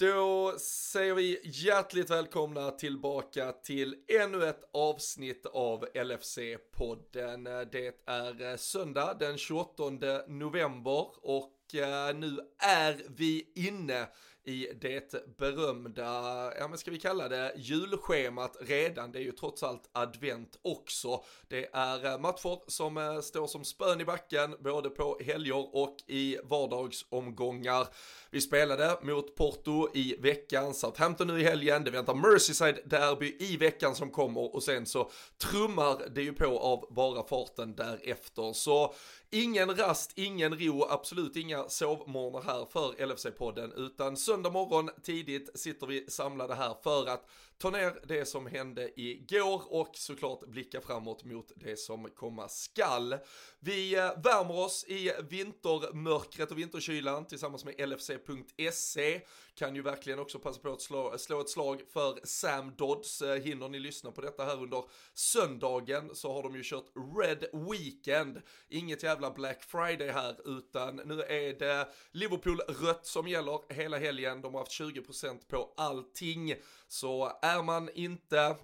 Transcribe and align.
Då 0.00 0.54
säger 0.58 1.14
vi 1.14 1.40
hjärtligt 1.44 2.10
välkomna 2.10 2.70
tillbaka 2.70 3.52
till 3.52 3.94
ännu 4.22 4.46
ett 4.46 4.70
avsnitt 4.72 5.46
av 5.46 5.86
LFC-podden. 5.94 7.64
Det 7.72 7.94
är 8.06 8.50
eh, 8.50 8.56
söndag 8.56 9.16
den 9.18 9.38
28 9.38 9.82
november 10.26 11.06
och 11.22 11.74
eh, 11.74 12.16
nu 12.16 12.38
är 12.58 13.02
vi 13.08 13.52
inne 13.54 14.06
i 14.50 14.72
det 14.80 15.36
berömda, 15.36 16.52
ja 16.58 16.68
men 16.68 16.78
ska 16.78 16.90
vi 16.90 16.98
kalla 16.98 17.28
det 17.28 17.52
julschemat 17.56 18.56
redan, 18.60 19.12
det 19.12 19.18
är 19.18 19.22
ju 19.22 19.32
trots 19.32 19.62
allt 19.62 19.88
advent 19.92 20.58
också. 20.62 21.24
Det 21.48 21.68
är 21.72 22.06
eh, 22.06 22.18
matcher 22.18 22.70
som 22.70 22.96
eh, 22.96 23.20
står 23.20 23.46
som 23.46 23.64
spön 23.64 24.00
i 24.00 24.04
backen, 24.04 24.56
både 24.60 24.90
på 24.90 25.18
helger 25.24 25.76
och 25.76 25.96
i 26.06 26.38
vardagsomgångar. 26.44 27.86
Vi 28.30 28.40
spelade 28.40 28.96
mot 29.02 29.36
Porto 29.36 29.88
i 29.94 30.16
veckan, 30.20 30.74
Southampton 30.74 31.26
nu 31.26 31.40
i 31.40 31.44
helgen, 31.44 31.84
det 31.84 31.90
väntar 31.90 32.14
Merseyside-derby 32.14 33.36
i 33.38 33.56
veckan 33.56 33.94
som 33.94 34.10
kommer 34.10 34.54
och 34.54 34.62
sen 34.62 34.86
så 34.86 35.10
trummar 35.38 36.08
det 36.14 36.22
ju 36.22 36.32
på 36.32 36.58
av 36.58 36.86
bara 36.90 37.22
farten 37.28 37.74
därefter. 37.74 38.52
Så 38.52 38.94
ingen 39.30 39.76
rast, 39.76 40.12
ingen 40.18 40.58
ro, 40.58 40.86
absolut 40.90 41.36
inga 41.36 41.68
sovmorgnar 41.68 42.42
här 42.42 42.64
för 42.64 42.92
LFC-podden, 42.92 43.72
utan 43.76 44.16
söndag 44.16 44.50
morgon 44.50 44.90
tidigt 45.02 45.60
sitter 45.60 45.86
vi 45.86 46.10
samlade 46.10 46.54
här 46.54 46.76
för 46.82 47.06
att 47.06 47.30
ta 47.60 47.70
ner 47.70 48.00
det 48.04 48.24
som 48.24 48.46
hände 48.46 49.00
igår 49.00 49.62
och 49.68 49.90
såklart 49.96 50.46
blicka 50.46 50.80
framåt 50.80 51.24
mot 51.24 51.52
det 51.56 51.76
som 51.76 52.10
komma 52.10 52.48
skall. 52.48 53.16
Vi 53.58 53.94
eh, 53.94 54.22
värmer 54.24 54.58
oss 54.58 54.84
i 54.88 55.12
vintermörkret 55.30 56.50
och 56.50 56.58
vinterkylan 56.58 57.26
tillsammans 57.26 57.64
med 57.64 57.88
LFC.se. 57.88 59.20
Kan 59.54 59.74
ju 59.74 59.82
verkligen 59.82 60.18
också 60.18 60.38
passa 60.38 60.60
på 60.60 60.72
att 60.72 60.80
slå, 60.80 61.18
slå 61.18 61.40
ett 61.40 61.48
slag 61.48 61.82
för 61.92 62.18
Sam 62.24 62.72
Dodds. 62.76 63.22
Eh, 63.22 63.42
hinner 63.42 63.68
ni 63.68 63.78
lyssna 63.78 64.12
på 64.12 64.20
detta 64.20 64.44
här 64.44 64.62
under 64.62 64.84
söndagen 65.14 66.14
så 66.14 66.32
har 66.32 66.42
de 66.42 66.56
ju 66.56 66.62
kört 66.64 66.92
Red 67.22 67.44
Weekend. 67.52 68.42
Inget 68.68 69.02
jävla 69.02 69.30
Black 69.30 69.62
Friday 69.62 70.10
här 70.10 70.58
utan 70.58 70.96
nu 70.96 71.22
är 71.22 71.58
det 71.58 71.88
Liverpool 72.12 72.60
rött 72.60 73.06
som 73.06 73.28
gäller 73.28 73.74
hela 73.74 73.98
helgen. 73.98 74.42
De 74.42 74.54
har 74.54 74.60
haft 74.60 74.80
20% 74.80 75.38
på 75.48 75.74
allting. 75.76 76.54
Så 76.92 77.32
är 77.42 77.62
man 77.62 77.88
inte 77.94 78.56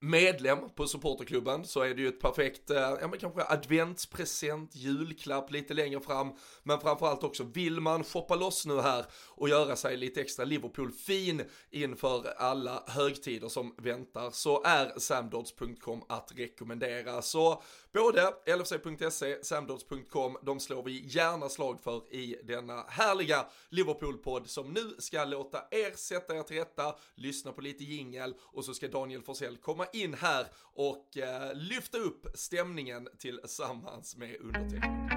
medlem 0.00 0.58
på 0.74 0.86
supporterklubben 0.86 1.64
så 1.64 1.80
är 1.80 1.94
det 1.94 2.02
ju 2.02 2.08
ett 2.08 2.20
perfekt, 2.20 2.70
eh, 2.70 2.76
ja 2.76 3.08
men 3.08 3.18
kanske 3.18 3.44
adventspresent, 3.44 4.76
julklapp 4.76 5.50
lite 5.50 5.74
längre 5.74 6.00
fram. 6.00 6.32
Men 6.62 6.80
framförallt 6.80 7.24
också, 7.24 7.44
vill 7.44 7.80
man 7.80 8.04
shoppa 8.04 8.34
loss 8.34 8.66
nu 8.66 8.80
här 8.80 9.04
och 9.28 9.48
göra 9.48 9.76
sig 9.76 9.96
lite 9.96 10.20
extra 10.20 10.44
Liverpool-fin 10.44 11.42
inför 11.70 12.26
alla 12.36 12.84
högtider 12.86 13.48
som 13.48 13.74
väntar 13.78 14.30
så 14.30 14.62
är 14.64 14.98
samdods.com 14.98 16.02
att 16.08 16.32
rekommendera. 16.36 17.22
Så 17.22 17.62
både 17.92 18.34
LFC.se, 18.46 19.44
samdods.com, 19.44 20.36
de 20.42 20.60
slår 20.60 20.82
vi 20.82 21.04
gärna 21.06 21.48
slag 21.48 21.80
för 21.80 22.14
i 22.14 22.40
denna 22.44 22.84
härliga 22.88 23.46
Liverpool-podd 23.68 24.46
som 24.46 24.72
nu 24.72 24.94
ska 24.98 25.24
låta 25.24 25.58
er 25.70 25.96
sätta 25.96 26.36
er 26.36 26.42
till 26.42 26.56
rätta, 26.56 26.94
lyssna 27.14 27.52
på 27.52 27.60
lite 27.60 27.84
jingel 27.84 28.34
och 28.40 28.64
så 28.64 28.74
ska 28.74 28.88
Daniel 28.88 29.22
Forsell 29.22 29.56
komma 29.56 29.86
in 29.92 30.14
här 30.14 30.46
och 30.74 31.16
eh, 31.16 31.54
lyfta 31.54 31.98
upp 31.98 32.26
stämningen 32.34 33.08
tillsammans 33.18 34.16
med 34.16 34.36
undertecknad. 34.40 35.10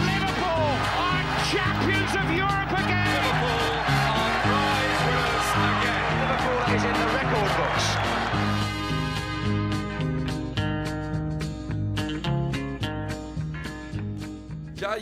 Liverpool 0.00 0.76
are 0.98 1.24
champions 1.52 2.14
of 2.14 2.30
Europe 2.30 2.55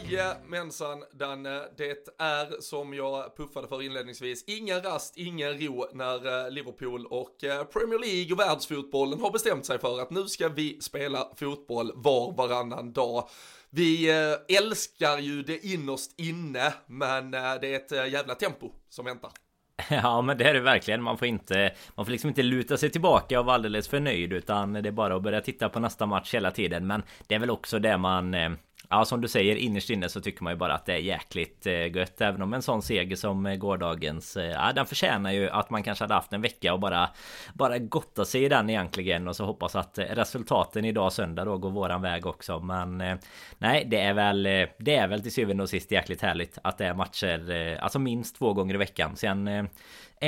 Jajamensan 0.08 1.04
Danne, 1.12 1.62
det 1.76 2.08
är 2.18 2.60
som 2.60 2.94
jag 2.94 3.36
puffade 3.36 3.68
för 3.68 3.82
inledningsvis, 3.82 4.44
ingen 4.46 4.82
rast, 4.82 5.16
ingen 5.16 5.60
ro 5.60 5.86
när 5.92 6.44
eh, 6.46 6.50
Liverpool 6.50 7.06
och 7.06 7.44
eh, 7.44 7.64
Premier 7.64 7.98
League 7.98 8.32
och 8.32 8.40
världsfotbollen 8.40 9.20
har 9.20 9.30
bestämt 9.30 9.66
sig 9.66 9.78
för 9.78 10.00
att 10.00 10.10
nu 10.10 10.26
ska 10.26 10.48
vi 10.48 10.80
spela 10.80 11.28
fotboll 11.36 11.92
var 11.94 12.32
varannan 12.32 12.92
dag. 12.92 13.28
Vi 13.70 14.10
eh, 14.10 14.56
älskar 14.56 15.18
ju 15.18 15.42
det 15.42 15.66
innerst 15.66 16.20
inne, 16.20 16.72
men 16.86 17.30
det 17.30 17.38
är 17.38 17.64
ett 17.64 18.12
jävla 18.12 18.34
tempo 18.34 18.70
som 18.88 19.04
väntar. 19.04 19.30
Ja 19.90 20.22
men 20.22 20.38
det 20.38 20.44
är 20.44 20.54
det 20.54 20.60
verkligen. 20.60 21.02
Man 21.02 21.18
får 21.18 21.28
inte 21.28 21.74
Man 21.94 22.06
får 22.06 22.12
liksom 22.12 22.28
inte 22.28 22.42
luta 22.42 22.76
sig 22.76 22.90
tillbaka 22.90 23.40
och 23.40 23.46
vara 23.46 23.54
alldeles 23.54 23.88
för 23.88 24.00
nöjd 24.00 24.32
Utan 24.32 24.72
det 24.72 24.88
är 24.88 24.90
bara 24.90 25.16
att 25.16 25.22
börja 25.22 25.40
titta 25.40 25.68
på 25.68 25.80
nästa 25.80 26.06
match 26.06 26.34
hela 26.34 26.50
tiden 26.50 26.86
Men 26.86 27.02
det 27.26 27.34
är 27.34 27.38
väl 27.38 27.50
också 27.50 27.78
det 27.78 27.98
man 27.98 28.34
Ja 28.94 29.04
som 29.04 29.20
du 29.20 29.28
säger 29.28 29.56
innerst 29.56 29.90
inne 29.90 30.08
så 30.08 30.20
tycker 30.20 30.42
man 30.42 30.52
ju 30.52 30.56
bara 30.56 30.74
att 30.74 30.86
det 30.86 30.92
är 30.92 30.98
jäkligt 30.98 31.66
eh, 31.66 31.96
gött 31.96 32.20
Även 32.20 32.42
om 32.42 32.54
en 32.54 32.62
sån 32.62 32.82
seger 32.82 33.16
som 33.16 33.46
eh, 33.46 33.56
gårdagens 33.56 34.36
eh, 34.36 34.44
Ja 34.44 34.72
den 34.74 34.86
förtjänar 34.86 35.32
ju 35.32 35.50
att 35.50 35.70
man 35.70 35.82
kanske 35.82 36.04
hade 36.04 36.14
haft 36.14 36.32
en 36.32 36.42
vecka 36.42 36.72
och 36.72 36.80
bara 36.80 37.10
Bara 37.54 37.78
gotta 37.78 38.24
sig 38.24 38.44
i 38.44 38.48
den 38.48 38.70
egentligen 38.70 39.28
och 39.28 39.36
så 39.36 39.44
hoppas 39.44 39.76
att 39.76 39.98
resultaten 39.98 40.84
idag 40.84 41.12
söndag 41.12 41.44
då 41.44 41.58
går 41.58 41.70
våran 41.70 42.02
väg 42.02 42.26
också. 42.26 42.60
Men 42.60 43.18
Nej 43.58 43.84
det 43.90 44.00
är 44.00 44.14
väl 44.14 44.42
Det 44.78 44.96
är 44.96 45.08
väl 45.08 45.22
till 45.22 45.32
syvende 45.32 45.62
och 45.62 45.68
sist 45.68 45.90
jäkligt 45.90 46.22
härligt 46.22 46.58
att 46.62 46.78
det 46.78 46.86
är 46.86 46.94
matcher 46.94 47.78
Alltså 47.80 47.98
minst 47.98 48.38
två 48.38 48.52
gånger 48.52 48.74
i 48.74 48.78
veckan. 48.78 49.16
Sen 49.16 49.68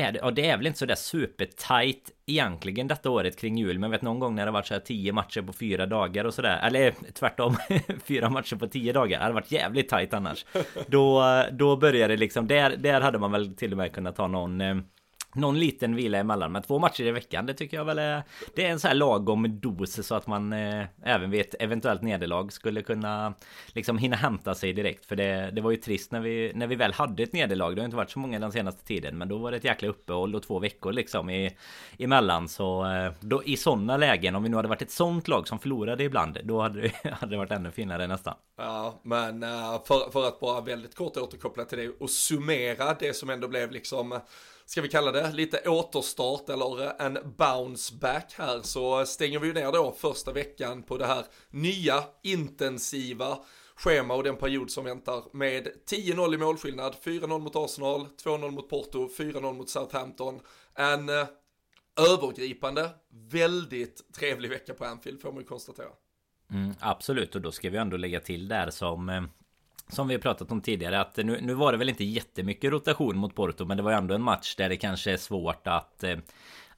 är 0.01 0.13
det, 0.13 0.21
och 0.21 0.35
det 0.35 0.49
är 0.49 0.57
väl 0.57 0.67
inte 0.67 0.79
sådär 0.79 0.95
supertight 0.95 2.11
egentligen 2.27 2.89
detta 2.89 3.11
året 3.11 3.39
kring 3.39 3.59
jul. 3.59 3.79
Men 3.79 3.91
vet 3.91 4.03
någon 4.03 4.19
gång 4.19 4.35
när 4.35 4.47
det 4.47 4.53
varit 4.53 4.67
så 4.67 4.75
här 4.75 4.81
tio 4.81 5.13
matcher 5.13 5.43
på 5.43 5.53
fyra 5.53 5.87
dagar 5.87 6.25
och 6.25 6.35
sådär. 6.35 6.61
Eller 6.63 6.95
tvärtom, 7.15 7.57
fyra 8.05 8.31
matcher 8.31 8.57
på 8.57 8.67
tio 8.67 8.93
dagar. 8.93 9.19
Det 9.19 9.23
hade 9.23 9.35
varit 9.35 9.53
jävligt 9.53 9.89
tight 9.89 10.15
annars. 10.15 10.45
Då, 10.87 11.23
då 11.53 11.77
börjar 11.77 12.09
det 12.09 12.17
liksom, 12.17 12.47
där, 12.47 12.77
där 12.77 13.01
hade 13.01 13.19
man 13.19 13.33
väl 13.33 13.57
till 13.57 13.73
och 13.73 13.79
med 13.79 13.93
kunnat 13.93 14.17
ta 14.17 14.27
någon 14.27 14.61
eh, 14.61 14.77
någon 15.37 15.59
liten 15.59 15.97
vila 15.97 16.19
emellan 16.19 16.53
men 16.53 16.63
två 16.63 16.79
matcher 16.79 17.05
i 17.05 17.11
veckan 17.11 17.47
det 17.47 17.55
tycker 17.55 17.77
jag 17.77 17.85
väl 17.85 17.99
är 17.99 18.23
Det 18.55 18.67
är 18.67 18.71
en 18.71 18.81
så 18.81 18.89
här 18.89 18.95
lagom 18.95 19.61
dos 19.61 20.07
så 20.07 20.15
att 20.15 20.27
man 20.27 20.53
eh, 20.53 20.85
Även 21.03 21.31
vid 21.31 21.41
ett 21.41 21.55
eventuellt 21.61 22.03
nederlag 22.03 22.53
skulle 22.53 22.83
kunna 22.83 23.35
Liksom 23.73 23.99
hinna 23.99 24.17
hämta 24.17 24.55
sig 24.55 24.73
direkt. 24.73 25.07
För 25.07 25.17
det 25.17 25.51
Det 25.51 25.61
var 25.61 25.71
ju 25.71 25.77
trist 25.77 26.13
när 26.13 26.21
vi 26.21 26.53
När 26.55 26.67
vi 26.67 26.75
väl 26.77 26.93
hade 26.93 27.23
ett 27.23 27.33
nederlag. 27.33 27.75
Det 27.75 27.81
har 27.81 27.85
inte 27.85 27.97
varit 27.97 28.11
så 28.11 28.19
många 28.19 28.39
den 28.39 28.53
senaste 28.53 28.85
tiden 28.85 29.19
Men 29.19 29.29
då 29.29 29.39
var 29.39 29.51
det 29.51 29.57
ett 29.57 29.65
jäkla 29.65 29.89
uppehåll 29.89 30.35
och 30.35 30.43
två 30.43 30.59
veckor 30.59 30.93
liksom 30.93 31.31
i 31.31 31.57
Emellan. 31.99 32.49
Så 32.49 32.85
eh, 32.85 33.13
då, 33.21 33.43
I 33.45 33.57
sådana 33.57 33.97
lägen 33.97 34.37
om 34.37 34.43
vi 34.43 34.49
nu 34.49 34.57
hade 34.57 34.69
varit 34.69 34.83
ett 34.83 34.91
sånt 34.91 35.29
lag 35.29 35.49
som 35.49 35.59
förlorade 35.59 36.05
ibland 36.05 36.39
Då 36.45 36.61
hade 36.61 36.81
det, 36.81 36.93
hade 37.21 37.33
det 37.33 37.37
varit 37.39 37.53
ännu 37.53 37.71
finare 37.71 38.07
nästan. 38.07 38.35
Ja 38.57 39.01
men 39.03 39.43
eh, 39.43 39.83
för, 39.85 40.11
för 40.11 40.29
att 40.29 40.41
bara 40.41 40.61
väldigt 40.61 40.95
kort 40.95 41.17
återkoppla 41.17 41.65
till 41.65 41.79
det 41.79 41.89
och 41.89 42.11
summera 42.11 42.95
det 42.95 43.17
som 43.17 43.31
ändå 43.31 43.49
blev 43.49 43.71
liksom 43.71 44.21
ska 44.67 44.83
vi 44.83 44.89
kalla 44.89 45.13
det, 45.13 45.33
lite 45.33 45.69
återstart 45.69 46.49
eller 46.49 47.03
en 47.03 47.19
bounce 47.37 47.95
back 47.95 48.35
här 48.39 48.61
så 48.63 49.07
stänger 49.07 49.39
vi 49.39 49.53
ner 49.53 49.73
då 49.73 49.93
första 49.99 50.33
veckan 50.33 50.83
på 50.83 50.99
det 50.99 51.07
här 51.07 51.25
nya 51.51 52.05
intensiva 52.23 53.39
schema 53.77 54.15
och 54.15 54.23
den 54.23 54.37
period 54.37 54.71
som 54.71 54.85
väntar 54.85 55.23
med 55.33 55.69
10-0 55.91 56.35
i 56.35 56.39
målskillnad, 56.39 56.97
4-0 57.05 57.39
mot 57.39 57.57
Arsenal, 57.57 58.07
2-0 58.25 58.51
mot 58.51 58.71
Porto, 58.71 59.09
4-0 59.19 59.53
mot 59.53 59.71
Southampton. 59.71 60.41
En 60.75 61.09
eh, 61.09 61.27
övergripande, 62.13 62.91
väldigt 63.31 64.13
trevlig 64.13 64.51
vecka 64.51 64.75
på 64.75 64.85
Anfield 64.85 65.21
får 65.21 65.33
man 65.33 65.41
ju 65.41 65.47
konstatera. 65.47 65.89
Mm, 66.51 66.75
absolut, 66.81 67.35
och 67.35 67.41
då 67.41 67.53
ska 67.53 67.71
vi 67.71 67.79
ändå 67.79 67.97
lägga 67.97 68.21
till 68.21 68.49
där 68.49 68.71
som 68.71 69.09
eh, 69.09 69.23
som 69.89 70.09
vi 70.09 70.15
har 70.15 70.21
pratat 70.21 70.53
om 70.53 70.61
tidigare 70.61 71.01
att 71.01 71.17
nu, 71.17 71.41
nu 71.41 71.55
var 71.55 71.73
det 71.73 71.79
väl 71.79 71.89
inte 71.89 72.05
jättemycket 72.05 72.73
rotation 72.73 73.17
mot 73.17 73.35
Porto 73.35 73.65
men 73.65 73.77
det 73.77 73.83
var 73.83 73.91
ju 73.91 73.97
ändå 73.97 74.15
en 74.15 74.23
match 74.23 74.57
där 74.57 74.69
det 74.69 74.77
kanske 74.77 75.13
är 75.13 75.17
svårt 75.17 75.67
att 75.67 76.05
eh, 76.05 76.17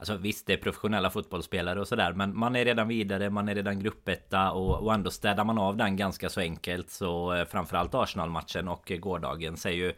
Alltså 0.00 0.16
visst 0.16 0.46
det 0.46 0.52
är 0.52 0.56
professionella 0.56 1.10
fotbollsspelare 1.10 1.80
och 1.80 1.88
sådär 1.88 2.12
Men 2.12 2.38
man 2.38 2.56
är 2.56 2.64
redan 2.64 2.88
vidare, 2.88 3.30
man 3.30 3.48
är 3.48 3.54
redan 3.54 3.78
gruppetta 3.78 4.50
och, 4.50 4.82
och 4.82 4.94
ändå 4.94 5.10
städar 5.10 5.44
man 5.44 5.58
av 5.58 5.76
den 5.76 5.96
ganska 5.96 6.28
så 6.28 6.40
enkelt 6.40 6.90
Så 6.90 7.34
eh, 7.34 7.44
framförallt 7.44 7.94
Arsenal-matchen 7.94 8.68
och 8.68 8.92
gårdagen 9.00 9.56
är 9.66 9.70
ju 9.70 9.88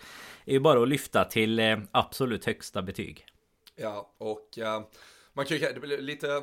Är 0.44 0.52
ju 0.52 0.61
bara 0.61 0.82
att 0.82 0.88
lyfta 0.88 1.25
till 1.25 1.58
eh, 1.58 1.79
absolut 1.90 2.44
högsta 2.44 2.82
betyg. 2.82 3.26
Ja 3.76 4.14
och 4.19 4.58
uh, 4.58 4.87
man 5.32 5.44
kan 5.44 5.56
ju, 5.56 5.73
det 5.73 5.81
blir 5.81 5.99
lite 5.99 6.43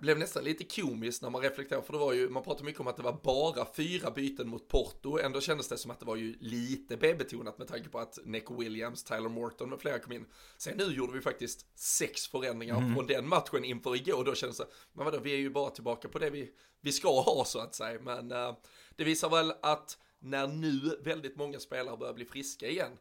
blev 0.00 0.18
nästan 0.18 0.44
lite 0.44 0.64
komiskt 0.64 1.22
när 1.22 1.30
man 1.30 1.42
reflekterar, 1.42 1.82
för 1.82 1.92
det 1.92 1.98
var 1.98 2.12
ju, 2.12 2.28
man 2.28 2.42
pratade 2.42 2.64
mycket 2.64 2.80
om 2.80 2.86
att 2.86 2.96
det 2.96 3.02
var 3.02 3.20
bara 3.22 3.66
fyra 3.74 4.10
byten 4.10 4.48
mot 4.48 4.68
Porto, 4.68 5.18
ändå 5.18 5.40
kändes 5.40 5.68
det 5.68 5.78
som 5.78 5.90
att 5.90 6.00
det 6.00 6.06
var 6.06 6.16
ju 6.16 6.36
lite 6.40 6.96
B-betonat 6.96 7.58
med 7.58 7.68
tanke 7.68 7.88
på 7.88 7.98
att 7.98 8.18
Neco 8.24 8.60
Williams, 8.60 9.04
Tyler 9.04 9.28
Morton 9.28 9.72
och 9.72 9.80
flera 9.80 9.98
kom 9.98 10.12
in. 10.12 10.26
Sen 10.58 10.76
nu 10.76 10.84
gjorde 10.84 11.12
vi 11.12 11.20
faktiskt 11.20 11.78
sex 11.78 12.26
förändringar 12.26 12.76
mm. 12.76 12.94
från 12.94 13.06
den 13.06 13.28
matchen 13.28 13.64
inför 13.64 13.96
igår, 13.96 14.24
då 14.24 14.34
kändes 14.34 14.58
det, 14.58 14.66
men 14.92 15.04
vadå, 15.04 15.18
vi 15.18 15.32
är 15.32 15.38
ju 15.38 15.50
bara 15.50 15.70
tillbaka 15.70 16.08
på 16.08 16.18
det 16.18 16.30
vi, 16.30 16.52
vi 16.80 16.92
ska 16.92 17.20
ha 17.20 17.44
så 17.44 17.58
att 17.58 17.74
säga, 17.74 18.00
men 18.00 18.32
uh, 18.32 18.56
det 18.96 19.04
visar 19.04 19.30
väl 19.30 19.52
att 19.62 19.98
när 20.18 20.46
nu 20.46 21.00
väldigt 21.04 21.36
många 21.36 21.58
spelare 21.60 21.96
börjar 21.96 22.14
bli 22.14 22.24
friska 22.24 22.68
igen, 22.68 22.92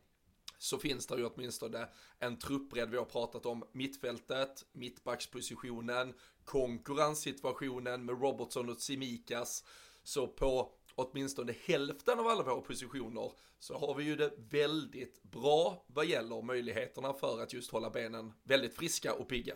så 0.57 0.77
finns 0.77 1.07
det 1.07 1.17
ju 1.17 1.25
åtminstone 1.25 1.87
en 2.19 2.39
truppbredd. 2.39 2.89
Vi 2.89 2.97
har 2.97 3.05
pratat 3.05 3.45
om 3.45 3.63
mittfältet, 3.71 4.65
mittbackspositionen, 4.71 6.13
konkurrenssituationen 6.45 8.05
med 8.05 8.21
Robertson 8.21 8.69
och 8.69 8.81
Simikas. 8.81 9.63
Så 10.03 10.27
på 10.27 10.71
åtminstone 10.95 11.55
hälften 11.65 12.19
av 12.19 12.27
alla 12.27 12.43
våra 12.43 12.61
positioner 12.61 13.31
så 13.59 13.77
har 13.77 13.95
vi 13.95 14.03
ju 14.03 14.15
det 14.15 14.33
väldigt 14.37 15.23
bra 15.23 15.85
vad 15.87 16.05
gäller 16.05 16.41
möjligheterna 16.41 17.13
för 17.13 17.43
att 17.43 17.53
just 17.53 17.71
hålla 17.71 17.89
benen 17.89 18.33
väldigt 18.43 18.75
friska 18.75 19.13
och 19.13 19.29
pigga. 19.29 19.55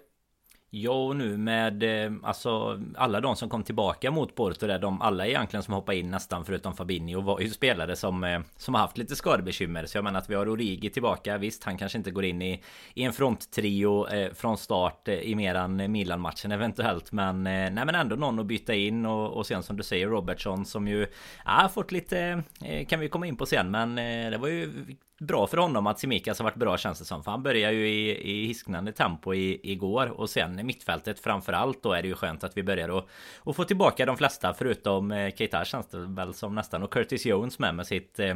Ja 0.71 0.91
och 0.91 1.15
nu 1.15 1.37
med 1.37 2.05
eh, 2.05 2.11
alltså 2.23 2.79
alla 2.95 3.21
de 3.21 3.35
som 3.35 3.49
kom 3.49 3.63
tillbaka 3.63 4.11
mot 4.11 4.35
Porto 4.35 4.67
där 4.67 4.79
de 4.79 5.01
alla 5.01 5.27
egentligen 5.27 5.63
som 5.63 5.73
hoppade 5.73 5.97
in 5.97 6.11
nästan 6.11 6.45
förutom 6.45 6.75
Fabinho 6.75 7.21
var 7.21 7.39
ju 7.39 7.49
spelare 7.49 7.95
som 7.95 8.23
eh, 8.23 8.39
som 8.57 8.73
har 8.73 8.81
haft 8.81 8.97
lite 8.97 9.15
skadebekymmer. 9.15 9.85
Så 9.85 9.97
jag 9.97 10.03
menar 10.03 10.19
att 10.19 10.29
vi 10.29 10.35
har 10.35 10.49
Origi 10.49 10.89
tillbaka. 10.89 11.37
Visst 11.37 11.63
han 11.63 11.77
kanske 11.77 11.97
inte 11.97 12.11
går 12.11 12.25
in 12.25 12.41
i 12.41 12.61
i 12.93 13.03
en 13.03 13.13
fronttrio 13.13 14.07
eh, 14.07 14.33
från 14.33 14.57
start 14.57 15.07
eh, 15.07 15.13
i 15.13 15.35
meran 15.35 15.91
Milan 15.91 16.21
matchen 16.21 16.51
eventuellt 16.51 17.11
men 17.11 17.47
eh, 17.47 17.71
nej 17.71 17.85
men 17.85 17.95
ändå 17.95 18.15
någon 18.15 18.39
att 18.39 18.45
byta 18.45 18.73
in 18.73 19.05
och, 19.05 19.37
och 19.37 19.45
sen 19.45 19.63
som 19.63 19.77
du 19.77 19.83
säger 19.83 20.07
Robertson 20.07 20.65
som 20.65 20.87
ju 20.87 21.07
ja, 21.45 21.69
fått 21.73 21.91
lite 21.91 22.43
eh, 22.65 22.85
kan 22.85 22.99
vi 22.99 23.09
komma 23.09 23.27
in 23.27 23.35
på 23.35 23.45
sen 23.45 23.71
men 23.71 23.97
eh, 23.97 24.31
det 24.31 24.37
var 24.37 24.47
ju 24.47 24.85
bra 25.19 25.47
för 25.47 25.57
honom 25.57 25.87
att 25.87 25.99
Simikas 25.99 26.39
har 26.39 26.43
varit 26.43 26.55
bra 26.55 26.77
känns 26.77 26.99
det 26.99 27.05
som. 27.05 27.23
För 27.23 27.31
han 27.31 27.43
börjar 27.43 27.71
ju 27.71 27.89
i, 27.89 28.31
i 28.31 28.47
hisknande 28.47 28.91
tempo 28.91 29.33
i, 29.33 29.71
igår. 29.71 30.07
Och 30.07 30.29
sen 30.29 30.65
mittfältet 30.65 31.19
framförallt 31.19 31.83
då 31.83 31.93
är 31.93 32.01
det 32.01 32.07
ju 32.07 32.15
skönt 32.15 32.43
att 32.43 32.57
vi 32.57 32.63
börjar 32.63 32.97
att, 32.97 33.05
att 33.45 33.55
få 33.55 33.63
tillbaka 33.63 34.05
de 34.05 34.17
flesta 34.17 34.53
förutom 34.53 35.11
eh, 35.11 35.33
Keita 35.35 35.65
känns 35.65 35.87
det 35.87 35.97
väl 35.97 36.33
som 36.33 36.55
nästan. 36.55 36.83
Och 36.83 36.93
Curtis 36.93 37.25
Jones 37.25 37.59
med 37.59 37.75
med 37.75 37.87
sitt 37.87 38.19
eh, 38.19 38.35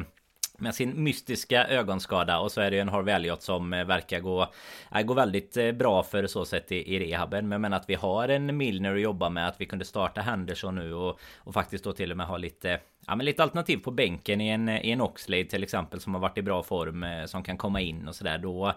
med 0.63 0.75
sin 0.75 1.04
mystiska 1.04 1.68
ögonskada. 1.68 2.39
Och 2.39 2.51
så 2.51 2.62
är 2.62 2.71
det 2.71 2.80
en 2.80 2.89
Harvey 2.89 3.15
Elliot 3.15 3.42
som 3.42 3.74
eh, 3.74 3.86
verkar 3.86 4.19
gå 4.19 4.54
äh, 4.95 5.01
Gå 5.01 5.13
väldigt 5.13 5.57
eh, 5.57 5.71
bra 5.71 6.04
för 6.04 6.27
så 6.27 6.45
sätt 6.45 6.71
i, 6.71 6.95
i 6.95 7.00
rehaben. 7.00 7.48
Men 7.48 7.62
men 7.62 7.74
att 7.74 7.89
vi 7.89 7.95
har 7.95 8.30
en 8.30 8.57
Milner 8.57 8.95
att 8.95 9.01
jobba 9.01 9.30
med 9.30 9.48
Att 9.48 9.62
vi 9.62 9.65
kunde 9.65 9.86
starta 9.86 10.21
Henderson 10.21 10.75
nu 10.75 10.94
och, 10.94 11.19
och 11.38 11.54
faktiskt 11.54 11.83
då 11.83 11.94
till 11.94 12.12
och 12.12 12.18
med 12.18 12.27
ha 12.27 12.38
lite 12.38 12.80
Ja 13.07 13.15
men 13.15 13.25
lite 13.25 13.44
alternativ 13.44 13.77
på 13.77 13.92
bänken 13.92 14.42
i 14.42 14.50
en, 14.50 14.69
i 14.69 14.92
en 14.92 15.01
Oxlade 15.01 15.45
till 15.45 15.63
exempel 15.63 16.00
som 16.00 16.13
har 16.13 16.21
varit 16.21 16.38
i 16.38 16.42
bra 16.42 16.63
form 16.63 17.06
som 17.27 17.44
kan 17.44 17.57
komma 17.57 17.81
in 17.81 18.07
och 18.07 18.15
sådär. 18.15 18.38
Då 18.38 18.74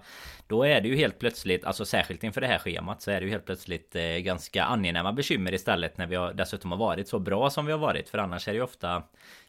Då 0.47 0.63
är 0.63 0.81
det 0.81 0.89
ju 0.89 0.97
helt 0.97 1.19
plötsligt 1.19 1.65
alltså 1.65 1.85
särskilt 1.85 2.25
inför 2.25 2.41
det 2.41 2.47
här 2.47 2.59
schemat 2.59 3.03
så 3.03 3.11
är 3.11 3.21
det 3.21 3.25
ju 3.25 3.31
helt 3.31 3.45
plötsligt 3.45 3.97
eh, 3.97 4.03
ganska 4.03 4.65
angenäma 4.65 5.13
bekymmer 5.13 5.55
istället 5.55 5.99
när 5.99 6.07
vi 6.07 6.17
har 6.17 6.33
dessutom 6.33 6.71
har 6.71 6.79
varit 6.79 7.09
så 7.09 7.19
bra 7.19 7.51
som 7.51 7.67
vi 7.67 7.73
har 7.73 7.79
varit. 7.79 8.09
För 8.09 8.19
annars 8.19 8.49
är 8.49 8.53
det 8.53 8.57
ju 8.57 8.65
ofta 8.65 9.03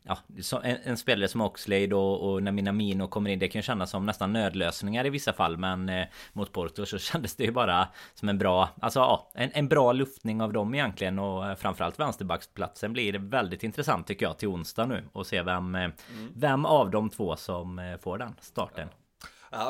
Ja, 0.07 0.17
en, 0.63 0.77
en 0.83 0.97
spelare 0.97 1.27
som 1.27 1.41
Oxlade 1.41 1.95
och, 1.95 2.31
och 2.31 2.43
när 2.43 2.51
Minamino 2.51 3.07
kommer 3.07 3.29
in 3.29 3.39
Det 3.39 3.47
kan 3.47 3.59
ju 3.59 3.63
kännas 3.63 3.89
som 3.89 4.05
nästan 4.05 4.33
nödlösningar 4.33 5.05
i 5.05 5.09
vissa 5.09 5.33
fall 5.33 5.57
Men 5.57 5.89
eh, 5.89 6.07
mot 6.33 6.51
Porto 6.51 6.85
så 6.85 6.97
kändes 6.99 7.35
det 7.35 7.43
ju 7.43 7.51
bara 7.51 7.87
som 8.13 8.29
en 8.29 8.37
bra 8.37 8.69
Alltså 8.81 8.99
ja, 8.99 9.31
en, 9.33 9.49
en 9.53 9.67
bra 9.67 9.91
luftning 9.91 10.41
av 10.41 10.53
dem 10.53 10.73
egentligen 10.73 11.19
Och 11.19 11.49
eh, 11.49 11.55
framförallt 11.55 11.99
vänsterbacksplatsen 11.99 12.93
blir 12.93 13.13
väldigt 13.13 13.63
intressant 13.63 14.07
tycker 14.07 14.25
jag 14.25 14.37
till 14.37 14.47
onsdag 14.47 14.85
nu 14.85 15.03
och 15.11 15.27
se 15.27 15.41
vem, 15.41 15.75
mm. 15.75 15.91
vem 16.35 16.65
av 16.65 16.91
de 16.91 17.09
två 17.09 17.35
som 17.35 17.79
eh, 17.79 17.97
får 17.97 18.17
den 18.17 18.35
starten. 18.39 18.87
Ja, 18.91 19.06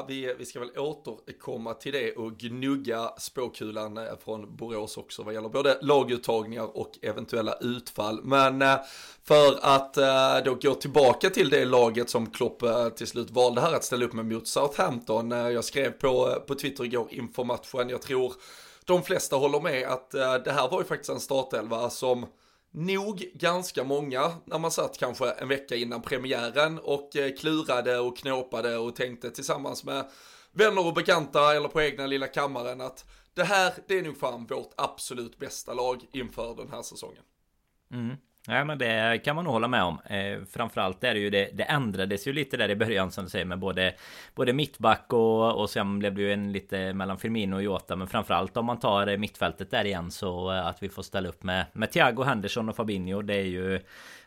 vi, 0.07 0.35
vi 0.37 0.45
ska 0.45 0.59
väl 0.59 0.77
återkomma 0.77 1.73
till 1.73 1.93
det 1.93 2.15
och 2.15 2.37
gnugga 2.37 3.11
spåkulan 3.17 3.97
eh, 3.97 4.03
från 4.23 4.55
Borås 4.55 4.97
också 4.97 5.23
vad 5.23 5.33
gäller 5.33 5.49
både 5.49 5.77
laguttagningar 5.81 6.77
och 6.77 6.91
eventuella 7.01 7.53
utfall. 7.61 8.19
Men 8.23 8.61
eh, 8.61 8.75
för 9.23 9.59
att 9.61 9.97
eh, 9.97 10.37
då 10.45 10.55
gå 10.55 10.73
tillbaka 10.73 11.29
till 11.29 11.49
det 11.49 11.65
laget 11.65 12.09
som 12.09 12.29
Klopp 12.29 12.63
till 12.95 13.07
slut 13.07 13.31
valde 13.31 13.61
här 13.61 13.73
att 13.73 13.83
ställa 13.83 14.05
upp 14.05 14.13
med 14.13 14.25
mot 14.25 14.47
Southampton. 14.47 15.31
Jag 15.31 15.63
skrev 15.63 15.91
på, 15.91 16.43
på 16.47 16.55
Twitter 16.55 16.83
igår 16.83 17.07
inför 17.09 17.43
matchen, 17.43 17.89
jag 17.89 18.01
tror 18.01 18.33
de 18.85 19.03
flesta 19.03 19.35
håller 19.35 19.59
med 19.59 19.87
att 19.87 20.11
det 20.45 20.51
här 20.51 20.69
var 20.69 20.79
ju 20.79 20.85
faktiskt 20.85 21.09
en 21.09 21.19
startelva 21.19 21.89
som 21.89 22.25
nog 22.71 23.31
ganska 23.33 23.83
många 23.83 24.31
när 24.45 24.59
man 24.59 24.71
satt 24.71 24.97
kanske 24.97 25.31
en 25.31 25.47
vecka 25.47 25.75
innan 25.75 26.01
premiären 26.01 26.79
och 26.79 27.15
eh, 27.15 27.35
klurade 27.35 27.99
och 27.99 28.17
knåpade 28.17 28.77
och 28.77 28.95
tänkte 28.95 29.31
tillsammans 29.31 29.83
med 29.83 30.09
vänner 30.51 30.87
och 30.87 30.93
bekanta 30.93 31.55
eller 31.55 31.69
på 31.69 31.81
egna 31.81 32.07
lilla 32.07 32.27
kammaren 32.27 32.81
att 32.81 33.05
det 33.33 33.43
här, 33.43 33.73
det 33.87 33.99
är 33.99 34.03
nog 34.03 34.17
fan 34.17 34.45
vårt 34.45 34.73
absolut 34.77 35.37
bästa 35.37 35.73
lag 35.73 36.05
inför 36.11 36.55
den 36.55 36.69
här 36.69 36.81
säsongen. 36.81 37.23
Mm. 37.91 38.15
Nej 38.49 38.65
men 38.65 38.77
det 38.77 39.21
kan 39.23 39.35
man 39.35 39.45
nog 39.45 39.53
hålla 39.53 39.67
med 39.67 39.83
om. 39.83 39.99
Eh, 40.05 40.43
Framförallt 40.49 41.03
är 41.03 41.13
det 41.13 41.19
ju 41.19 41.29
det 41.29 41.49
Det 41.53 41.63
ändrades 41.63 42.27
ju 42.27 42.33
lite 42.33 42.57
där 42.57 42.69
i 42.69 42.75
början 42.75 43.11
som 43.11 43.23
du 43.23 43.29
säger 43.29 43.45
med 43.45 43.59
både 43.59 43.93
Både 44.35 44.53
mittback 44.53 45.13
och 45.13 45.61
Och 45.61 45.69
sen 45.69 45.99
blev 45.99 46.15
det 46.15 46.21
ju 46.21 46.33
en 46.33 46.51
lite 46.51 46.93
mellan 46.93 47.17
Firmino 47.17 47.55
och 47.55 47.63
Jota 47.63 47.95
Men 47.95 48.07
framförallt 48.07 48.57
om 48.57 48.65
man 48.65 48.79
tar 48.79 49.17
mittfältet 49.17 49.71
där 49.71 49.85
igen 49.85 50.11
Så 50.11 50.51
eh, 50.51 50.67
att 50.67 50.83
vi 50.83 50.89
får 50.89 51.03
ställa 51.03 51.29
upp 51.29 51.43
med 51.43 51.65
Med 51.73 51.91
Thiago 51.91 52.23
Henderson 52.23 52.69
och 52.69 52.75
Fabinho 52.75 53.21
Det 53.21 53.35
är 53.35 53.45
ju 53.45 53.79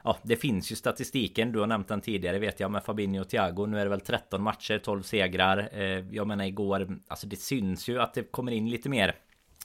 Ja 0.05 0.17
det 0.23 0.37
finns 0.37 0.73
ju 0.73 0.77
statistiken. 0.77 1.53
Du 1.53 1.59
har 1.59 1.67
nämnt 1.67 1.89
den 1.89 2.01
tidigare 2.01 2.39
vet 2.39 2.61
jag 2.61 2.71
med 2.71 2.85
Fabinho 2.85 3.21
och 3.21 3.29
Thiago. 3.29 3.67
Nu 3.67 3.81
är 3.81 3.85
det 3.85 3.91
väl 3.91 4.01
13 4.01 4.43
matcher 4.43 4.79
12 4.79 5.03
segrar. 5.03 5.69
Eh, 5.73 6.05
jag 6.11 6.27
menar 6.27 6.45
igår 6.45 6.99
Alltså 7.09 7.27
det 7.27 7.37
syns 7.37 7.89
ju 7.89 8.01
att 8.01 8.15
det 8.15 8.23
kommer 8.23 8.53
in 8.53 8.71
lite 8.71 8.89
mer 8.89 9.15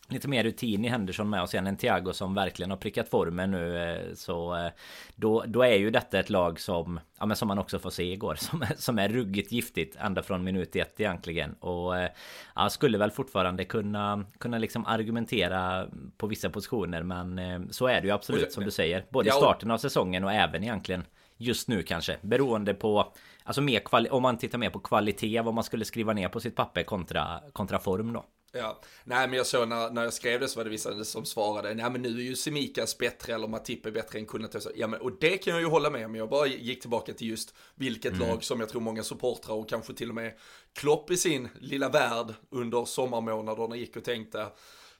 Lite 0.07 0.27
mer 0.27 0.43
rutin 0.43 0.85
i 0.85 0.87
Henderson 0.87 1.29
med 1.29 1.41
och 1.41 1.49
sen 1.49 1.67
en 1.67 1.77
Thiago 1.77 2.13
som 2.13 2.33
verkligen 2.33 2.69
har 2.69 2.77
prickat 2.77 3.09
formen 3.09 3.51
nu 3.51 3.91
eh, 3.91 4.13
Så 4.13 4.55
eh, 4.55 4.71
då, 5.15 5.43
då 5.47 5.61
är 5.61 5.75
ju 5.75 5.91
detta 5.91 6.19
ett 6.19 6.29
lag 6.29 6.59
som 6.59 6.99
Ja 7.19 7.25
men 7.25 7.37
som 7.37 7.47
man 7.47 7.59
också 7.59 7.79
får 7.79 7.89
se 7.89 8.11
igår 8.13 8.35
Som, 8.39 8.65
som 8.77 8.99
är 8.99 9.09
ruggigt 9.09 9.51
giftigt 9.51 9.95
ända 9.99 10.23
från 10.23 10.43
minut 10.43 10.75
ett 10.75 10.99
egentligen. 10.99 11.53
Och 11.53 11.97
eh, 11.97 12.09
ja, 12.55 12.69
skulle 12.69 12.97
väl 12.97 13.11
fortfarande 13.11 13.65
kunna 13.65 14.25
Kunna 14.37 14.57
liksom 14.57 14.85
argumentera 14.85 15.87
På 16.17 16.27
vissa 16.27 16.49
positioner 16.49 17.03
men 17.03 17.67
Så 17.73 17.87
är 17.87 18.01
det 18.01 18.07
ju 18.07 18.13
absolut 18.13 18.51
som 18.51 18.63
du 18.63 18.71
säger. 18.71 19.05
Både 19.09 19.29
i 19.29 19.31
starten 19.31 19.71
av 19.71 19.77
säsongen 19.77 20.23
och 20.23 20.31
även 20.31 20.63
egentligen 20.63 21.03
Just 21.37 21.67
nu 21.67 21.83
kanske. 21.83 22.17
Beroende 22.21 22.73
på 22.73 23.13
Alltså 23.43 23.61
mer 23.61 24.13
om 24.13 24.21
man 24.21 24.37
tittar 24.37 24.57
mer 24.57 24.69
på 24.69 24.79
kvalitet 24.79 25.41
Vad 25.41 25.53
man 25.53 25.63
skulle 25.63 25.85
skriva 25.85 26.13
ner 26.13 26.29
på 26.29 26.39
sitt 26.39 26.55
papper 26.55 26.83
kontra, 26.83 27.41
kontra 27.53 27.79
form 27.79 28.13
då 28.13 28.25
Ja, 28.57 28.81
nej 29.03 29.27
men 29.27 29.37
jag 29.37 29.45
såg 29.45 29.67
när, 29.67 29.89
när 29.89 30.03
jag 30.03 30.13
skrev 30.13 30.39
det 30.39 30.47
så 30.47 30.59
var 30.59 30.63
det 30.63 30.69
vissa 30.69 31.03
som 31.03 31.25
svarade, 31.25 31.73
nej 31.73 31.89
men 31.89 32.01
nu 32.01 32.09
är 32.09 32.23
ju 32.23 32.35
Semikas 32.35 32.97
bättre 32.97 33.33
eller 33.33 33.47
Matip 33.47 33.85
är 33.85 33.91
bättre 33.91 34.19
än 34.19 34.25
Kunates. 34.25 34.67
Ja 34.75 34.87
men 34.87 35.01
och 35.01 35.19
det 35.19 35.37
kan 35.37 35.53
jag 35.53 35.61
ju 35.61 35.67
hålla 35.67 35.89
med 35.89 36.05
om, 36.05 36.15
jag 36.15 36.29
bara 36.29 36.47
gick 36.47 36.81
tillbaka 36.81 37.13
till 37.13 37.27
just 37.29 37.53
vilket 37.75 38.13
mm. 38.13 38.27
lag 38.27 38.43
som 38.43 38.59
jag 38.59 38.69
tror 38.69 38.81
många 38.81 39.03
supportrar 39.03 39.55
och 39.55 39.69
kanske 39.69 39.93
till 39.93 40.09
och 40.09 40.15
med 40.15 40.33
Klopp 40.73 41.11
i 41.11 41.17
sin 41.17 41.49
lilla 41.59 41.89
värld 41.89 42.33
under 42.49 42.85
sommarmånaderna 42.85 43.75
gick 43.75 43.97
och 43.97 44.03
tänkte, 44.03 44.47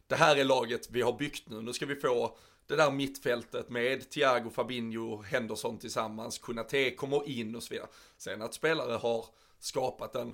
det 0.08 0.16
här 0.16 0.36
är 0.36 0.44
laget 0.44 0.88
vi 0.92 1.02
har 1.02 1.14
byggt 1.14 1.50
nu, 1.50 1.62
nu 1.62 1.74
ska 1.74 1.86
vi 1.86 1.96
få 1.96 2.38
det 2.68 2.76
där 2.76 2.92
mittfältet 2.92 3.70
med 3.70 4.10
Thiago, 4.10 4.50
Fabinho, 4.50 5.22
Henderson 5.22 5.78
tillsammans, 5.78 6.38
Kunate 6.38 6.92
kommer 6.92 7.30
in 7.30 7.56
och 7.56 7.64
så 7.64 7.74
vidare. 7.74 7.88
Sen 8.18 8.42
att 8.42 8.54
spelare 8.54 8.94
har 8.94 9.26
skapat 9.60 10.16
en 10.16 10.34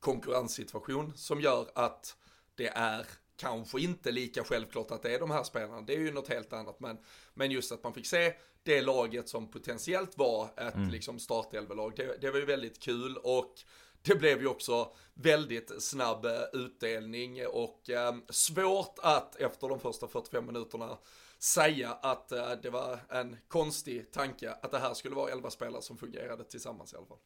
konkurrenssituation 0.00 1.12
som 1.16 1.40
gör 1.40 1.68
att 1.74 2.16
det 2.54 2.68
är 2.68 3.06
kanske 3.36 3.80
inte 3.80 4.12
lika 4.12 4.44
självklart 4.44 4.90
att 4.90 5.02
det 5.02 5.14
är 5.14 5.20
de 5.20 5.30
här 5.30 5.42
spelarna, 5.44 5.80
det 5.80 5.94
är 5.94 5.98
ju 5.98 6.12
något 6.12 6.28
helt 6.28 6.52
annat, 6.52 6.80
men, 6.80 6.98
men 7.34 7.50
just 7.50 7.72
att 7.72 7.84
man 7.84 7.94
fick 7.94 8.06
se 8.06 8.32
det 8.62 8.82
laget 8.82 9.28
som 9.28 9.50
potentiellt 9.50 10.18
var 10.18 10.44
ett 10.56 10.74
mm. 10.74 10.88
liksom 10.88 11.18
startelvelag, 11.18 11.92
det, 11.96 12.16
det 12.20 12.30
var 12.30 12.38
ju 12.38 12.44
väldigt 12.44 12.80
kul 12.80 13.16
och 13.16 13.54
det 14.02 14.14
blev 14.14 14.40
ju 14.40 14.46
också 14.46 14.92
väldigt 15.14 15.82
snabb 15.82 16.24
eh, 16.24 16.32
utdelning 16.52 17.46
och 17.46 17.90
eh, 17.90 18.14
svårt 18.28 18.98
att 19.02 19.36
efter 19.36 19.68
de 19.68 19.80
första 19.80 20.08
45 20.08 20.46
minuterna 20.46 20.98
säga 21.44 21.92
att 22.02 22.32
eh, 22.32 22.50
det 22.62 22.70
var 22.70 22.98
en 23.10 23.36
konstig 23.48 24.12
tanke 24.12 24.50
att 24.62 24.70
det 24.70 24.78
här 24.78 24.94
skulle 24.94 25.14
vara 25.14 25.30
elva 25.32 25.50
spelare 25.50 25.82
som 25.82 25.96
fungerade 25.96 26.44
tillsammans 26.44 26.92
i 26.92 26.96
alla 26.96 27.06
fall. 27.06 27.18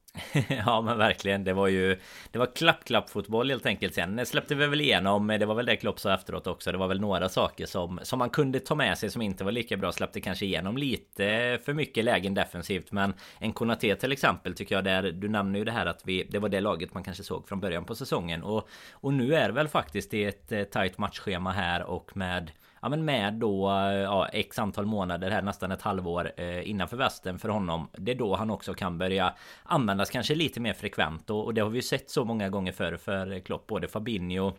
ja 0.67 0.81
men 0.81 0.99
verkligen, 0.99 1.45
det 1.45 1.53
var 1.53 1.69
ju 1.69 1.99
Det 2.31 2.39
var 2.39 2.47
klapp-klapp 2.47 3.11
fotboll 3.11 3.51
helt 3.51 3.67
enkelt 3.67 3.95
sen. 3.95 4.27
Släppte 4.27 4.55
vi 4.55 4.67
väl 4.67 4.81
igenom. 4.81 5.27
Det 5.27 5.47
var 5.47 5.55
väl 5.55 5.67
det 5.67 5.77
Klopp 5.77 6.01
sa 6.01 6.15
efteråt 6.15 6.47
också. 6.47 6.73
Det 6.73 6.79
var 6.79 6.89
väl 6.89 7.01
några 7.01 7.29
saker 7.29 7.67
som 7.67 8.01
Som 8.03 8.19
man 8.19 8.31
kunde 8.31 8.61
ta 8.61 8.75
med 8.75 8.99
sig 8.99 9.11
som 9.11 9.23
inte 9.23 9.45
var 9.45 9.53
lika 9.53 9.77
bra. 9.77 9.93
Släppte 9.93 10.21
kanske 10.21 10.47
igenom 10.47 10.77
lite 10.77 11.59
för 11.65 11.73
mycket 11.73 12.05
lägen 12.05 12.35
defensivt. 12.35 12.93
Men 12.93 13.15
en 13.39 13.53
Konate 13.53 13.97
till 13.97 14.13
exempel 14.13 14.55
tycker 14.55 14.75
jag 14.75 14.85
där 14.85 15.03
Du 15.03 15.29
nämner 15.29 15.59
ju 15.59 15.65
det 15.65 15.73
här 15.73 15.87
att 15.87 16.03
vi 16.05 16.25
Det 16.31 16.39
var 16.39 16.49
det 16.49 16.61
laget 16.61 16.95
man 16.95 17.05
kanske 17.05 17.25
såg 17.25 17.49
från 17.49 17.61
början 17.61 17.85
på 17.85 17.95
säsongen. 17.95 18.43
Och 18.43 18.69
Och 18.93 19.13
nu 19.15 19.35
är 19.35 19.49
det 19.49 19.55
väl 19.55 19.69
faktiskt 19.69 20.15
i 20.15 20.25
ett 20.25 20.53
eh, 20.53 20.63
tajt 20.63 20.99
matchschema 20.99 21.53
här 21.53 21.83
och 21.83 22.17
med 22.17 22.51
ja, 22.83 22.89
men 22.89 23.05
med 23.05 23.35
då 23.35 23.69
ja, 24.05 24.29
x 24.33 24.59
antal 24.59 24.87
månader 24.87 25.31
här 25.31 25.43
nästan 25.43 25.73
ett 25.73 25.83
halvår 25.83 26.33
eh, 26.37 26.71
innanför 26.71 26.97
västen 26.97 27.39
för 27.39 27.49
honom. 27.49 27.89
Det 27.93 28.13
är 28.13 28.17
då 28.17 28.37
han 28.37 28.51
också 28.51 28.75
kan 28.75 28.99
börja 28.99 29.35
användas 29.63 30.11
kanske 30.11 30.35
lite 30.35 30.61
mer 30.61 30.73
frekvent 30.73 31.31
och, 31.31 31.45
och 31.45 31.55
det 31.55 31.61
har 31.61 31.71
vi 31.71 31.79
ju 31.79 31.83
sett 31.83 32.11
så 32.11 32.25
många 32.25 32.49
gånger 32.49 32.73
förr 32.73 32.97
för 32.97 33.41
Klopp 33.41 33.67
både 33.67 33.89
Fabinho 33.89 34.53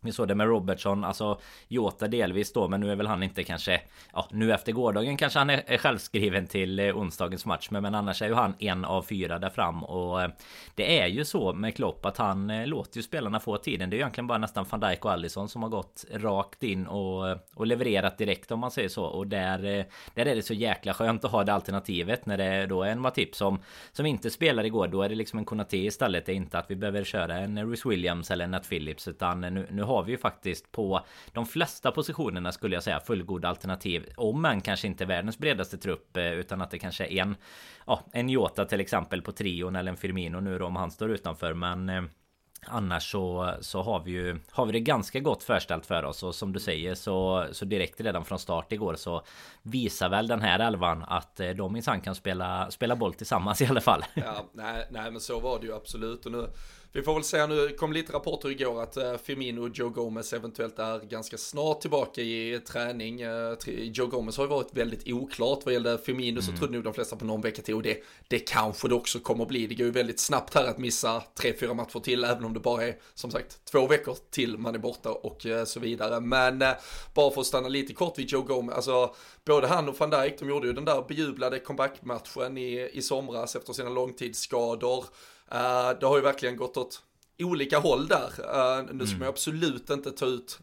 vi 0.00 0.12
såg 0.12 0.28
det 0.28 0.34
med 0.34 0.46
Robertson, 0.46 1.04
alltså 1.04 1.40
Jota 1.68 2.08
delvis 2.08 2.52
då, 2.52 2.68
men 2.68 2.80
nu 2.80 2.92
är 2.92 2.96
väl 2.96 3.06
han 3.06 3.22
inte 3.22 3.44
kanske... 3.44 3.80
Ja, 4.12 4.28
nu 4.30 4.52
efter 4.52 4.72
gårdagen 4.72 5.16
kanske 5.16 5.38
han 5.38 5.50
är 5.50 5.78
självskriven 5.78 6.46
till 6.46 6.78
eh, 6.78 6.96
onsdagens 6.96 7.46
match, 7.46 7.68
men, 7.70 7.82
men 7.82 7.94
annars 7.94 8.22
är 8.22 8.26
ju 8.26 8.34
han 8.34 8.54
en 8.58 8.84
av 8.84 9.02
fyra 9.02 9.38
där 9.38 9.50
fram 9.50 9.84
och 9.84 10.22
eh, 10.22 10.30
det 10.74 11.00
är 11.00 11.06
ju 11.06 11.24
så 11.24 11.52
med 11.52 11.76
Klopp 11.76 12.06
att 12.06 12.16
han 12.16 12.50
eh, 12.50 12.66
låter 12.66 12.96
ju 12.96 13.02
spelarna 13.02 13.40
få 13.40 13.56
tiden. 13.56 13.90
Det 13.90 13.94
är 13.94 13.98
ju 13.98 14.02
egentligen 14.02 14.26
bara 14.26 14.38
nästan 14.38 14.66
van 14.70 14.80
Dijk 14.80 15.04
och 15.04 15.12
Allison 15.12 15.48
som 15.48 15.62
har 15.62 15.70
gått 15.70 16.04
rakt 16.12 16.62
in 16.62 16.86
och, 16.86 17.38
och 17.54 17.66
levererat 17.66 18.18
direkt 18.18 18.50
om 18.50 18.60
man 18.60 18.70
säger 18.70 18.88
så 18.88 19.04
och 19.04 19.26
där, 19.26 19.58
där 20.14 20.26
är 20.26 20.34
det 20.34 20.42
så 20.42 20.54
jäkla 20.54 20.94
skönt 20.94 21.24
att 21.24 21.30
ha 21.30 21.44
det 21.44 21.52
alternativet 21.52 22.26
när 22.26 22.38
det 22.38 22.66
då 22.66 22.82
är 22.82 22.90
en 22.90 23.00
Matip 23.00 23.34
som 23.34 23.58
som 23.92 24.06
inte 24.06 24.30
spelar 24.30 24.64
igår. 24.64 24.88
Då 24.88 25.02
är 25.02 25.08
det 25.08 25.14
liksom 25.14 25.38
en 25.38 25.44
Konaté 25.44 25.86
istället. 25.86 26.26
Det 26.26 26.32
är 26.32 26.36
inte 26.36 26.58
att 26.58 26.70
vi 26.70 26.76
behöver 26.76 27.04
köra 27.04 27.36
en 27.38 27.70
Rhys 27.70 27.86
Williams 27.86 28.30
eller 28.30 28.44
en 28.44 28.50
Nat 28.50 28.68
Phillips 28.68 29.08
utan 29.08 29.40
nu, 29.40 29.66
nu 29.70 29.82
har 29.82 29.95
har 29.96 30.02
vi 30.02 30.12
ju 30.12 30.18
faktiskt 30.18 30.72
på 30.72 31.00
de 31.32 31.46
flesta 31.46 31.92
positionerna 31.92 32.52
skulle 32.52 32.76
jag 32.76 32.82
säga 32.82 33.00
fullgoda 33.00 33.48
alternativ. 33.48 34.06
Om 34.16 34.42
man 34.42 34.60
kanske 34.60 34.86
inte 34.86 35.04
är 35.04 35.08
världens 35.08 35.38
bredaste 35.38 35.78
trupp 35.78 36.16
eh, 36.16 36.32
utan 36.32 36.62
att 36.62 36.70
det 36.70 36.78
kanske 36.78 37.06
är 37.06 37.22
en 37.22 37.36
ja, 37.86 38.00
en 38.12 38.28
Jota 38.28 38.64
till 38.64 38.80
exempel 38.80 39.22
på 39.22 39.32
trion 39.32 39.76
eller 39.76 39.90
en 39.90 39.96
Firmino 39.96 40.40
nu 40.40 40.58
då 40.58 40.66
om 40.66 40.76
han 40.76 40.90
står 40.90 41.10
utanför. 41.10 41.54
Men 41.54 41.88
eh, 41.88 42.02
Annars 42.68 43.10
så, 43.10 43.54
så 43.60 43.82
har 43.82 44.00
vi 44.00 44.10
ju 44.10 44.38
Har 44.50 44.66
vi 44.66 44.72
det 44.72 44.80
ganska 44.80 45.20
gott 45.20 45.42
förställt 45.42 45.86
för 45.86 46.04
oss 46.04 46.22
och 46.22 46.34
som 46.34 46.52
du 46.52 46.60
säger 46.60 46.94
så, 46.94 47.46
så 47.52 47.64
direkt 47.64 48.00
redan 48.00 48.24
från 48.24 48.38
start 48.38 48.72
igår 48.72 48.94
så 48.94 49.22
Visar 49.62 50.08
väl 50.08 50.26
den 50.26 50.40
här 50.40 50.58
elvan 50.58 51.04
att 51.08 51.40
eh, 51.40 51.50
de 51.50 51.72
minsann 51.72 52.00
kan 52.00 52.14
spela, 52.14 52.70
spela 52.70 52.96
boll 52.96 53.14
tillsammans 53.14 53.60
i 53.62 53.66
alla 53.66 53.80
fall 53.80 54.04
Ja, 54.14 54.44
nej, 54.52 54.86
nej 54.90 55.10
men 55.10 55.20
så 55.20 55.40
var 55.40 55.60
det 55.60 55.66
ju 55.66 55.74
absolut 55.74 56.26
och 56.26 56.32
nu 56.32 56.48
vi 56.92 57.02
får 57.02 57.14
väl 57.14 57.24
säga 57.24 57.46
nu, 57.46 57.68
kom 57.68 57.92
lite 57.92 58.12
rapporter 58.12 58.48
igår 58.48 58.82
att 58.82 58.96
uh, 58.96 59.16
Firmino 59.16 59.60
och 59.60 59.70
Joe 59.74 59.88
Gomez 59.88 60.32
eventuellt 60.32 60.78
är 60.78 60.98
ganska 60.98 61.38
snart 61.38 61.80
tillbaka 61.80 62.20
i 62.20 62.60
träning. 62.66 63.24
Uh, 63.24 63.54
Joe 63.66 64.06
Gomez 64.06 64.36
har 64.36 64.44
ju 64.44 64.50
varit 64.50 64.74
väldigt 64.74 65.12
oklart 65.12 65.60
vad 65.64 65.74
gäller 65.74 65.96
Firmino 65.96 66.40
mm. 66.40 66.42
så 66.42 66.52
trodde 66.52 66.72
nog 66.72 66.84
de 66.84 66.94
flesta 66.94 67.16
på 67.16 67.24
någon 67.24 67.40
vecka 67.40 67.62
till 67.62 67.74
och 67.74 67.82
det, 67.82 68.02
det 68.28 68.38
kanske 68.38 68.88
det 68.88 68.94
också 68.94 69.18
kommer 69.18 69.42
att 69.42 69.48
bli. 69.48 69.66
Det 69.66 69.74
går 69.74 69.86
ju 69.86 69.92
väldigt 69.92 70.20
snabbt 70.20 70.54
här 70.54 70.66
att 70.66 70.78
missa 70.78 71.22
tre, 71.34 71.54
fyra 71.60 71.74
matcher 71.74 72.00
till 72.00 72.24
även 72.24 72.44
om 72.44 72.54
det 72.54 72.60
bara 72.60 72.82
är 72.86 72.96
som 73.14 73.30
sagt 73.30 73.64
två 73.64 73.86
veckor 73.86 74.16
till 74.30 74.58
man 74.58 74.74
är 74.74 74.78
borta 74.78 75.10
och 75.10 75.46
så 75.66 75.80
vidare. 75.80 76.20
Men 76.20 76.58
bara 77.14 77.30
för 77.30 77.40
att 77.40 77.46
stanna 77.46 77.68
lite 77.68 77.94
kort 77.94 78.18
vid 78.18 78.30
Joe 78.30 78.42
Gomez, 78.42 78.76
alltså 78.76 79.14
både 79.44 79.66
han 79.66 79.88
och 79.88 79.98
van 79.98 80.10
Dijk, 80.10 80.38
de 80.38 80.48
gjorde 80.48 80.66
ju 80.66 80.72
den 80.72 80.84
där 80.84 81.04
bejublade 81.08 81.58
comeback-matchen 81.58 82.58
i, 82.58 82.90
i 82.92 83.02
somras 83.02 83.56
efter 83.56 83.72
sina 83.72 83.90
långtidsskador. 83.90 85.04
Uh, 85.54 85.98
det 86.00 86.06
har 86.06 86.16
ju 86.16 86.22
verkligen 86.22 86.56
gått 86.56 86.76
åt 86.76 87.02
olika 87.38 87.78
håll 87.78 88.08
där. 88.08 88.30
Uh, 88.40 88.84
nu 88.84 88.90
mm. 88.90 89.06
ska 89.06 89.18
man 89.18 89.28
absolut 89.28 89.90
inte 89.90 90.10
ta 90.10 90.26
ut 90.26 90.58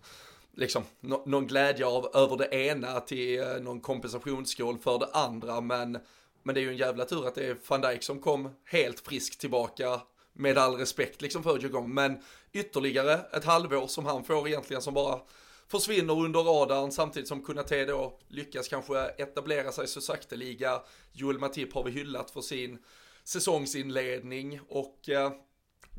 liksom, 0.56 0.84
no 1.00 1.24
någon 1.26 1.48
glädje 1.48 1.86
av 1.86 2.10
över 2.14 2.38
det 2.38 2.56
ena 2.56 3.00
till 3.00 3.40
uh, 3.40 3.62
någon 3.62 3.82
kompensationsskål 3.82 4.78
för 4.78 5.00
det 5.00 5.10
andra. 5.14 5.62
Men, 5.62 5.98
men 6.44 6.56
det 6.56 6.62
är 6.62 6.64
ju 6.64 6.70
en 6.70 6.78
jävla 6.78 7.06
tur 7.06 7.28
att 7.28 7.36
det 7.36 7.48
är 7.48 7.58
van 7.68 7.82
Dijk 7.82 8.04
som 8.04 8.20
kom 8.20 8.50
helt 8.66 9.00
frisk 9.00 9.40
tillbaka 9.40 10.02
med 10.34 10.58
all 10.58 10.76
respekt 10.76 11.22
liksom 11.22 11.44
för 11.44 11.60
Jogong. 11.60 11.94
Men 11.94 12.18
ytterligare 12.52 13.14
ett 13.14 13.46
halvår 13.46 13.88
som 13.88 14.06
han 14.06 14.24
får 14.24 14.48
egentligen 14.48 14.82
som 14.82 14.94
bara 14.94 15.20
försvinner 15.68 16.20
under 16.20 16.40
radarn 16.40 16.92
samtidigt 16.92 17.28
som 17.28 17.44
Kunate 17.44 17.86
då 17.86 18.20
lyckas 18.28 18.68
kanske 18.68 19.06
etablera 19.06 19.72
sig 19.72 19.88
så 19.88 20.02
sakteliga. 20.02 20.82
Joel 21.14 21.40
Matip 21.40 21.74
har 21.74 21.84
vi 21.84 21.92
hyllat 21.92 22.32
för 22.32 22.42
sin 22.42 22.80
säsongsinledning 23.24 24.60
och 24.68 25.10
eh, 25.10 25.32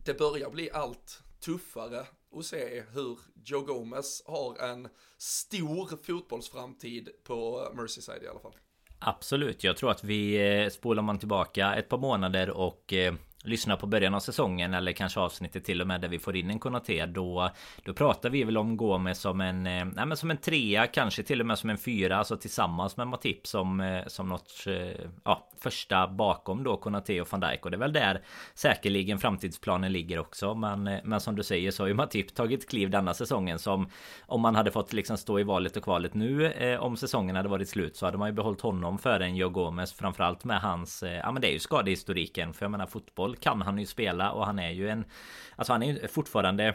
det 0.04 0.18
börjar 0.18 0.50
bli 0.50 0.70
allt 0.70 1.22
tuffare 1.44 2.06
att 2.36 2.44
se 2.44 2.82
hur 2.92 3.18
Joe 3.44 3.60
Gomez 3.60 4.22
har 4.26 4.58
en 4.58 4.88
stor 5.18 6.04
fotbollsframtid 6.04 7.08
på 7.24 7.68
Merseyside 7.74 8.22
i 8.22 8.28
alla 8.28 8.40
fall. 8.40 8.54
Absolut, 8.98 9.64
jag 9.64 9.76
tror 9.76 9.90
att 9.90 10.04
vi 10.04 10.34
eh, 10.62 10.68
spolar 10.68 11.02
man 11.02 11.18
tillbaka 11.18 11.74
ett 11.74 11.88
par 11.88 11.98
månader 11.98 12.50
och 12.50 12.92
eh, 12.92 13.14
lyssnar 13.44 13.76
på 13.76 13.86
början 13.86 14.14
av 14.14 14.20
säsongen 14.20 14.74
eller 14.74 14.92
kanske 14.92 15.20
avsnittet 15.20 15.64
till 15.64 15.80
och 15.80 15.86
med 15.86 16.00
där 16.00 16.08
vi 16.08 16.18
får 16.18 16.36
in 16.36 16.50
en 16.50 16.58
Konate 16.58 17.06
då 17.06 17.50
Då 17.84 17.94
pratar 17.94 18.30
vi 18.30 18.44
väl 18.44 18.56
om 18.56 18.76
Gomes 18.76 19.18
som 19.18 19.40
en 19.40 19.66
eh, 19.66 19.84
Nej 19.84 20.06
men 20.06 20.16
som 20.16 20.30
en 20.30 20.36
trea 20.36 20.86
kanske 20.86 21.22
till 21.22 21.40
och 21.40 21.46
med 21.46 21.58
som 21.58 21.70
en 21.70 21.78
fyra 21.78 22.16
Alltså 22.16 22.36
tillsammans 22.36 22.96
med 22.96 23.06
Matip 23.06 23.46
som 23.46 23.80
eh, 23.80 24.06
Som 24.06 24.28
något 24.28 24.64
eh, 24.66 25.06
Ja 25.24 25.50
första 25.64 26.08
bakom 26.08 26.64
då 26.64 26.76
Konate 26.76 27.20
och 27.20 27.28
van 27.30 27.40
Dijk. 27.40 27.64
Och 27.64 27.70
det 27.70 27.76
är 27.76 27.78
väl 27.78 27.92
där 27.92 28.22
Säkerligen 28.54 29.18
framtidsplanen 29.18 29.92
ligger 29.92 30.18
också. 30.18 30.54
Men 30.54 30.86
eh, 30.86 31.00
Men 31.04 31.20
som 31.20 31.36
du 31.36 31.42
säger 31.42 31.70
så 31.70 31.82
har 31.82 31.88
ju 31.88 31.94
Matip 31.94 32.34
tagit 32.34 32.68
kliv 32.68 32.90
denna 32.90 33.14
säsongen 33.14 33.58
som 33.58 33.88
Om 34.26 34.40
man 34.40 34.54
hade 34.54 34.70
fått 34.70 34.92
liksom 34.92 35.16
stå 35.16 35.40
i 35.40 35.42
valet 35.42 35.76
och 35.76 35.84
kvalet 35.84 36.14
nu 36.14 36.52
eh, 36.52 36.80
Om 36.80 36.96
säsongen 36.96 37.36
hade 37.36 37.48
varit 37.48 37.68
slut 37.68 37.96
så 37.96 38.06
hade 38.06 38.18
man 38.18 38.28
ju 38.28 38.32
behållit 38.32 38.60
honom 38.60 38.98
före 38.98 39.24
en 39.24 39.36
Joe 39.36 39.48
Gomez 39.48 39.92
Framförallt 39.92 40.44
med 40.44 40.60
hans 40.60 41.02
eh, 41.02 41.12
Ja 41.12 41.32
men 41.32 41.42
det 41.42 41.48
är 41.48 41.52
ju 41.52 41.58
skadehistoriken. 41.58 42.54
För 42.54 42.64
jag 42.64 42.70
menar 42.70 42.86
fotboll 42.86 43.33
kan 43.40 43.62
han 43.62 43.78
ju 43.78 43.86
spela 43.86 44.32
och 44.32 44.46
han 44.46 44.58
är 44.58 44.70
ju 44.70 44.88
en 44.88 45.04
Alltså 45.56 45.72
han 45.72 45.82
är 45.82 45.86
ju 45.86 46.08
fortfarande 46.08 46.74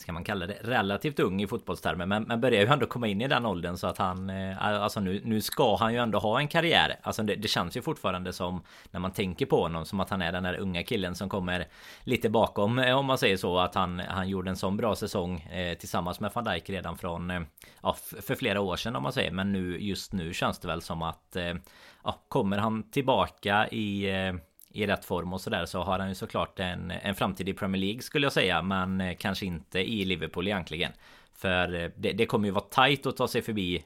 Ska 0.00 0.12
man 0.12 0.24
kalla 0.24 0.46
det 0.46 0.58
relativt 0.62 1.20
ung 1.20 1.42
i 1.42 1.46
fotbollstermer 1.46 2.06
men, 2.06 2.22
men 2.22 2.40
börjar 2.40 2.60
ju 2.60 2.66
ändå 2.66 2.86
komma 2.86 3.06
in 3.06 3.20
i 3.20 3.28
den 3.28 3.46
åldern 3.46 3.76
så 3.76 3.86
att 3.86 3.98
han 3.98 4.30
eh, 4.30 4.62
Alltså 4.62 5.00
nu, 5.00 5.20
nu 5.24 5.40
ska 5.40 5.76
han 5.76 5.92
ju 5.92 5.98
ändå 5.98 6.18
ha 6.18 6.40
en 6.40 6.48
karriär. 6.48 6.96
Alltså 7.02 7.22
det, 7.22 7.34
det, 7.34 7.48
känns 7.48 7.76
ju 7.76 7.82
fortfarande 7.82 8.32
som 8.32 8.62
När 8.90 9.00
man 9.00 9.10
tänker 9.10 9.46
på 9.46 9.62
honom 9.62 9.84
som 9.84 10.00
att 10.00 10.10
han 10.10 10.22
är 10.22 10.32
den 10.32 10.42
där 10.42 10.58
unga 10.58 10.82
killen 10.82 11.14
som 11.14 11.28
kommer 11.28 11.66
Lite 12.04 12.30
bakom 12.30 12.78
eh, 12.78 12.98
om 12.98 13.06
man 13.06 13.18
säger 13.18 13.36
så 13.36 13.58
att 13.58 13.74
han 13.74 13.98
Han 13.98 14.28
gjorde 14.28 14.50
en 14.50 14.56
sån 14.56 14.76
bra 14.76 14.96
säsong 14.96 15.40
eh, 15.40 15.78
Tillsammans 15.78 16.20
med 16.20 16.30
van 16.34 16.44
Dijk 16.44 16.70
redan 16.70 16.98
från 16.98 17.30
eh, 17.30 17.40
Ja 17.82 17.96
för 18.22 18.34
flera 18.34 18.60
år 18.60 18.76
sedan 18.76 18.96
om 18.96 19.02
man 19.02 19.12
säger. 19.12 19.30
Men 19.30 19.52
nu 19.52 19.78
just 19.80 20.12
nu 20.12 20.34
känns 20.34 20.58
det 20.58 20.68
väl 20.68 20.82
som 20.82 21.02
att 21.02 21.36
eh, 21.36 21.54
Ja 22.04 22.18
kommer 22.28 22.58
han 22.58 22.90
tillbaka 22.90 23.68
i 23.68 24.10
eh, 24.10 24.34
i 24.78 24.86
rätt 24.86 25.04
form 25.04 25.32
och 25.32 25.40
sådär 25.40 25.66
så 25.66 25.82
har 25.82 25.98
han 25.98 26.08
ju 26.08 26.14
såklart 26.14 26.60
en, 26.60 26.90
en 26.90 27.14
framtid 27.14 27.48
i 27.48 27.52
Premier 27.52 27.80
League 27.80 28.02
skulle 28.02 28.26
jag 28.26 28.32
säga 28.32 28.62
men 28.62 29.00
eh, 29.00 29.16
kanske 29.16 29.46
inte 29.46 29.78
i 29.78 30.04
Liverpool 30.04 30.46
egentligen. 30.46 30.92
För 31.34 31.74
eh, 31.74 31.90
det, 31.96 32.12
det 32.12 32.26
kommer 32.26 32.48
ju 32.48 32.52
vara 32.52 32.64
tajt 32.64 33.06
att 33.06 33.16
ta 33.16 33.28
sig 33.28 33.42
förbi 33.42 33.84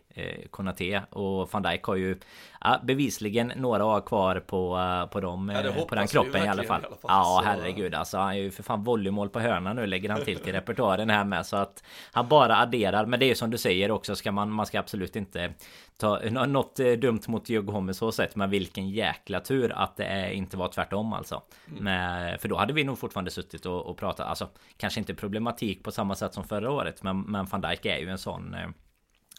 Konate 0.51 1.03
och 1.11 1.53
van 1.53 1.63
Dijk 1.63 1.85
har 1.85 1.97
ju 1.97 2.19
ja, 2.61 2.81
bevisligen 2.83 3.53
några 3.57 3.85
år 3.85 4.01
kvar 4.01 4.41
på, 4.41 4.77
uh, 4.77 5.07
på, 5.07 5.21
dem, 5.21 5.53
ja, 5.65 5.85
på 5.89 5.95
den 5.95 6.07
kroppen 6.07 6.45
i 6.45 6.49
alla 6.49 6.63
fall. 6.63 6.83
I 6.83 6.87
alla 6.87 6.97
fall. 6.97 7.09
Ja 7.09 7.43
herregud 7.45 7.95
alltså 7.95 8.19
han 8.19 8.29
är 8.29 8.39
ju 8.39 8.51
för 8.51 8.63
fan 8.63 8.85
volleymål 8.85 9.29
på 9.29 9.41
hörna 9.41 9.73
nu 9.73 9.87
lägger 9.87 10.09
han 10.09 10.25
till 10.25 10.39
till 10.39 10.53
repertoaren 10.59 11.11
här 11.11 11.25
med 11.25 11.47
så 11.47 11.57
att 11.57 11.83
han 12.13 12.29
bara 12.29 12.57
adderar 12.57 13.07
men 13.07 13.21
det 13.21 13.27
är 13.27 13.29
ju 13.29 13.35
som 13.35 13.51
du 13.51 13.59
säger 13.59 13.91
också 13.91 14.17
ska 14.17 14.33
man 14.33 14.51
man 14.51 14.67
ska 14.67 14.79
absolut 14.79 15.17
inte 15.17 15.55
ta 15.97 16.21
något 16.31 16.81
eh, 16.81 16.93
dumt 16.93 17.21
mot 17.29 17.47
Diogo 17.47 17.93
så 17.93 18.13
sätt 18.13 18.37
men 18.37 18.51
vilken 18.51 18.91
jäkla 18.91 19.41
tur 19.41 19.73
att 19.73 19.97
det 19.97 20.05
är, 20.05 20.31
inte 20.31 20.57
var 20.57 20.69
tvärtom 20.69 21.13
alltså. 21.13 21.43
Mm. 21.71 21.85
Men, 21.85 22.39
för 22.39 22.49
då 22.49 22.57
hade 22.57 22.73
vi 22.73 22.85
nog 22.85 22.99
fortfarande 22.99 23.31
suttit 23.31 23.67
och, 23.67 23.87
och 23.87 23.97
pratat 23.97 24.27
alltså 24.27 24.49
kanske 24.77 25.01
inte 25.01 25.15
problematik 25.15 25.85
på 25.85 25.93
samma 25.93 26.15
sätt 26.15 26.35
som 26.35 26.45
förra 26.45 26.71
året 26.71 27.03
men, 27.03 27.21
men 27.21 27.47
van 27.47 27.61
Dijk 27.61 27.87
är 27.87 27.99
ju 27.99 28.09
en 28.09 28.19
sån 28.19 28.55
eh, 28.55 28.69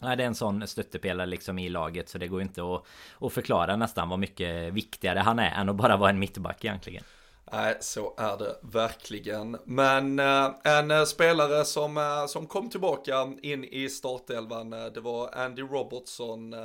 Nej, 0.02 0.18
det 0.18 0.24
är 0.24 0.28
en 0.28 0.36
sån 0.36 0.68
stöttepelare 0.68 1.28
liksom 1.28 1.60
i 1.60 1.70
laget 1.70 2.10
så 2.10 2.18
det 2.18 2.28
går 2.28 2.42
inte 2.42 2.62
att, 2.62 2.84
att 3.20 3.34
förklara 3.34 3.76
nästan 3.76 4.10
vad 4.10 4.20
mycket 4.20 4.74
viktigare 4.74 5.20
han 5.20 5.40
är 5.40 5.52
än 5.52 5.70
att 5.70 5.76
bara 5.76 5.98
vara 5.98 6.10
en 6.10 6.20
mittback 6.20 6.66
egentligen. 6.66 7.04
Nej, 7.52 7.78
så 7.80 8.14
är 8.18 8.38
det 8.38 8.56
verkligen. 8.62 9.58
Men 9.66 10.20
eh, 10.20 10.52
en 10.64 10.92
eh, 10.92 11.04
spelare 11.04 11.66
som, 11.66 11.98
eh, 11.98 12.26
som 12.26 12.48
kom 12.48 12.70
tillbaka 12.70 13.34
in 13.42 13.64
i 13.64 13.90
startelvan, 13.90 14.70
det 14.70 15.00
var 15.00 15.36
Andy 15.36 15.62
Robertson. 15.62 16.56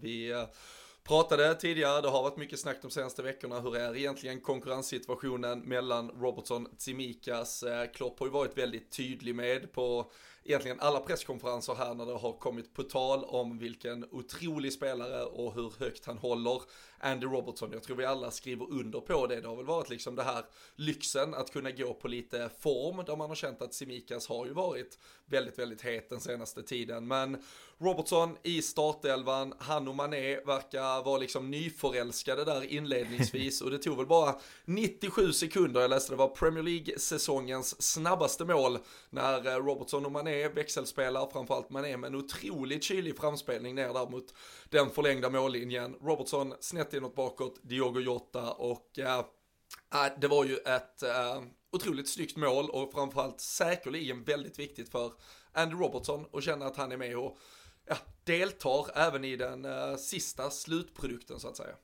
vi 0.00 0.46
pratade 1.04 1.54
tidigare, 1.54 2.00
det 2.00 2.08
har 2.08 2.22
varit 2.22 2.36
mycket 2.36 2.60
snack 2.60 2.76
de 2.82 2.90
senaste 2.90 3.22
veckorna, 3.22 3.60
hur 3.60 3.76
är 3.76 3.96
egentligen 3.96 4.40
konkurrenssituationen 4.40 5.60
mellan 5.60 6.10
Robertson 6.10 6.66
och 6.66 6.78
Tsimikas? 6.78 7.64
Klopp 7.94 8.18
har 8.18 8.26
ju 8.26 8.32
varit 8.32 8.58
väldigt 8.58 8.90
tydlig 8.90 9.34
med 9.34 9.72
på 9.72 10.10
egentligen 10.44 10.80
alla 10.80 11.00
presskonferenser 11.00 11.74
här 11.74 11.94
när 11.94 12.06
det 12.06 12.12
har 12.18 12.32
kommit 12.32 12.74
på 12.74 12.82
tal 12.82 13.24
om 13.24 13.58
vilken 13.58 14.04
otrolig 14.10 14.72
spelare 14.72 15.24
och 15.24 15.54
hur 15.54 15.72
högt 15.78 16.06
han 16.06 16.18
håller. 16.18 16.62
Andy 17.04 17.26
Robertson. 17.26 17.72
Jag 17.72 17.82
tror 17.82 17.96
vi 17.96 18.04
alla 18.04 18.30
skriver 18.30 18.70
under 18.70 19.00
på 19.00 19.26
det. 19.26 19.40
Det 19.40 19.48
har 19.48 19.56
väl 19.56 19.66
varit 19.66 19.90
liksom 19.90 20.16
det 20.16 20.22
här 20.22 20.44
lyxen 20.76 21.34
att 21.34 21.52
kunna 21.52 21.70
gå 21.70 21.94
på 21.94 22.08
lite 22.08 22.50
form 22.60 23.04
där 23.06 23.16
man 23.16 23.28
har 23.28 23.34
känt 23.34 23.62
att 23.62 23.74
Simikas 23.74 24.28
har 24.28 24.46
ju 24.46 24.52
varit 24.52 24.98
väldigt, 25.26 25.58
väldigt 25.58 25.82
het 25.82 26.10
den 26.10 26.20
senaste 26.20 26.62
tiden. 26.62 27.06
Men 27.06 27.42
Robertson 27.78 28.36
i 28.42 28.62
startelvan, 28.62 29.54
han 29.58 29.88
och 29.88 29.94
Mané 29.94 30.40
verkar 30.40 31.04
vara 31.04 31.18
liksom 31.18 31.50
nyförälskade 31.50 32.44
där 32.44 32.72
inledningsvis 32.72 33.60
och 33.62 33.70
det 33.70 33.78
tog 33.78 33.96
väl 33.96 34.06
bara 34.06 34.34
97 34.64 35.32
sekunder, 35.32 35.80
jag 35.80 35.90
läste 35.90 36.12
det 36.12 36.16
var 36.16 36.28
Premier 36.28 36.62
League-säsongens 36.62 37.82
snabbaste 37.82 38.44
mål 38.44 38.78
när 39.10 39.46
eh, 39.46 39.64
Robertson 39.64 40.06
och 40.06 40.12
Mané 40.12 40.48
växelspelar, 40.48 41.28
framförallt 41.32 41.70
Mané 41.70 41.96
med 41.96 42.08
en 42.08 42.14
otroligt 42.14 42.84
kylig 42.84 43.16
framspelning 43.16 43.74
ner 43.74 43.92
där 43.92 44.10
mot 44.10 44.34
den 44.70 44.90
förlängda 44.90 45.30
mållinjen. 45.30 45.94
Robertson 46.00 46.54
snett 46.60 46.93
inåt 46.94 47.14
bakåt, 47.14 47.60
Diogo 47.62 48.00
Jota 48.00 48.52
och 48.52 48.98
eh, 48.98 49.18
äh, 49.94 50.12
det 50.20 50.28
var 50.28 50.44
ju 50.44 50.56
ett 50.56 51.02
äh, 51.02 51.42
otroligt 51.72 52.08
snyggt 52.08 52.36
mål 52.36 52.70
och 52.70 52.92
framförallt 52.92 53.40
säkerligen 53.40 54.24
väldigt 54.24 54.58
viktigt 54.58 54.88
för 54.88 55.12
Andy 55.52 55.74
Robertson 55.74 56.26
att 56.32 56.44
känna 56.44 56.66
att 56.66 56.76
han 56.76 56.92
är 56.92 56.96
med 56.96 57.18
och 57.18 57.38
ja, 57.86 57.96
deltar 58.24 58.86
även 58.94 59.24
i 59.24 59.36
den 59.36 59.64
äh, 59.64 59.96
sista 59.96 60.50
slutprodukten 60.50 61.40
så 61.40 61.48
att 61.48 61.56
säga. 61.56 61.74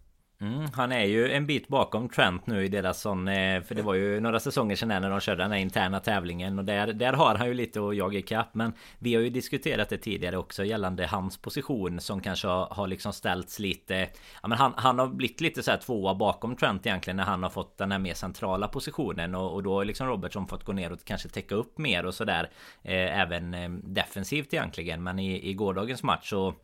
Mm, 0.43 0.67
han 0.75 0.93
är 0.93 1.05
ju 1.05 1.33
en 1.33 1.47
bit 1.47 1.69
bakom 1.69 2.09
Trent 2.09 2.47
nu 2.47 2.65
i 2.65 2.69
deras 2.69 3.01
sån 3.01 3.29
eh, 3.29 3.63
För 3.63 3.75
det 3.75 3.83
var 3.83 3.95
ju 3.95 4.21
några 4.21 4.41
säsonger 4.41 4.77
sedan 4.77 5.03
när 5.03 5.11
de 5.11 5.21
körde 5.21 5.43
den 5.43 5.51
här 5.51 5.59
interna 5.59 6.01
tävlingen 6.01 6.59
Och 6.59 6.65
där, 6.65 6.93
där 6.93 7.13
har 7.13 7.35
han 7.35 7.47
ju 7.47 7.55
lite 7.55 7.81
att 7.81 7.97
jaga 7.97 8.19
ikapp 8.19 8.55
Men 8.55 8.73
vi 8.99 9.15
har 9.15 9.23
ju 9.23 9.31
diskuterat 9.31 9.89
det 9.89 9.99
tidigare 9.99 10.37
också 10.37 10.65
gällande 10.65 11.07
hans 11.07 11.39
position 11.39 12.01
Som 12.01 12.21
kanske 12.21 12.49
har, 12.49 12.67
har 12.67 12.87
liksom 12.87 13.13
ställts 13.13 13.59
lite 13.59 14.09
Ja 14.43 14.49
men 14.49 14.59
han, 14.59 14.73
han 14.77 14.99
har 14.99 15.07
blivit 15.07 15.41
lite 15.41 15.63
så 15.63 15.71
här 15.71 15.79
tvåa 15.79 16.15
bakom 16.15 16.57
Trent 16.57 16.87
egentligen 16.87 17.17
När 17.17 17.25
han 17.25 17.43
har 17.43 17.51
fått 17.51 17.79
den 17.79 17.93
här 17.93 17.99
mer 17.99 18.15
centrala 18.15 18.69
positionen 18.69 19.35
Och, 19.35 19.55
och 19.55 19.63
då 19.63 19.75
har 19.75 19.85
liksom 19.85 20.07
Robertson 20.07 20.49
fått 20.49 20.65
gå 20.65 20.73
ner 20.73 20.93
och 20.93 21.05
kanske 21.05 21.29
täcka 21.29 21.55
upp 21.55 21.79
mer 21.79 22.07
och 22.07 22.15
sådär 22.15 22.51
eh, 22.83 23.21
Även 23.21 23.55
eh, 23.55 23.71
defensivt 23.71 24.55
egentligen. 24.55 25.03
Men 25.03 25.19
i, 25.19 25.51
i 25.51 25.55
gårdagens 25.55 26.03
match 26.03 26.31
så 26.31 26.55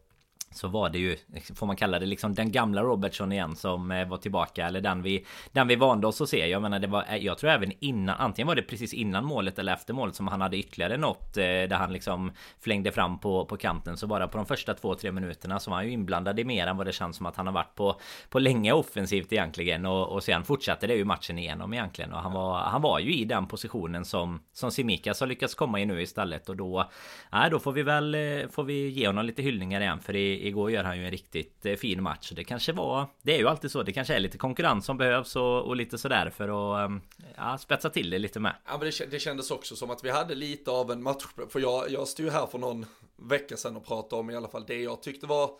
så 0.56 0.68
var 0.68 0.90
det 0.90 0.98
ju, 0.98 1.16
får 1.54 1.66
man 1.66 1.76
kalla 1.76 1.98
det 1.98 2.06
liksom 2.06 2.34
den 2.34 2.52
gamla 2.52 2.82
Robertson 2.82 3.32
igen 3.32 3.56
som 3.56 3.90
eh, 3.90 4.08
var 4.08 4.16
tillbaka 4.16 4.66
eller 4.66 4.80
den 4.80 5.02
vi 5.02 5.26
Den 5.52 5.68
vi 5.68 5.76
vande 5.76 6.06
oss 6.06 6.20
att 6.20 6.28
se. 6.28 6.46
Jag 6.46 6.62
menar 6.62 6.78
det 6.78 6.86
var 6.86 7.04
eh, 7.08 7.16
Jag 7.16 7.38
tror 7.38 7.50
även 7.50 7.72
innan 7.80 8.16
Antingen 8.18 8.46
var 8.46 8.54
det 8.54 8.62
precis 8.62 8.94
innan 8.94 9.24
målet 9.24 9.58
eller 9.58 9.72
efter 9.72 9.94
målet 9.94 10.14
som 10.14 10.28
han 10.28 10.40
hade 10.40 10.56
ytterligare 10.56 10.96
något 10.96 11.36
eh, 11.36 11.42
Där 11.42 11.76
han 11.76 11.92
liksom 11.92 12.32
Flängde 12.60 12.92
fram 12.92 13.18
på, 13.18 13.44
på 13.44 13.56
kanten. 13.56 13.96
Så 13.96 14.06
bara 14.06 14.28
på 14.28 14.36
de 14.36 14.46
första 14.46 14.74
två 14.74 14.94
tre 14.94 15.12
minuterna 15.12 15.58
så 15.58 15.70
var 15.70 15.76
han 15.76 15.86
ju 15.86 15.92
inblandad 15.92 16.40
i 16.40 16.44
mer 16.44 16.66
än 16.66 16.76
vad 16.76 16.86
det 16.86 16.92
känns 16.92 17.16
som 17.16 17.26
att 17.26 17.36
han 17.36 17.46
har 17.46 17.54
varit 17.54 17.74
på 17.74 18.00
På 18.28 18.38
länge 18.38 18.72
offensivt 18.72 19.32
egentligen. 19.32 19.86
Och, 19.86 20.08
och 20.08 20.22
sen 20.22 20.44
fortsatte 20.44 20.86
det 20.86 20.94
ju 20.94 21.04
matchen 21.04 21.38
igenom 21.38 21.72
egentligen. 21.72 22.12
Och 22.12 22.20
han 22.20 22.32
var 22.32 22.58
Han 22.58 22.82
var 22.82 22.98
ju 22.98 23.14
i 23.14 23.24
den 23.24 23.46
positionen 23.46 24.04
som 24.04 24.40
Som 24.52 24.70
Simikas 24.70 25.20
har 25.20 25.26
lyckats 25.26 25.54
komma 25.54 25.80
i 25.80 25.86
nu 25.86 26.02
istället. 26.02 26.48
Och 26.48 26.56
då 26.56 26.90
Nej 27.32 27.50
då 27.50 27.58
får 27.58 27.72
vi 27.72 27.82
väl 27.82 28.16
Får 28.50 28.64
vi 28.64 28.88
ge 28.88 29.06
honom 29.06 29.24
lite 29.24 29.42
hyllningar 29.42 29.80
igen. 29.80 30.00
För 30.00 30.16
i 30.16 30.45
igår 30.46 30.70
gör 30.70 30.84
han 30.84 30.98
ju 30.98 31.04
en 31.04 31.10
riktigt 31.10 31.66
eh, 31.66 31.76
fin 31.76 32.02
match. 32.02 32.32
Det 32.36 32.44
kanske 32.44 32.72
var... 32.72 33.06
Det 33.22 33.34
är 33.34 33.38
ju 33.38 33.48
alltid 33.48 33.70
så. 33.70 33.82
Det 33.82 33.92
kanske 33.92 34.14
är 34.14 34.20
lite 34.20 34.38
konkurrens 34.38 34.86
som 34.86 34.96
behövs 34.96 35.36
och, 35.36 35.62
och 35.62 35.76
lite 35.76 35.98
sådär 35.98 36.30
för 36.30 36.48
att 36.48 36.90
ehm, 36.90 37.00
ja, 37.36 37.58
spetsa 37.58 37.90
till 37.90 38.10
det 38.10 38.18
lite 38.18 38.40
med. 38.40 38.56
Ja 38.66 38.78
men 38.78 38.90
det, 38.90 39.10
det 39.10 39.18
kändes 39.18 39.50
också 39.50 39.76
som 39.76 39.90
att 39.90 40.04
vi 40.04 40.10
hade 40.10 40.34
lite 40.34 40.70
av 40.70 40.90
en 40.90 41.02
match. 41.02 41.24
För 41.48 41.60
jag, 41.60 41.90
jag 41.90 42.08
stod 42.08 42.26
ju 42.26 42.32
här 42.32 42.46
för 42.46 42.58
någon 42.58 42.86
vecka 43.16 43.56
sedan 43.56 43.76
och 43.76 43.86
pratade 43.86 44.20
om 44.20 44.30
i 44.30 44.36
alla 44.36 44.48
fall 44.48 44.64
det 44.66 44.82
jag 44.82 45.02
tyckte 45.02 45.26
var 45.26 45.50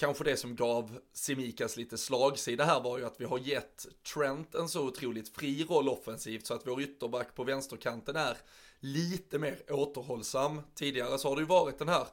kanske 0.00 0.24
det 0.24 0.36
som 0.36 0.56
gav 0.56 0.98
Simikas 1.12 1.76
lite 1.76 1.98
slagsida 1.98 2.64
här 2.64 2.80
var 2.80 2.98
ju 2.98 3.04
att 3.04 3.20
vi 3.20 3.24
har 3.24 3.38
gett 3.38 3.86
Trent 4.14 4.54
en 4.54 4.68
så 4.68 4.86
otroligt 4.86 5.36
fri 5.36 5.64
roll 5.64 5.88
offensivt 5.88 6.46
så 6.46 6.54
att 6.54 6.66
vår 6.66 6.82
ytterback 6.82 7.34
på 7.34 7.44
vänsterkanten 7.44 8.16
är 8.16 8.36
lite 8.80 9.38
mer 9.38 9.58
återhållsam. 9.68 10.62
Tidigare 10.74 11.18
så 11.18 11.28
har 11.28 11.36
det 11.36 11.42
ju 11.42 11.46
varit 11.46 11.78
den 11.78 11.88
här 11.88 12.06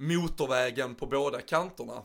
motorvägen 0.00 0.94
på 0.94 1.06
båda 1.06 1.40
kanterna. 1.40 2.02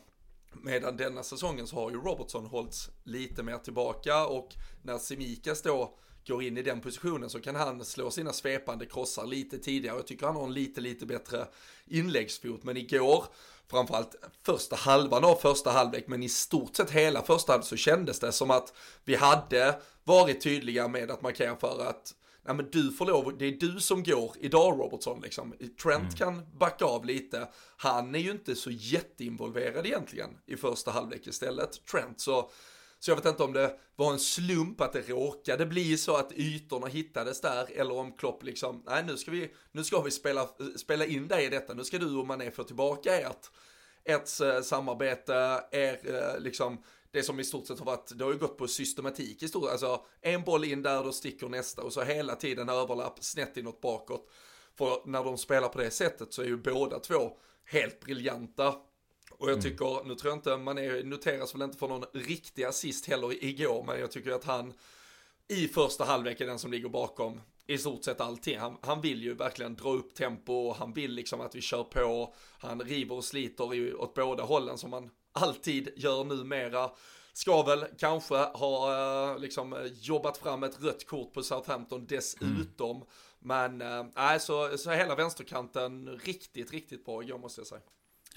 Medan 0.53 0.97
denna 0.97 1.23
säsongen 1.23 1.67
så 1.67 1.75
har 1.75 1.91
ju 1.91 1.97
Robertson 1.97 2.45
hållits 2.45 2.89
lite 3.03 3.43
mer 3.43 3.57
tillbaka 3.57 4.25
och 4.25 4.55
när 4.83 4.97
Simikas 4.97 5.61
då 5.61 5.97
går 6.27 6.43
in 6.43 6.57
i 6.57 6.61
den 6.61 6.81
positionen 6.81 7.29
så 7.29 7.41
kan 7.41 7.55
han 7.55 7.85
slå 7.85 8.11
sina 8.11 8.33
svepande 8.33 8.85
krossar 8.85 9.25
lite 9.25 9.57
tidigare. 9.57 9.97
Jag 9.97 10.07
tycker 10.07 10.25
han 10.25 10.35
har 10.35 10.43
en 10.43 10.53
lite, 10.53 10.81
lite 10.81 11.05
bättre 11.05 11.47
inläggsfot. 11.85 12.63
Men 12.63 12.77
igår, 12.77 13.25
framförallt 13.67 14.15
första 14.45 14.75
halvan 14.75 15.25
av 15.25 15.35
första 15.35 15.69
halvlek, 15.69 16.07
men 16.07 16.23
i 16.23 16.29
stort 16.29 16.75
sett 16.75 16.91
hela 16.91 17.21
första 17.21 17.51
halvlek 17.51 17.67
så 17.67 17.75
kändes 17.75 18.19
det 18.19 18.31
som 18.31 18.51
att 18.51 18.73
vi 19.03 19.15
hade 19.15 19.81
varit 20.03 20.41
tydliga 20.41 20.87
med 20.87 21.11
att 21.11 21.21
markera 21.21 21.55
för 21.55 21.85
att 21.89 22.13
ja 22.45 22.53
men 22.53 22.69
du 22.71 22.91
får 22.91 23.05
lov, 23.05 23.37
det 23.37 23.45
är 23.45 23.51
du 23.51 23.79
som 23.79 24.03
går 24.03 24.35
idag 24.39 24.79
Robertson 24.79 25.21
liksom. 25.21 25.53
Trent 25.83 26.01
mm. 26.01 26.15
kan 26.15 26.57
backa 26.57 26.85
av 26.85 27.05
lite. 27.05 27.47
Han 27.77 28.15
är 28.15 28.19
ju 28.19 28.31
inte 28.31 28.55
så 28.55 28.71
jätteinvolverad 28.71 29.85
egentligen 29.85 30.29
i 30.45 30.57
första 30.57 30.91
halvlek 30.91 31.27
istället, 31.27 31.85
Trent. 31.85 32.19
Så, 32.19 32.51
så 32.99 33.11
jag 33.11 33.15
vet 33.15 33.25
inte 33.25 33.43
om 33.43 33.53
det 33.53 33.79
var 33.95 34.13
en 34.13 34.19
slump 34.19 34.81
att 34.81 34.93
det 34.93 35.09
råkade 35.09 35.65
bli 35.65 35.97
så 35.97 36.15
att 36.15 36.31
ytorna 36.31 36.87
hittades 36.87 37.41
där 37.41 37.67
eller 37.75 37.97
om 37.97 38.11
Klopp 38.11 38.43
liksom, 38.43 38.83
nej 38.85 39.03
nu 39.07 39.17
ska 39.17 39.31
vi, 39.31 39.51
nu 39.71 39.83
ska 39.83 40.01
vi 40.01 40.11
spela, 40.11 40.49
spela 40.75 41.05
in 41.05 41.27
dig 41.27 41.45
i 41.45 41.49
detta, 41.49 41.73
nu 41.73 41.84
ska 41.84 41.97
du 41.97 42.15
och 42.15 42.27
Mané 42.27 42.51
få 42.51 42.63
tillbaka 42.63 43.19
ert, 43.19 43.51
ert 44.05 44.41
eh, 44.41 44.62
samarbete, 44.62 45.63
er 45.71 45.99
eh, 46.03 46.39
liksom 46.39 46.84
det 47.15 47.23
som 47.23 47.39
i 47.39 47.43
stort 47.43 47.67
sett 47.67 47.80
har 47.80 47.86
varit, 47.86 48.12
det 48.15 48.23
har 48.23 48.32
ju 48.32 48.38
gått 48.38 48.58
på 48.58 48.67
systematik 48.67 49.43
i 49.43 49.47
stort 49.47 49.69
alltså 49.69 50.06
en 50.21 50.43
boll 50.43 50.63
in 50.63 50.82
där, 50.82 51.04
då 51.04 51.12
sticker 51.12 51.49
nästa 51.49 51.82
och 51.82 51.93
så 51.93 52.01
hela 52.01 52.36
tiden 52.36 52.69
överlapp, 52.69 53.23
snett 53.23 53.58
inåt 53.58 53.82
bakåt. 53.82 54.30
För 54.78 55.01
när 55.06 55.23
de 55.23 55.38
spelar 55.38 55.67
på 55.67 55.78
det 55.78 55.91
sättet 55.91 56.34
så 56.34 56.41
är 56.41 56.45
ju 56.45 56.58
båda 56.58 56.99
två 56.99 57.32
helt 57.65 57.99
briljanta. 57.99 58.67
Och 59.32 59.49
jag 59.49 59.49
mm. 59.49 59.62
tycker, 59.62 59.95
mm. 59.95 60.08
nu 60.08 60.15
tror 60.15 60.32
jag 60.32 60.38
inte, 60.38 60.58
man 60.58 60.78
är, 60.78 61.04
noteras 61.04 61.56
väl 61.56 61.62
inte 61.62 61.78
för 61.78 61.88
någon 61.88 62.06
riktig 62.13 62.63
assist 62.63 63.06
heller 63.06 63.43
igår, 63.43 63.84
men 63.88 63.99
jag 63.99 64.12
tycker 64.12 64.32
att 64.32 64.43
han 64.43 64.73
i 65.47 65.67
första 65.67 66.04
halvlek 66.04 66.41
är 66.41 66.45
den 66.45 66.60
som 66.60 66.71
ligger 66.71 66.89
bakom 66.89 67.41
i 67.67 67.78
stort 67.78 68.04
sett 68.04 68.21
allting. 68.21 68.60
Han, 68.60 68.78
han 68.82 69.01
vill 69.01 69.23
ju 69.23 69.34
verkligen 69.34 69.75
dra 69.75 69.93
upp 69.93 70.13
tempo, 70.13 70.73
han 70.73 70.93
vill 70.93 71.12
liksom 71.12 71.41
att 71.41 71.56
vi 71.56 71.62
kör 71.62 71.84
på, 71.84 72.34
han 72.60 72.82
river 72.82 73.15
och 73.15 73.25
sliter 73.25 73.73
i, 73.73 73.93
åt 73.93 74.13
båda 74.13 74.43
hållen 74.43 74.78
som 74.78 74.89
man 74.89 75.10
alltid 75.36 75.89
gör 75.95 76.24
numera. 76.24 76.91
Ska 77.34 77.63
väl 77.63 77.86
kanske 78.00 78.36
ha 78.36 78.93
eh, 79.34 79.39
liksom 79.39 79.89
jobbat 79.93 80.38
fram 80.38 80.63
ett 80.63 80.84
rött 80.84 81.08
kort 81.08 81.34
på 81.34 81.43
Southampton 81.43 82.06
dessutom. 82.06 82.95
Mm. 82.95 83.08
Men 83.39 83.82
äh, 84.17 84.38
så, 84.38 84.78
så 84.78 84.91
hela 84.91 85.15
vänsterkanten 85.15 86.19
riktigt, 86.24 86.71
riktigt 86.71 87.06
bra 87.06 87.24
igår 87.24 87.38
måste 87.38 87.62
jag 87.62 87.67
säga. 87.67 87.82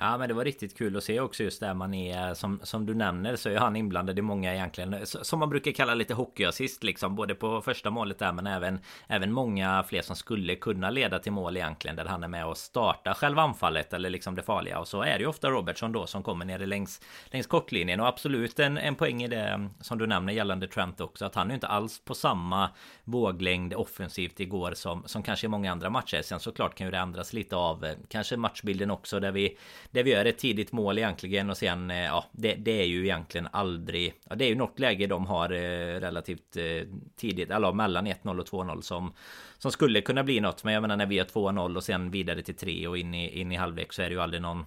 Ja 0.01 0.19
men 0.19 0.29
det 0.29 0.35
var 0.35 0.45
riktigt 0.45 0.79
kul 0.79 0.97
att 0.97 1.05
se 1.05 1.21
också 1.21 1.43
just 1.43 1.61
där 1.61 1.75
man 1.75 1.95
är 1.95 2.35
som, 2.35 2.61
som 2.63 2.87
du 2.87 2.95
nämner 2.95 3.37
så 3.37 3.49
är 3.49 3.57
han 3.57 3.77
inblandad 3.77 4.19
i 4.19 4.23
många 4.23 4.55
egentligen. 4.55 5.07
Som 5.07 5.39
man 5.39 5.51
brukar 5.51 5.73
kalla 5.73 5.95
lite 5.95 6.15
hockeyassist 6.15 6.85
liksom 6.85 7.17
Både 7.17 7.35
på 7.35 7.61
första 7.61 7.91
målet 7.91 8.19
där 8.19 8.33
men 8.33 8.47
även 8.47 8.81
Även 9.07 9.33
många 9.33 9.85
fler 9.89 10.03
som 10.03 10.17
skulle 10.17 10.57
kunna 10.57 10.91
leda 10.91 11.19
till 11.19 11.33
mål 11.33 11.57
egentligen 11.57 11.97
Där 11.97 12.05
han 12.05 12.25
är 12.25 12.29
med 12.29 12.47
och 12.47 12.57
startar 12.57 13.15
själva 13.15 13.43
anfallet 13.43 13.93
eller 13.93 14.11
liksom 14.11 14.35
det 14.35 14.43
farliga. 14.43 14.79
Och 14.79 14.89
så 14.89 15.03
är 15.03 15.13
det 15.13 15.21
ju 15.21 15.27
ofta 15.27 15.51
Robertson 15.51 15.93
då 15.93 16.07
som 16.07 16.23
kommer 16.23 16.45
ner 16.45 16.59
längs 16.59 17.01
Längs 17.27 17.47
kortlinjen. 17.47 18.01
Och 18.01 18.07
absolut 18.07 18.59
en, 18.59 18.79
en 18.79 18.95
poäng 18.95 19.23
i 19.23 19.29
det 19.29 19.49
mm, 19.49 19.71
Som 19.81 19.99
du 19.99 20.07
nämner 20.07 20.33
gällande 20.33 20.69
Trent 20.69 21.01
också 21.01 21.25
Att 21.25 21.35
han 21.35 21.51
är 21.51 21.55
inte 21.55 21.67
alls 21.67 22.05
på 22.05 22.15
samma 22.15 22.71
våglängd 23.05 23.75
offensivt 23.75 24.41
igår 24.41 24.73
som, 24.75 25.03
som 25.07 25.23
kanske 25.23 25.47
i 25.47 25.49
många 25.49 25.73
andra 25.73 25.91
matcher. 25.91 26.23
Sen 26.23 26.41
såklart 26.41 26.75
kan 26.75 26.87
ju 26.87 26.91
det 26.91 26.99
ändras 26.99 27.33
lite 27.33 27.57
av 27.57 27.85
eh, 27.85 27.95
Kanske 28.09 28.37
matchbilden 28.37 28.91
också 28.91 29.21
där 29.21 29.33
vi 29.33 29.57
där 29.91 30.03
vi 30.03 30.11
gör 30.11 30.25
ett 30.25 30.39
tidigt 30.39 30.73
mål 30.73 30.99
egentligen 30.99 31.51
och 31.51 31.57
sen 31.57 31.91
eh, 31.91 32.05
ja 32.05 32.25
det, 32.33 32.55
det 32.55 32.81
är 32.81 32.85
ju 32.87 33.05
egentligen 33.05 33.49
aldrig 33.53 34.15
ja, 34.29 34.35
Det 34.35 34.45
är 34.45 34.49
ju 34.49 34.55
något 34.55 34.79
läge 34.79 35.07
de 35.07 35.27
har 35.27 35.53
eh, 35.53 36.01
relativt 36.01 36.57
eh, 36.57 36.89
tidigt 37.17 37.51
eller 37.51 37.73
mellan 37.73 38.07
1-0 38.07 38.39
och 38.39 38.47
2-0 38.47 38.81
som 38.81 39.13
Som 39.59 39.73
skulle 39.73 40.01
kunna 40.01 40.25
bli 40.25 40.41
något. 40.41 40.65
Men 40.65 40.75
jag 40.75 40.81
menar 40.81 40.97
när 40.97 41.07
vi 41.07 41.19
har 41.19 41.27
2-0 41.27 41.77
och 41.77 41.85
sen 41.85 42.11
vidare 42.11 42.43
till 42.43 42.57
3 42.57 42.87
och 42.87 42.99
in 42.99 43.15
i, 43.15 43.41
in 43.41 43.53
i 43.53 43.57
halvlek 43.57 43.93
så 43.93 44.03
är 44.03 44.07
det 44.07 44.15
ju 44.15 44.21
aldrig 44.21 44.43
någon 44.43 44.65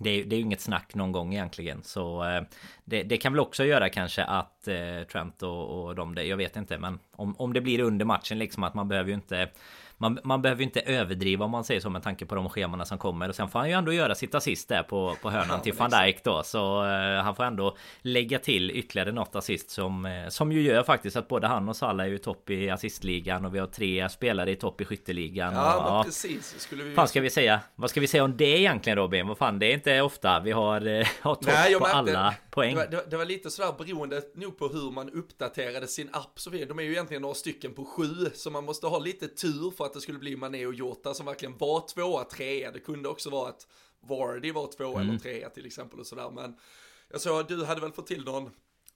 det 0.00 0.10
är, 0.10 0.24
det 0.24 0.36
är 0.36 0.38
ju 0.38 0.44
inget 0.44 0.60
snack 0.60 0.94
någon 0.94 1.12
gång 1.12 1.34
egentligen. 1.34 1.82
Så 1.82 2.24
eh, 2.24 2.42
det, 2.84 3.02
det, 3.02 3.16
kan 3.16 3.32
väl 3.32 3.40
också 3.40 3.64
göra 3.64 3.88
kanske 3.88 4.24
att 4.24 4.68
eh, 4.68 5.02
Trent 5.12 5.42
och, 5.42 5.84
och 5.84 5.94
de, 5.94 6.14
det, 6.14 6.24
jag 6.24 6.36
vet 6.36 6.56
inte 6.56 6.78
men 6.78 6.98
om, 7.12 7.34
om 7.38 7.52
det 7.52 7.60
blir 7.60 7.80
under 7.80 8.04
matchen 8.04 8.38
liksom 8.38 8.62
att 8.64 8.74
man 8.74 8.88
behöver 8.88 9.08
ju 9.08 9.14
inte 9.14 9.48
man, 10.04 10.18
man 10.24 10.42
behöver 10.42 10.60
ju 10.60 10.64
inte 10.64 10.80
överdriva 10.80 11.44
om 11.44 11.50
man 11.50 11.64
säger 11.64 11.80
så 11.80 11.90
med 11.90 12.02
tanke 12.02 12.26
på 12.26 12.34
de 12.34 12.48
scheman 12.48 12.86
som 12.86 12.98
kommer. 12.98 13.28
Och 13.28 13.34
sen 13.34 13.48
får 13.48 13.58
han 13.58 13.68
ju 13.68 13.74
ändå 13.74 13.92
göra 13.92 14.14
sitt 14.14 14.34
assist 14.34 14.68
där 14.68 14.82
på, 14.82 15.16
på 15.22 15.30
hörnan 15.30 15.48
ja, 15.50 15.58
till 15.58 15.72
van 15.72 15.90
Dijk 15.90 16.24
då. 16.24 16.42
Så 16.42 16.84
uh, 16.84 17.22
han 17.22 17.36
får 17.36 17.44
ändå 17.44 17.76
lägga 18.02 18.38
till 18.38 18.70
ytterligare 18.70 19.12
något 19.12 19.36
assist 19.36 19.70
som, 19.70 20.04
uh, 20.04 20.28
som 20.28 20.52
ju 20.52 20.62
gör 20.62 20.82
faktiskt 20.82 21.16
att 21.16 21.28
både 21.28 21.46
han 21.46 21.68
och 21.68 21.76
Salah 21.76 22.06
är 22.06 22.10
ju 22.10 22.18
topp 22.18 22.50
i 22.50 22.70
assistligan. 22.70 23.44
Och 23.44 23.54
vi 23.54 23.58
har 23.58 23.66
tre 23.66 24.08
spelare 24.08 24.50
i 24.50 24.56
topp 24.56 24.80
i 24.80 24.84
skytteligan. 24.84 25.54
Ja, 25.54 25.76
och, 25.76 25.90
ja 25.90 26.04
precis. 26.04 26.60
Skulle 26.60 26.84
vi... 26.84 26.94
Fan 26.94 27.08
ska 27.08 27.20
vi 27.20 27.30
säga? 27.30 27.60
Vad 27.74 27.90
ska 27.90 28.00
vi 28.00 28.06
säga 28.06 28.24
om 28.24 28.36
det 28.36 28.60
egentligen 28.60 28.98
Robin? 28.98 29.28
Vad 29.28 29.38
fan, 29.38 29.58
det 29.58 29.66
är 29.66 29.74
inte 29.74 30.00
ofta 30.00 30.40
vi 30.40 30.52
har, 30.52 30.86
uh, 30.86 31.06
har 31.20 31.34
topp 31.34 31.46
Nej, 31.46 31.74
på 31.74 31.86
alla 31.86 32.34
poäng. 32.54 32.74
Det 32.74 32.96
var, 32.96 33.04
det 33.10 33.16
var, 33.16 33.24
lite 33.24 33.50
sådär 33.50 33.74
beroende 33.78 34.22
nog 34.34 34.58
på 34.58 34.68
hur 34.68 34.90
man 34.90 35.10
uppdaterade 35.10 35.86
sin 35.86 36.08
app. 36.12 36.40
Så 36.40 36.50
de 36.50 36.78
är 36.78 36.82
ju 36.82 36.90
egentligen 36.90 37.22
några 37.22 37.34
stycken 37.34 37.74
på 37.74 37.84
sju. 37.84 38.30
Så 38.34 38.50
man 38.50 38.64
måste 38.64 38.86
ha 38.86 38.98
lite 38.98 39.28
tur 39.28 39.70
för 39.70 39.84
att 39.84 39.92
det 39.92 40.00
skulle 40.00 40.18
bli 40.18 40.36
Mané 40.36 40.66
och 40.66 40.74
Jota 40.74 41.14
som 41.14 41.26
verkligen 41.26 41.58
var 41.58 41.88
tvåa, 41.94 42.24
trea. 42.24 42.70
Det 42.70 42.80
kunde 42.80 43.08
också 43.08 43.30
vara 43.30 43.48
att 43.48 43.66
Vardy 44.08 44.52
var 44.52 44.66
tvåa 44.76 45.00
mm. 45.00 45.08
eller 45.08 45.18
trea 45.18 45.50
till 45.50 45.66
exempel 45.66 46.00
och 46.00 46.06
sådär. 46.06 46.30
Men 46.30 46.56
jag 47.10 47.20
såg 47.20 47.40
att 47.40 47.48
du 47.48 47.64
hade 47.64 47.80
väl 47.80 47.92
fått 47.92 48.06
till 48.06 48.24
någon 48.24 48.50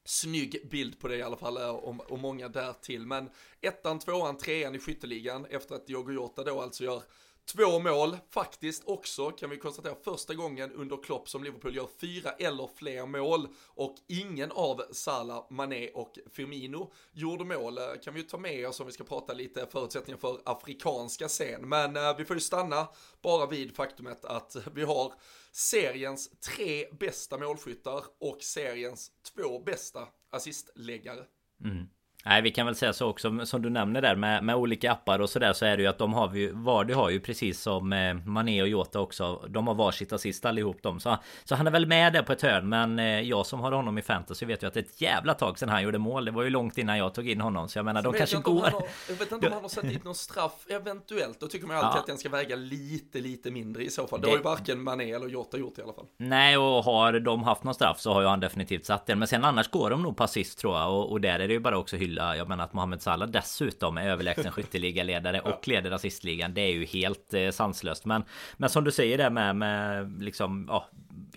snygg 0.04 0.68
bild 0.70 1.00
på 1.00 1.08
det 1.08 1.16
i 1.16 1.22
alla 1.22 1.36
fall 1.36 1.56
eh, 1.56 1.68
och, 1.68 2.10
och 2.10 2.18
många 2.18 2.48
därtill. 2.48 3.06
Men 3.06 3.30
ettan, 3.60 3.98
tvåan, 3.98 4.36
trean 4.36 4.74
i 4.74 4.78
skytteligan 4.78 5.46
efter 5.50 5.74
att 5.74 5.86
Diogo 5.86 6.12
Jota 6.12 6.44
då 6.44 6.60
alltså 6.60 6.84
gör 6.84 7.02
Två 7.52 7.78
mål, 7.78 8.16
faktiskt 8.30 8.82
också 8.84 9.30
kan 9.30 9.50
vi 9.50 9.56
konstatera 9.56 9.94
första 10.04 10.34
gången 10.34 10.72
under 10.72 11.02
Klopp 11.02 11.28
som 11.28 11.44
Liverpool 11.44 11.76
gör 11.76 11.88
fyra 12.00 12.30
eller 12.30 12.68
fler 12.76 13.06
mål 13.06 13.48
och 13.66 13.96
ingen 14.06 14.52
av 14.52 14.82
Salah, 14.92 15.46
Mané 15.50 15.90
och 15.90 16.18
Firmino 16.32 16.92
gjorde 17.12 17.44
mål. 17.44 17.78
Eh, 17.78 17.84
kan 18.04 18.14
vi 18.14 18.20
ju 18.20 18.26
ta 18.26 18.38
med 18.38 18.68
oss 18.68 18.80
om 18.80 18.86
vi 18.86 18.92
ska 18.92 19.04
prata 19.04 19.32
lite 19.32 19.66
förutsättningar 19.66 20.18
för 20.18 20.40
afrikanska 20.44 21.28
scen. 21.28 21.68
Men 21.68 21.96
eh, 21.96 22.16
vi 22.16 22.24
får 22.24 22.36
ju 22.36 22.40
stanna 22.40 22.88
bara 23.22 23.46
vid 23.46 23.76
faktumet 23.76 24.24
att 24.24 24.56
vi 24.74 24.82
har 24.82 25.14
seriens 25.52 26.30
tre 26.40 26.86
bästa 27.00 27.38
målskyttar 27.38 28.04
och 28.18 28.42
seriens 28.42 29.12
två 29.34 29.58
bästa 29.58 30.08
assistläggare. 30.30 31.24
Mm. 31.64 31.88
Nej, 32.24 32.42
vi 32.42 32.50
kan 32.50 32.66
väl 32.66 32.74
säga 32.74 32.92
så 32.92 33.06
också 33.06 33.46
som 33.46 33.62
du 33.62 33.70
nämner 33.70 34.02
där 34.02 34.16
med, 34.16 34.44
med 34.44 34.56
olika 34.56 34.92
appar 34.92 35.18
och 35.18 35.30
sådär 35.30 35.52
så 35.52 35.64
är 35.64 35.76
det 35.76 35.82
ju 35.82 35.88
att 35.88 35.98
de 35.98 36.14
har 36.14 36.34
ju 36.34 36.52
Vardy 36.52 36.94
har 36.94 37.10
ju 37.10 37.20
precis 37.20 37.60
som 37.60 37.92
eh, 37.92 38.14
Mané 38.14 38.62
och 38.62 38.68
Jota 38.68 39.00
också. 39.00 39.44
De 39.48 39.66
har 39.66 39.74
varsitt 39.74 40.12
assist 40.12 40.44
allihop 40.44 40.82
dem. 40.82 41.00
Så, 41.00 41.16
så 41.44 41.54
han 41.54 41.66
är 41.66 41.70
väl 41.70 41.86
med 41.86 42.12
där 42.12 42.22
på 42.22 42.32
ett 42.32 42.42
hörn. 42.42 42.68
Men 42.68 42.98
eh, 42.98 43.20
jag 43.20 43.46
som 43.46 43.60
har 43.60 43.72
honom 43.72 43.98
i 43.98 44.02
fantasy 44.02 44.46
vet 44.46 44.62
ju 44.62 44.66
att 44.66 44.74
det 44.74 44.80
är 44.80 44.84
ett 44.84 45.00
jävla 45.00 45.34
tag 45.34 45.58
sedan 45.58 45.68
han 45.68 45.82
gjorde 45.82 45.98
mål. 45.98 46.24
Det 46.24 46.30
var 46.30 46.42
ju 46.42 46.50
långt 46.50 46.78
innan 46.78 46.98
jag 46.98 47.14
tog 47.14 47.28
in 47.28 47.40
honom. 47.40 47.68
Så 47.68 47.78
jag 47.78 47.84
menar, 47.84 48.02
de 48.02 48.12
kanske 48.12 48.36
går. 48.36 48.60
Har, 48.60 48.82
jag 49.08 49.14
vet 49.16 49.32
inte 49.32 49.46
om 49.46 49.52
han 49.52 49.62
har 49.62 49.68
satt 49.68 49.88
dit 49.88 50.04
någon 50.04 50.14
straff 50.14 50.66
eventuellt. 50.68 51.40
Då 51.40 51.46
tycker 51.46 51.66
man 51.66 51.76
ju 51.76 51.82
alltid 51.82 51.96
ja. 51.96 52.00
att 52.00 52.06
den 52.06 52.18
ska 52.18 52.28
väga 52.28 52.56
lite, 52.56 53.20
lite 53.20 53.50
mindre 53.50 53.84
i 53.84 53.90
så 53.90 54.06
fall. 54.06 54.20
Det, 54.20 54.26
det 54.26 54.30
har 54.30 54.36
ju 54.36 54.42
varken 54.42 54.82
Mané 54.82 55.12
eller 55.12 55.28
Jota 55.28 55.58
gjort 55.58 55.78
i 55.78 55.82
alla 55.82 55.92
fall. 55.92 56.06
Nej, 56.16 56.58
och 56.58 56.84
har 56.84 57.12
de 57.20 57.42
haft 57.42 57.64
någon 57.64 57.74
straff 57.74 58.00
så 58.00 58.12
har 58.12 58.20
ju 58.20 58.26
han 58.26 58.40
definitivt 58.40 58.84
satt 58.84 59.06
den. 59.06 59.18
Men 59.18 59.28
sen 59.28 59.44
annars 59.44 59.70
går 59.70 59.90
de 59.90 60.02
nog 60.02 60.16
på 60.16 60.24
assist 60.24 60.58
tror 60.58 60.76
jag. 60.76 60.94
Och, 60.94 61.10
och 61.12 61.20
där 61.20 61.40
är 61.40 61.48
det 61.48 61.54
ju 61.54 61.60
bara 61.60 61.78
också 61.78 61.96
hylla. 61.96 62.17
Jag 62.18 62.48
menar 62.48 62.64
att 62.64 62.72
Mohamed 62.72 63.02
Salah 63.02 63.28
dessutom 63.28 63.98
är 63.98 64.08
överlägsen 64.08 64.52
skytteligaledare 64.52 65.40
och 65.40 65.68
leder 65.68 65.90
assistligan. 65.90 66.54
Det 66.54 66.60
är 66.60 66.72
ju 66.72 66.84
helt 66.84 67.34
eh, 67.34 67.50
sanslöst. 67.50 68.04
Men, 68.04 68.24
men 68.56 68.70
som 68.70 68.84
du 68.84 68.92
säger 68.92 69.18
där 69.18 69.30
med, 69.30 69.56
med 69.56 70.22
liksom, 70.22 70.66
ja, 70.68 70.86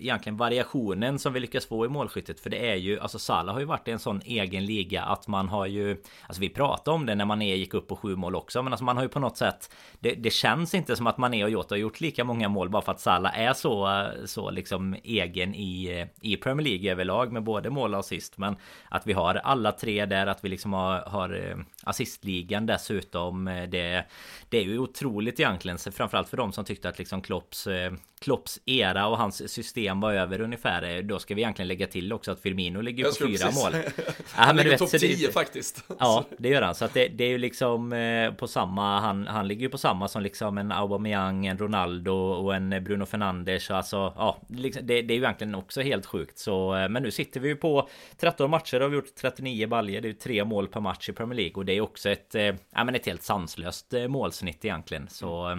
egentligen 0.02 0.36
variationen 0.36 1.18
som 1.18 1.32
vi 1.32 1.40
lyckas 1.40 1.66
få 1.66 1.86
i 1.86 1.88
målskyttet. 1.88 2.40
För 2.40 2.50
det 2.50 2.70
är 2.70 2.74
ju, 2.74 3.00
alltså 3.00 3.18
Salah 3.18 3.54
har 3.54 3.60
ju 3.60 3.66
varit 3.66 3.88
i 3.88 3.90
en 3.90 3.98
sån 3.98 4.20
egen 4.24 4.64
liga 4.64 5.02
att 5.02 5.28
man 5.28 5.48
har 5.48 5.66
ju, 5.66 6.02
alltså 6.26 6.40
vi 6.40 6.48
pratade 6.48 6.94
om 6.94 7.06
det 7.06 7.14
när 7.14 7.24
Mané 7.24 7.56
gick 7.56 7.74
upp 7.74 7.88
på 7.88 7.96
sju 7.96 8.16
mål 8.16 8.34
också. 8.34 8.62
Men 8.62 8.72
alltså 8.72 8.84
man 8.84 8.96
har 8.96 9.04
ju 9.04 9.08
på 9.08 9.20
något 9.20 9.36
sätt, 9.36 9.74
det, 10.00 10.14
det 10.14 10.30
känns 10.30 10.74
inte 10.74 10.96
som 10.96 11.06
att 11.06 11.18
Mané 11.18 11.44
och 11.44 11.50
Jota 11.50 11.74
har 11.74 11.78
gjort 11.80 12.00
lika 12.00 12.24
många 12.24 12.48
mål 12.48 12.70
bara 12.70 12.82
för 12.82 12.92
att 12.92 13.00
Salah 13.00 13.40
är 13.40 13.52
så, 13.52 14.06
så 14.24 14.50
liksom 14.50 14.96
egen 15.04 15.54
i, 15.54 16.06
i 16.20 16.36
Premier 16.36 16.64
League 16.66 16.92
överlag 16.92 17.32
med 17.32 17.42
både 17.42 17.70
mål 17.70 17.94
och 17.94 18.00
assist. 18.00 18.38
Men 18.38 18.56
att 18.88 19.06
vi 19.06 19.12
har 19.12 19.34
alla 19.34 19.72
tre 19.72 20.06
där, 20.06 20.26
att 20.26 20.44
vi 20.44 20.48
liksom 20.48 20.72
har, 20.72 21.00
har 21.00 21.34
eh, 21.34 21.56
assistligan 21.84 22.66
dessutom. 22.66 23.48
Eh, 23.48 23.68
det, 23.68 24.04
det 24.48 24.58
är 24.58 24.62
ju 24.62 24.78
otroligt 24.78 25.40
egentligen, 25.40 25.78
framförallt 25.78 26.28
för 26.28 26.36
de 26.36 26.52
som 26.52 26.64
tyckte 26.64 26.88
att 26.88 26.98
liksom 26.98 27.22
Klopps, 27.22 27.66
eh, 27.66 27.92
Klopps 28.22 28.60
era 28.66 29.06
och 29.06 29.18
hans 29.18 29.52
system 29.52 30.00
var 30.00 30.12
över 30.12 30.40
ungefär. 30.40 31.02
Då 31.02 31.18
ska 31.18 31.34
vi 31.34 31.40
egentligen 31.42 31.68
lägga 31.68 31.86
till 31.86 32.12
också 32.12 32.32
att 32.32 32.40
Firmino 32.40 32.80
ligger 32.80 33.04
på 33.04 33.10
fyra 33.18 33.46
precis. 33.46 33.62
mål. 33.62 33.72
han 34.32 34.56
ligger 34.56 34.76
topp 34.76 34.90
10 34.90 35.30
faktiskt. 35.30 35.84
Ja, 35.98 36.24
det 36.38 36.48
gör 36.48 36.62
han. 36.62 36.74
Så 36.74 36.84
att 36.84 36.94
det, 36.94 37.08
det 37.08 37.24
är 37.24 37.28
ju 37.28 37.38
liksom 37.38 37.90
på 38.38 38.48
samma, 38.48 39.00
han, 39.00 39.26
han 39.26 39.48
ligger 39.48 39.62
ju 39.62 39.68
på 39.68 39.78
samma 39.78 40.08
som 40.08 40.22
liksom 40.22 40.58
en 40.58 40.72
Aubameyang, 40.72 41.46
en 41.46 41.58
Ronaldo 41.58 42.12
och 42.12 42.54
en 42.54 42.84
Bruno 42.84 43.06
Fernandes. 43.06 43.70
Alltså, 43.70 43.96
ja, 44.16 44.42
liksom, 44.48 44.86
det, 44.86 45.02
det 45.02 45.14
är 45.14 45.16
ju 45.16 45.22
egentligen 45.22 45.54
också 45.54 45.80
helt 45.80 46.06
sjukt. 46.06 46.38
Så, 46.38 46.86
men 46.90 47.02
nu 47.02 47.10
sitter 47.10 47.40
vi 47.40 47.48
ju 47.48 47.56
på 47.56 47.88
13 48.16 48.50
matcher 48.50 48.80
och 48.80 48.88
har 48.88 48.94
gjort 48.94 49.14
39 49.14 49.66
baljer. 49.66 50.00
Det 50.00 50.08
är 50.08 50.12
ju 50.12 50.18
tre 50.18 50.44
mål 50.44 50.68
per 50.68 50.80
match 50.80 51.08
i 51.08 51.12
Premier 51.12 51.36
League 51.36 51.54
och 51.54 51.64
det 51.64 51.72
är 51.72 51.80
också 51.80 52.10
ett, 52.10 52.34
eh, 52.34 52.42
ja, 52.42 52.84
men 52.84 52.94
ett 52.94 53.06
helt 53.06 53.22
sanslöst 53.22 53.94
eh, 53.94 54.08
målsnitt 54.08 54.64
egentligen. 54.64 55.08
Så. 55.08 55.58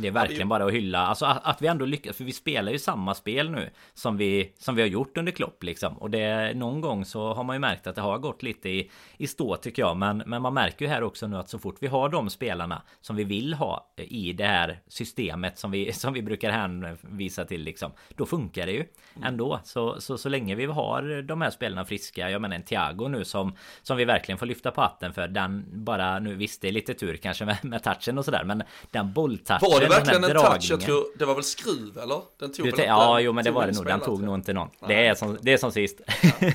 Det 0.00 0.08
är 0.08 0.12
verkligen 0.12 0.48
bara 0.48 0.64
att 0.64 0.72
hylla, 0.72 0.98
alltså 0.98 1.26
att, 1.26 1.40
att, 1.44 1.62
vi 1.62 1.66
ändå 1.66 1.84
lyckas, 1.84 2.16
för 2.16 2.24
vi 2.24 2.32
spelar 2.32 2.72
ju 2.72 2.78
samma 2.78 3.14
spel 3.14 3.50
nu 3.50 3.70
som 3.94 4.16
vi, 4.16 4.52
som 4.58 4.74
vi 4.74 4.82
har 4.82 4.88
gjort 4.88 5.16
under 5.16 5.32
Klopp 5.32 5.62
liksom. 5.62 5.98
Och 5.98 6.10
det, 6.10 6.56
någon 6.56 6.80
gång 6.80 7.04
så 7.04 7.34
har 7.34 7.44
man 7.44 7.56
ju 7.56 7.60
märkt 7.60 7.86
att 7.86 7.94
det 7.94 8.00
har 8.00 8.18
gått 8.18 8.42
lite 8.42 8.68
i, 8.68 8.90
i 9.16 9.26
stå 9.26 9.56
tycker 9.56 9.82
jag. 9.82 9.96
Men, 9.96 10.22
men 10.26 10.42
man 10.42 10.54
märker 10.54 10.84
ju 10.84 10.90
här 10.90 11.02
också 11.02 11.26
nu 11.26 11.36
att 11.36 11.48
så 11.48 11.58
fort 11.58 11.76
vi 11.80 11.86
har 11.86 12.08
de 12.08 12.30
spelarna 12.30 12.82
som 13.00 13.16
vi 13.16 13.24
vill 13.24 13.54
ha 13.54 13.92
i 13.96 14.32
det 14.32 14.46
här 14.46 14.80
systemet 14.88 15.58
som 15.58 15.70
vi, 15.70 15.92
som 15.92 16.12
vi 16.12 16.22
brukar 16.22 16.50
hänvisa 16.50 17.44
till 17.44 17.62
liksom. 17.62 17.92
Då 18.16 18.26
funkar 18.26 18.66
det 18.66 18.72
ju 18.72 18.84
ändå. 19.24 19.60
Så, 19.64 20.00
så, 20.00 20.18
så 20.18 20.28
länge 20.28 20.54
vi 20.54 20.66
har 20.66 21.22
de 21.22 21.40
här 21.40 21.50
spelarna 21.50 21.84
friska, 21.84 22.30
jag 22.30 22.42
menar 22.42 22.56
en 22.56 22.62
Thiago 22.62 23.08
nu 23.08 23.24
som, 23.24 23.56
som 23.82 23.96
vi 23.96 24.04
verkligen 24.04 24.38
får 24.38 24.46
lyfta 24.46 24.70
på 24.70 24.80
hatten 24.80 25.12
för. 25.12 25.28
Den 25.28 25.64
bara, 25.84 26.18
nu 26.18 26.34
visst 26.34 26.62
det 26.62 26.68
är 26.68 26.72
lite 26.72 26.94
tur 26.94 27.16
kanske 27.16 27.44
med, 27.44 27.58
med 27.62 27.82
touchen 27.82 28.18
och 28.18 28.24
sådär. 28.24 28.44
Men 28.44 28.62
den 28.90 29.12
bolltouchen 29.12 29.87
det 29.88 29.94
verkligen 29.94 30.24
en 30.24 30.30
touch? 30.30 30.70
Jag 30.70 30.80
tror 30.80 31.04
det 31.18 31.24
var 31.24 31.34
väl 31.34 31.44
skruv 31.44 31.98
eller? 31.98 32.20
Den 32.38 32.52
tog 32.52 32.66
väl 32.66 32.86
Ja, 32.86 33.20
jo 33.20 33.32
men 33.32 33.44
det 33.44 33.50
var 33.50 33.66
det 33.66 33.72
nog. 33.72 33.86
Den 33.86 34.00
tog 34.00 34.22
nog 34.22 34.34
inte 34.34 34.52
någon. 34.52 34.70
Det 34.88 35.06
är, 35.06 35.14
som, 35.14 35.38
det 35.42 35.52
är 35.52 35.56
som 35.56 35.72
sist. 35.72 36.00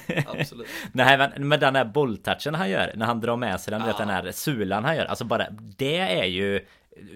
Ja, 0.08 0.24
absolut. 0.40 0.68
Nej, 0.92 1.18
men, 1.18 1.48
men 1.48 1.60
den 1.60 1.74
där 1.74 1.86
bolltouchen 1.86 2.56
han 2.56 2.70
gör 2.70 2.92
när 2.96 3.06
han 3.06 3.22
drar 3.22 3.36
med 3.36 3.60
sig 3.60 3.72
den, 3.72 3.82
ja. 3.82 3.88
vet, 3.88 3.98
den 3.98 4.10
här 4.10 4.32
sulan 4.32 4.86
han 4.86 4.96
gör. 4.96 5.06
Alltså 5.06 5.26
bara 5.26 5.48
det 5.78 5.98
är 5.98 6.26
ju 6.26 6.66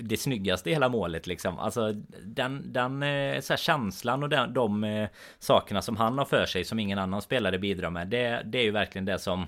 det 0.01 0.17
snyggaste 0.17 0.69
i 0.69 0.73
hela 0.73 0.89
målet 0.89 1.27
liksom. 1.27 1.59
Alltså 1.59 1.93
den, 2.23 2.73
den 2.73 3.03
eh, 3.03 3.39
så 3.39 3.53
här, 3.53 3.57
känslan 3.57 4.23
och 4.23 4.29
den, 4.29 4.53
de 4.53 4.83
eh, 4.83 5.09
sakerna 5.39 5.81
som 5.81 5.97
han 5.97 6.17
har 6.17 6.25
för 6.25 6.45
sig 6.45 6.63
som 6.63 6.79
ingen 6.79 6.99
annan 6.99 7.21
spelare 7.21 7.59
bidrar 7.59 7.89
med. 7.89 8.07
Det, 8.07 8.41
det 8.45 8.57
är 8.57 8.63
ju 8.63 8.71
verkligen 8.71 9.05
det 9.05 9.19
som 9.19 9.47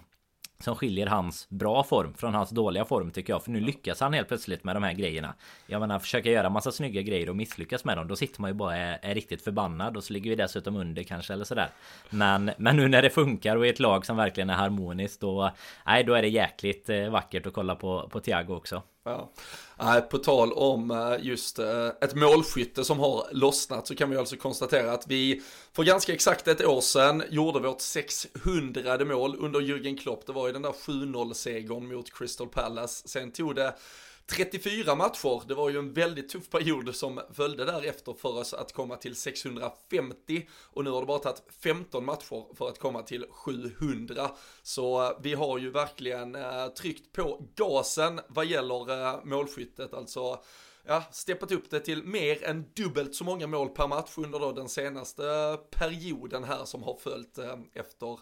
som 0.64 0.76
skiljer 0.76 1.08
hans 1.08 1.50
bra 1.50 1.84
form 1.84 2.14
från 2.14 2.34
hans 2.34 2.50
dåliga 2.50 2.86
form 2.86 3.12
tycker 3.12 3.34
jag. 3.34 3.44
För 3.44 3.52
nu 3.52 3.60
lyckas 3.60 4.00
han 4.00 4.14
helt 4.14 4.28
plötsligt 4.28 4.64
med 4.64 4.76
de 4.76 4.84
här 4.84 4.94
grejerna. 4.94 5.34
Jag 5.68 5.80
menar 5.80 6.00
försöka 6.00 6.30
göra 6.30 6.50
massa 6.50 6.72
snygga 6.72 7.02
grejer 7.02 7.30
och 7.30 7.36
misslyckas 7.36 7.86
med 7.86 7.98
dem. 7.98 8.08
Då 8.08 8.16
sitter 8.16 8.42
man 8.42 8.50
ju 8.50 8.54
bara 8.54 8.76
är, 8.76 9.00
är 9.02 9.16
riktigt 9.16 9.42
förbannad. 9.42 9.98
Och 9.98 10.04
så 10.04 10.14
ligger 10.14 10.30
vi 10.30 10.36
dessutom 10.36 10.76
under 10.76 11.04
kanske 11.04 11.34
eller 11.34 11.46
sådär. 11.46 11.70
Men, 12.10 12.52
men 12.58 12.78
nu 12.78 12.88
när 12.88 13.02
det 13.02 13.10
funkar 13.10 13.56
och 13.56 13.66
i 13.66 13.70
ett 13.70 13.80
lag 13.80 14.06
som 14.06 14.18
verkligen 14.18 14.50
är 14.50 14.54
harmoniskt. 14.54 15.22
Då, 15.22 15.52
nej, 15.86 16.04
då 16.04 16.14
är 16.14 16.22
det 16.22 16.30
jäkligt 16.30 16.90
eh, 16.90 17.10
vackert 17.10 17.48
att 17.48 17.54
kolla 17.54 17.76
på, 17.76 18.10
på 18.12 18.20
Thiago 18.20 18.56
också. 18.56 18.82
Ja. 19.06 19.32
På 20.10 20.18
tal 20.18 20.54
om 20.54 20.92
eh, 20.92 21.16
just 21.20 21.60
eh, 21.60 21.88
ett 22.02 22.16
målskytte 22.16 22.84
som 22.84 23.00
har 23.00 23.28
lossnat 23.32 23.88
så 23.88 23.96
kan 23.96 24.10
vi 24.10 24.18
alltså 24.18 24.36
konstatera 24.36 24.92
att 24.92 25.08
vi 25.08 25.42
för 25.74 25.84
ganska 25.84 26.14
exakt 26.14 26.48
ett 26.48 26.66
år 26.66 26.82
sedan 26.82 27.24
gjorde 27.30 27.60
vårt 27.60 27.82
600 27.82 29.06
mål 29.06 29.36
under 29.40 29.60
Jürgen 29.60 29.98
Klopp. 29.98 30.26
Det 30.26 30.34
var 30.34 30.48
ju 30.48 30.54
den 30.54 30.62
där 30.62 30.72
7-0 30.72 31.34
segern 31.34 31.88
mot 31.88 32.14
Crystal 32.14 32.48
Palace. 32.48 33.08
Sen 33.08 33.32
tog 33.32 33.56
det 33.56 33.76
34 34.30 34.96
matcher, 34.96 35.48
det 35.48 35.56
var 35.56 35.70
ju 35.70 35.80
en 35.80 35.94
väldigt 35.94 36.30
tuff 36.30 36.50
period 36.50 36.96
som 36.96 37.22
följde 37.34 37.66
därefter 37.66 38.14
för 38.14 38.38
oss 38.38 38.54
att 38.54 38.74
komma 38.74 38.96
till 38.96 39.16
650 39.16 40.50
och 40.64 40.84
nu 40.84 40.90
har 40.90 41.02
det 41.02 41.08
bara 41.08 41.20
tagit 41.20 41.44
15 41.64 42.06
matcher 42.06 42.56
för 42.56 42.70
att 42.70 42.80
komma 42.80 43.02
till 43.02 43.26
700. 43.32 44.32
Så 44.64 45.04
eh, 45.04 45.12
vi 45.22 45.34
har 45.34 45.58
ju 45.58 45.70
verkligen 45.70 46.36
eh, 46.36 46.68
tryckt 46.68 47.12
på 47.12 47.42
gasen 47.56 48.20
vad 48.28 48.46
gäller 48.46 49.02
eh, 49.02 49.24
målskyttet, 49.24 49.94
alltså 49.94 50.40
ja, 50.86 51.04
steppat 51.12 51.52
upp 51.52 51.70
det 51.70 51.80
till 51.80 52.04
mer 52.04 52.44
än 52.44 52.66
dubbelt 52.74 53.16
så 53.16 53.24
många 53.24 53.48
mål 53.48 53.70
per 53.70 53.88
match 53.88 54.18
under 54.18 54.40
då 54.40 54.52
den 54.52 54.70
senaste 54.70 55.24
perioden 55.72 56.44
här 56.44 56.66
som 56.66 56.84
har 56.84 56.98
följt 57.04 57.40
efter 57.74 58.20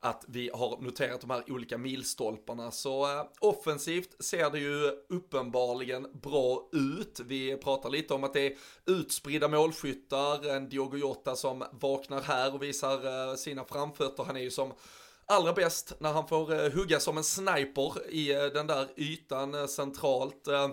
att 0.00 0.24
vi 0.28 0.50
har 0.54 0.80
noterat 0.80 1.20
de 1.20 1.30
här 1.30 1.52
olika 1.52 1.78
milstolparna. 1.78 2.70
Så 2.70 3.04
eh, 3.04 3.26
offensivt 3.40 4.24
ser 4.24 4.50
det 4.50 4.58
ju 4.58 4.90
uppenbarligen 5.08 6.06
bra 6.22 6.68
ut. 6.72 7.20
Vi 7.24 7.56
pratar 7.56 7.90
lite 7.90 8.14
om 8.14 8.24
att 8.24 8.32
det 8.32 8.46
är 8.46 8.56
utspridda 8.86 9.48
målskyttar, 9.48 10.48
en 10.48 10.68
Diogo 10.68 10.96
Jota 10.96 11.36
som 11.36 11.64
vaknar 11.72 12.20
här 12.20 12.54
och 12.54 12.62
visar 12.62 13.30
eh, 13.30 13.34
sina 13.34 13.64
framfötter. 13.64 14.24
Han 14.24 14.36
är 14.36 14.40
ju 14.40 14.50
som 14.50 14.72
allra 15.26 15.52
bäst 15.52 15.92
när 15.98 16.12
han 16.12 16.28
får 16.28 16.64
eh, 16.64 16.72
hugga 16.72 17.00
som 17.00 17.16
en 17.16 17.24
sniper 17.24 18.10
i 18.10 18.32
eh, 18.32 18.44
den 18.44 18.66
där 18.66 18.88
ytan 18.96 19.54
eh, 19.54 19.66
centralt. 19.66 20.48
Eh, 20.48 20.68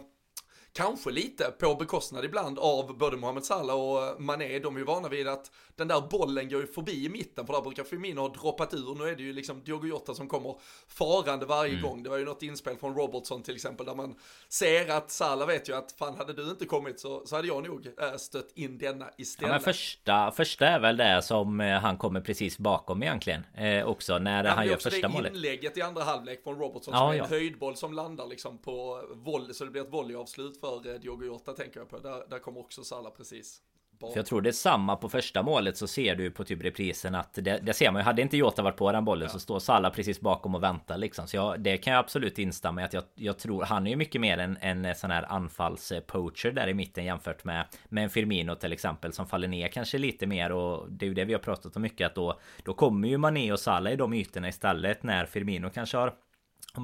Eh, 0.77 0.85
kanske 0.85 1.11
lite 1.11 1.43
på 1.59 1.75
bekostnad 1.75 2.25
ibland 2.25 2.59
av 2.59 2.97
både 2.97 3.17
Mohamed 3.17 3.43
Salah 3.43 3.75
och 3.75 4.21
Mané. 4.21 4.59
De 4.59 4.75
är 4.75 4.79
ju 4.79 4.85
vana 4.85 5.09
vid 5.09 5.27
att 5.27 5.51
den 5.75 5.87
där 5.87 6.01
bollen 6.01 6.49
går 6.49 6.61
ju 6.61 6.67
förbi 6.67 7.05
i 7.05 7.09
mitten 7.09 7.45
för 7.45 7.53
där 7.53 7.61
brukar 7.61 7.83
Firmino 7.83 8.19
ha 8.19 8.29
droppat 8.29 8.73
ur. 8.73 8.95
Nu 8.95 9.09
är 9.09 9.15
det 9.15 9.23
ju 9.23 9.33
liksom 9.33 9.63
Diogo 9.63 9.87
Jota 9.87 10.13
som 10.13 10.27
kommer 10.27 10.55
farande 10.87 11.45
varje 11.45 11.71
mm. 11.71 11.83
gång. 11.83 12.03
Det 12.03 12.09
var 12.09 12.17
ju 12.17 12.25
något 12.25 12.43
inspel 12.43 12.77
från 12.77 12.95
Robertson 12.95 13.43
till 13.43 13.55
exempel 13.55 13.85
där 13.85 13.95
man 13.95 14.15
ser 14.49 14.91
att 14.91 15.11
Salah 15.11 15.47
vet 15.47 15.69
ju 15.69 15.75
att 15.75 15.91
fan 15.91 16.15
hade 16.15 16.33
du 16.33 16.49
inte 16.49 16.65
kommit 16.65 16.99
så, 16.99 17.25
så 17.25 17.35
hade 17.35 17.47
jag 17.47 17.67
nog 17.67 17.87
äh, 17.87 18.17
stött 18.17 18.51
in 18.55 18.77
denna 18.77 19.09
istället. 19.17 19.49
Ja, 19.49 19.53
men 19.53 19.61
första, 19.61 20.31
första 20.31 20.67
är 20.67 20.79
väl 20.79 20.97
det 20.97 21.21
som 21.21 21.61
eh, 21.61 21.79
han 21.79 21.97
kommer 21.97 22.21
precis 22.21 22.57
bakom 22.57 23.03
egentligen 23.03 23.45
eh, 23.55 23.87
också 23.87 24.17
när 24.17 24.43
ja, 24.43 24.51
han 24.51 24.67
gör 24.67 24.77
första 24.77 25.09
målet. 25.09 25.31
Det 25.31 25.37
inlägget 25.37 25.77
i 25.77 25.81
andra 25.81 26.03
halvlek 26.03 26.43
från 26.43 26.59
Robertson 26.59 26.93
ja, 26.93 26.99
som 26.99 27.07
är 27.07 27.13
en 27.13 27.17
ja. 27.17 27.25
höjdboll 27.25 27.75
som 27.75 27.93
landar 27.93 28.27
liksom 28.27 28.57
på 28.57 29.01
volley 29.13 29.53
så 29.53 29.65
det 29.65 29.71
blir 29.71 29.81
ett 29.81 29.93
volleyavslut 29.93 30.59
för 30.59 30.66
eh, 30.75 30.93
Diogo 30.93 31.25
Jota 31.25 31.53
tänker 31.53 31.79
jag 31.79 31.89
på. 31.89 31.99
Där, 31.99 32.23
där 32.29 32.39
kommer 32.39 32.59
också 32.59 32.83
Salah 32.83 33.11
precis 33.11 33.61
För 33.99 34.11
jag 34.15 34.25
tror 34.25 34.41
det 34.41 34.49
är 34.49 34.51
samma 34.51 34.95
på 34.95 35.09
första 35.09 35.43
målet 35.43 35.77
så 35.77 35.87
ser 35.87 36.15
du 36.15 36.31
på 36.31 36.43
typ 36.43 36.63
reprisen 36.63 37.15
att 37.15 37.33
det, 37.33 37.59
det 37.63 37.73
ser 37.73 37.91
man 37.91 38.01
ju. 38.01 38.03
Hade 38.03 38.21
inte 38.21 38.37
Jota 38.37 38.61
varit 38.61 38.77
på 38.77 38.91
den 38.91 39.05
bollen 39.05 39.23
ja. 39.23 39.29
så 39.29 39.39
står 39.39 39.59
Salah 39.59 39.93
precis 39.93 40.19
bakom 40.21 40.55
och 40.55 40.63
väntar 40.63 40.97
liksom. 40.97 41.27
Så 41.27 41.35
jag, 41.35 41.59
det 41.59 41.77
kan 41.77 41.93
jag 41.93 41.99
absolut 41.99 42.39
instämma 42.39 42.81
i 42.81 42.83
att 42.83 42.93
jag, 42.93 43.03
jag 43.15 43.37
tror 43.37 43.63
han 43.63 43.87
är 43.87 43.91
ju 43.91 43.97
mycket 43.97 44.21
mer 44.21 44.37
en, 44.37 44.57
en 44.61 44.95
sån 44.95 45.11
här 45.11 45.31
anfallspoacher 45.31 46.51
där 46.51 46.67
i 46.67 46.73
mitten 46.73 47.05
jämfört 47.05 47.43
med 47.43 47.65
med 47.89 48.03
en 48.03 48.09
Firmino 48.09 48.55
till 48.55 48.73
exempel 48.73 49.13
som 49.13 49.27
faller 49.27 49.47
ner 49.47 49.67
kanske 49.67 49.97
lite 49.97 50.27
mer 50.27 50.51
och 50.51 50.91
det 50.91 51.05
är 51.05 51.07
ju 51.07 51.13
det 51.13 51.25
vi 51.25 51.33
har 51.33 51.39
pratat 51.39 51.75
om 51.75 51.81
mycket 51.81 52.07
att 52.07 52.15
då 52.15 52.39
då 52.63 52.73
kommer 52.73 53.07
ju 53.07 53.17
Mané 53.17 53.51
och 53.51 53.59
Salah 53.59 53.93
i 53.93 53.95
de 53.95 54.13
ytorna 54.13 54.47
istället 54.47 55.03
när 55.03 55.25
Firmino 55.25 55.69
kanske 55.69 55.97
har 55.97 56.13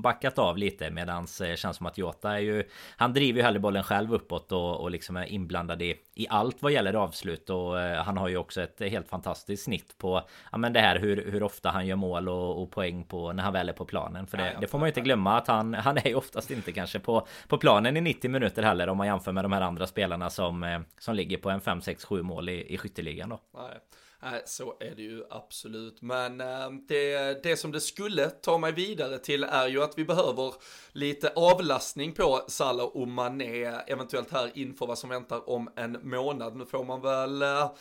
backat 0.02 0.40
av 0.40 0.58
lite 0.58 0.92
medans 0.92 1.38
det 1.38 1.50
eh, 1.50 1.56
känns 1.56 1.78
som 1.78 1.86
att 1.86 1.98
Jota 1.98 2.34
är 2.34 2.40
ju 2.40 2.64
Han 2.98 3.14
driver 3.14 3.40
ju 3.40 3.44
hellre 3.44 3.60
bollen 3.60 3.84
själv 3.84 4.14
uppåt 4.14 4.52
och, 4.52 4.82
och 4.82 4.92
liksom 4.92 5.18
är 5.18 5.26
inblandad 5.26 5.82
i, 5.82 5.96
i 6.14 6.28
allt 6.30 6.62
vad 6.62 6.72
gäller 6.72 6.94
avslut 6.94 7.50
och 7.50 7.82
eh, 7.82 8.04
han 8.04 8.18
har 8.18 8.28
ju 8.28 8.38
också 8.38 8.62
ett 8.62 8.80
helt 8.80 9.10
fantastiskt 9.10 9.64
snitt 9.64 9.98
på 9.98 10.22
Ja 10.52 10.58
men 10.58 10.74
det 10.74 10.80
här 10.80 11.00
hur, 11.00 11.32
hur 11.32 11.44
ofta 11.44 11.70
han 11.70 11.88
gör 11.88 11.96
mål 11.96 12.30
och, 12.30 12.62
och 12.62 12.72
poäng 12.72 13.04
på 13.04 13.34
när 13.34 13.44
han 13.44 13.54
väl 13.54 13.70
är 13.70 13.74
på 13.74 13.86
planen. 13.86 14.28
För 14.28 14.38
det, 14.38 14.58
det 14.62 14.68
får 14.68 14.80
man 14.80 14.88
ju 14.88 14.90
inte 14.90 15.02
glömma 15.02 15.38
att 15.38 15.48
han 15.48 15.74
Han 15.74 15.98
är 15.98 16.08
ju 16.08 16.16
oftast 16.16 16.52
inte 16.52 16.72
kanske 16.72 17.00
på 17.00 17.28
På 17.48 17.58
planen 17.58 17.98
i 17.98 18.02
90 18.02 18.32
minuter 18.32 18.64
heller 18.64 18.90
om 18.90 18.98
man 18.98 19.08
jämför 19.08 19.32
med 19.32 19.46
de 19.46 19.52
här 19.52 19.62
andra 19.62 19.88
spelarna 19.88 20.30
som 20.30 20.64
eh, 20.64 20.80
Som 21.00 21.16
ligger 21.16 21.38
på 21.38 21.50
en 21.50 21.62
5, 21.62 21.82
6, 21.82 22.06
7 22.06 22.22
mål 22.22 22.50
i, 22.50 22.74
i 22.74 22.78
skytteligan 22.78 23.30
då. 23.30 23.40
Nej. 23.54 23.80
Nej, 24.26 24.42
så 24.46 24.76
är 24.80 24.96
det 24.96 25.02
ju 25.02 25.24
absolut. 25.30 26.02
Men 26.02 26.42
eh, 26.42 26.72
det, 26.88 27.44
det 27.44 27.58
som 27.58 27.72
det 27.72 27.82
skulle 27.82 28.30
ta 28.30 28.58
mig 28.58 28.72
vidare 28.72 29.20
till 29.20 29.44
är 29.44 29.68
ju 29.68 29.84
att 29.84 29.98
vi 29.98 30.06
behöver 30.06 30.54
lite 30.92 31.34
avlastning 31.36 32.14
på 32.14 32.42
Salah 32.48 32.86
och 32.86 33.08
Mané, 33.08 33.66
eventuellt 33.66 34.32
här 34.32 34.52
inför 34.54 34.88
vad 34.88 34.98
som 34.98 35.10
väntar 35.10 35.50
om 35.50 35.70
en 35.76 36.10
månad. 36.10 36.56
Nu 36.56 36.66
får 36.66 36.84
man 36.84 37.02
väl 37.02 37.42
eh, 37.42 37.72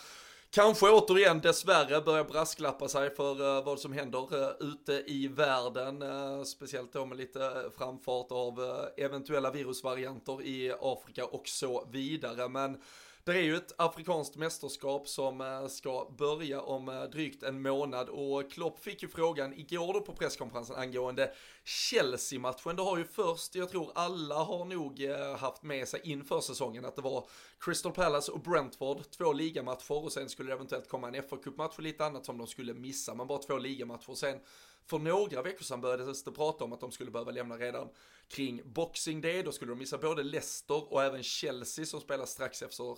kanske 0.50 0.90
återigen 0.90 1.40
dessvärre 1.40 2.00
börja 2.00 2.24
brasklappa 2.24 2.88
sig 2.88 3.14
för 3.14 3.59
eh, 3.59 3.64
vad 3.64 3.81
som 3.81 3.92
händer 3.92 4.35
uh, 4.35 4.50
ute 4.61 4.92
i 5.07 5.28
världen. 5.28 6.05
Speciellt 6.46 6.92
då 6.92 7.07
med 7.07 7.18
lite 7.18 7.70
framfart 7.78 8.33
av 8.33 8.61
eventuella 8.96 9.50
virusvarianter 9.50 10.42
i 10.42 10.72
Afrika 10.81 11.24
och 11.24 11.48
så 11.48 11.88
vidare. 11.90 12.48
Men 12.48 12.78
det 13.24 13.32
är 13.32 13.42
ju 13.42 13.56
ett 13.56 13.72
afrikanskt 13.76 14.37
mästerskap 14.37 15.08
som 15.08 15.40
eh, 15.40 15.66
ska 15.66 16.14
börja 16.18 16.61
om 16.61 16.88
eh, 16.88 17.02
drygt 17.02 17.42
en 17.42 17.62
månad 17.62 18.08
och 18.08 18.52
Klopp 18.52 18.78
fick 18.78 19.02
ju 19.02 19.08
frågan 19.08 19.54
igår 19.54 19.94
då 19.94 20.00
på 20.00 20.12
presskonferensen 20.12 20.76
angående 20.76 21.32
Chelsea-matchen. 21.64 22.76
Det 22.76 22.82
har 22.82 22.98
ju 22.98 23.04
först, 23.04 23.54
jag 23.54 23.70
tror 23.70 23.92
alla 23.94 24.35
har 24.35 24.64
nog 24.64 25.04
eh, 25.04 25.37
haft 25.37 25.62
med 25.62 25.88
sig 25.88 26.00
inför 26.04 26.40
säsongen 26.40 26.85
att 26.85 26.96
det 26.96 27.02
var 27.02 27.28
Crystal 27.58 27.92
Palace 27.92 28.32
och 28.32 28.40
Brentford, 28.40 29.11
två 29.11 29.32
ligamatcher 29.32 30.04
och 30.04 30.12
sen 30.12 30.28
skulle 30.28 30.50
det 30.50 30.54
eventuellt 30.54 30.88
komma 30.88 31.08
en 31.08 31.14
FA-cupmatch 31.14 31.76
och 31.76 31.82
lite 31.82 32.04
annat 32.04 32.26
som 32.26 32.38
de 32.38 32.46
skulle 32.46 32.74
missa, 32.74 33.14
men 33.14 33.26
bara 33.26 33.38
två 33.38 33.58
ligamatcher. 33.58 34.14
Sen 34.14 34.38
för 34.87 34.99
några 34.99 35.42
veckor 35.42 35.64
sedan 35.64 35.81
började 35.81 36.05
det 36.25 36.33
prata 36.33 36.64
om 36.64 36.73
att 36.73 36.81
de 36.81 36.92
skulle 36.92 37.11
behöva 37.11 37.31
lämna 37.31 37.57
redan 37.57 37.88
kring 38.29 38.61
Boxing 38.64 39.21
Day. 39.21 39.42
Då 39.42 39.53
skulle 39.53 39.73
de 39.73 39.79
missa 39.79 39.99
både 39.99 40.23
Leicester 40.23 40.92
och 40.92 41.03
även 41.03 41.23
Chelsea 41.23 41.87
som 41.87 42.01
spelar 42.01 42.27
strax 42.27 42.62
efter 42.62 42.97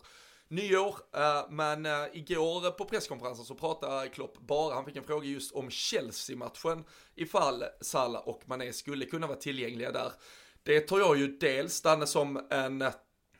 nyår. 0.48 0.96
Eh, 1.16 1.50
men 1.50 1.86
eh, 1.86 2.06
igår 2.12 2.70
på 2.70 2.84
presskonferensen 2.84 3.44
så 3.44 3.54
pratade 3.54 4.08
Klopp 4.08 4.38
bara, 4.38 4.74
han 4.74 4.84
fick 4.84 4.96
en 4.96 5.04
fråga 5.04 5.26
just 5.26 5.52
om 5.52 5.70
Chelsea-matchen 5.70 6.84
ifall 7.14 7.64
Salah 7.80 8.28
och 8.28 8.42
Mané 8.48 8.72
skulle 8.72 9.06
kunna 9.06 9.26
vara 9.26 9.38
tillgängliga 9.38 9.92
där. 9.92 10.12
Det 10.62 10.80
tar 10.80 10.98
jag 10.98 11.18
ju 11.18 11.26
dels, 11.26 11.82
Danne, 11.82 12.06
som 12.06 12.46
en 12.50 12.84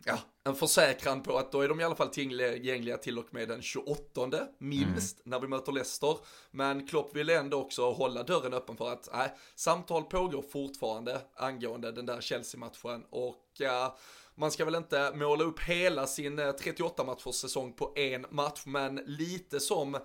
ja, 0.04 0.18
en 0.44 0.54
försäkran 0.54 1.22
på 1.22 1.38
att 1.38 1.52
då 1.52 1.60
är 1.60 1.68
de 1.68 1.80
i 1.80 1.84
alla 1.84 1.94
fall 1.94 2.08
tillgängliga 2.08 2.96
till 2.96 3.18
och 3.18 3.34
med 3.34 3.48
den 3.48 3.62
28 3.62 4.28
minst 4.58 5.26
mm. 5.26 5.30
när 5.30 5.40
vi 5.40 5.48
möter 5.48 5.72
Leicester. 5.72 6.18
Men 6.50 6.86
Klopp 6.86 7.16
vill 7.16 7.30
ändå 7.30 7.60
också 7.60 7.92
hålla 7.92 8.22
dörren 8.22 8.54
öppen 8.54 8.76
för 8.76 8.92
att 8.92 9.08
nej, 9.12 9.34
samtal 9.54 10.02
pågår 10.02 10.42
fortfarande 10.42 11.20
angående 11.34 11.92
den 11.92 12.06
där 12.06 12.20
Chelsea-matchen 12.20 13.04
och 13.10 13.60
uh, 13.60 13.94
man 14.34 14.50
ska 14.50 14.64
väl 14.64 14.74
inte 14.74 15.12
måla 15.14 15.44
upp 15.44 15.60
hela 15.60 16.06
sin 16.06 16.36
38 16.36 17.02
eh, 17.02 17.06
matchers 17.06 17.34
säsong 17.34 17.72
på 17.72 17.92
en 17.96 18.26
match, 18.30 18.62
men 18.66 19.00
lite 19.06 19.60
som 19.60 19.96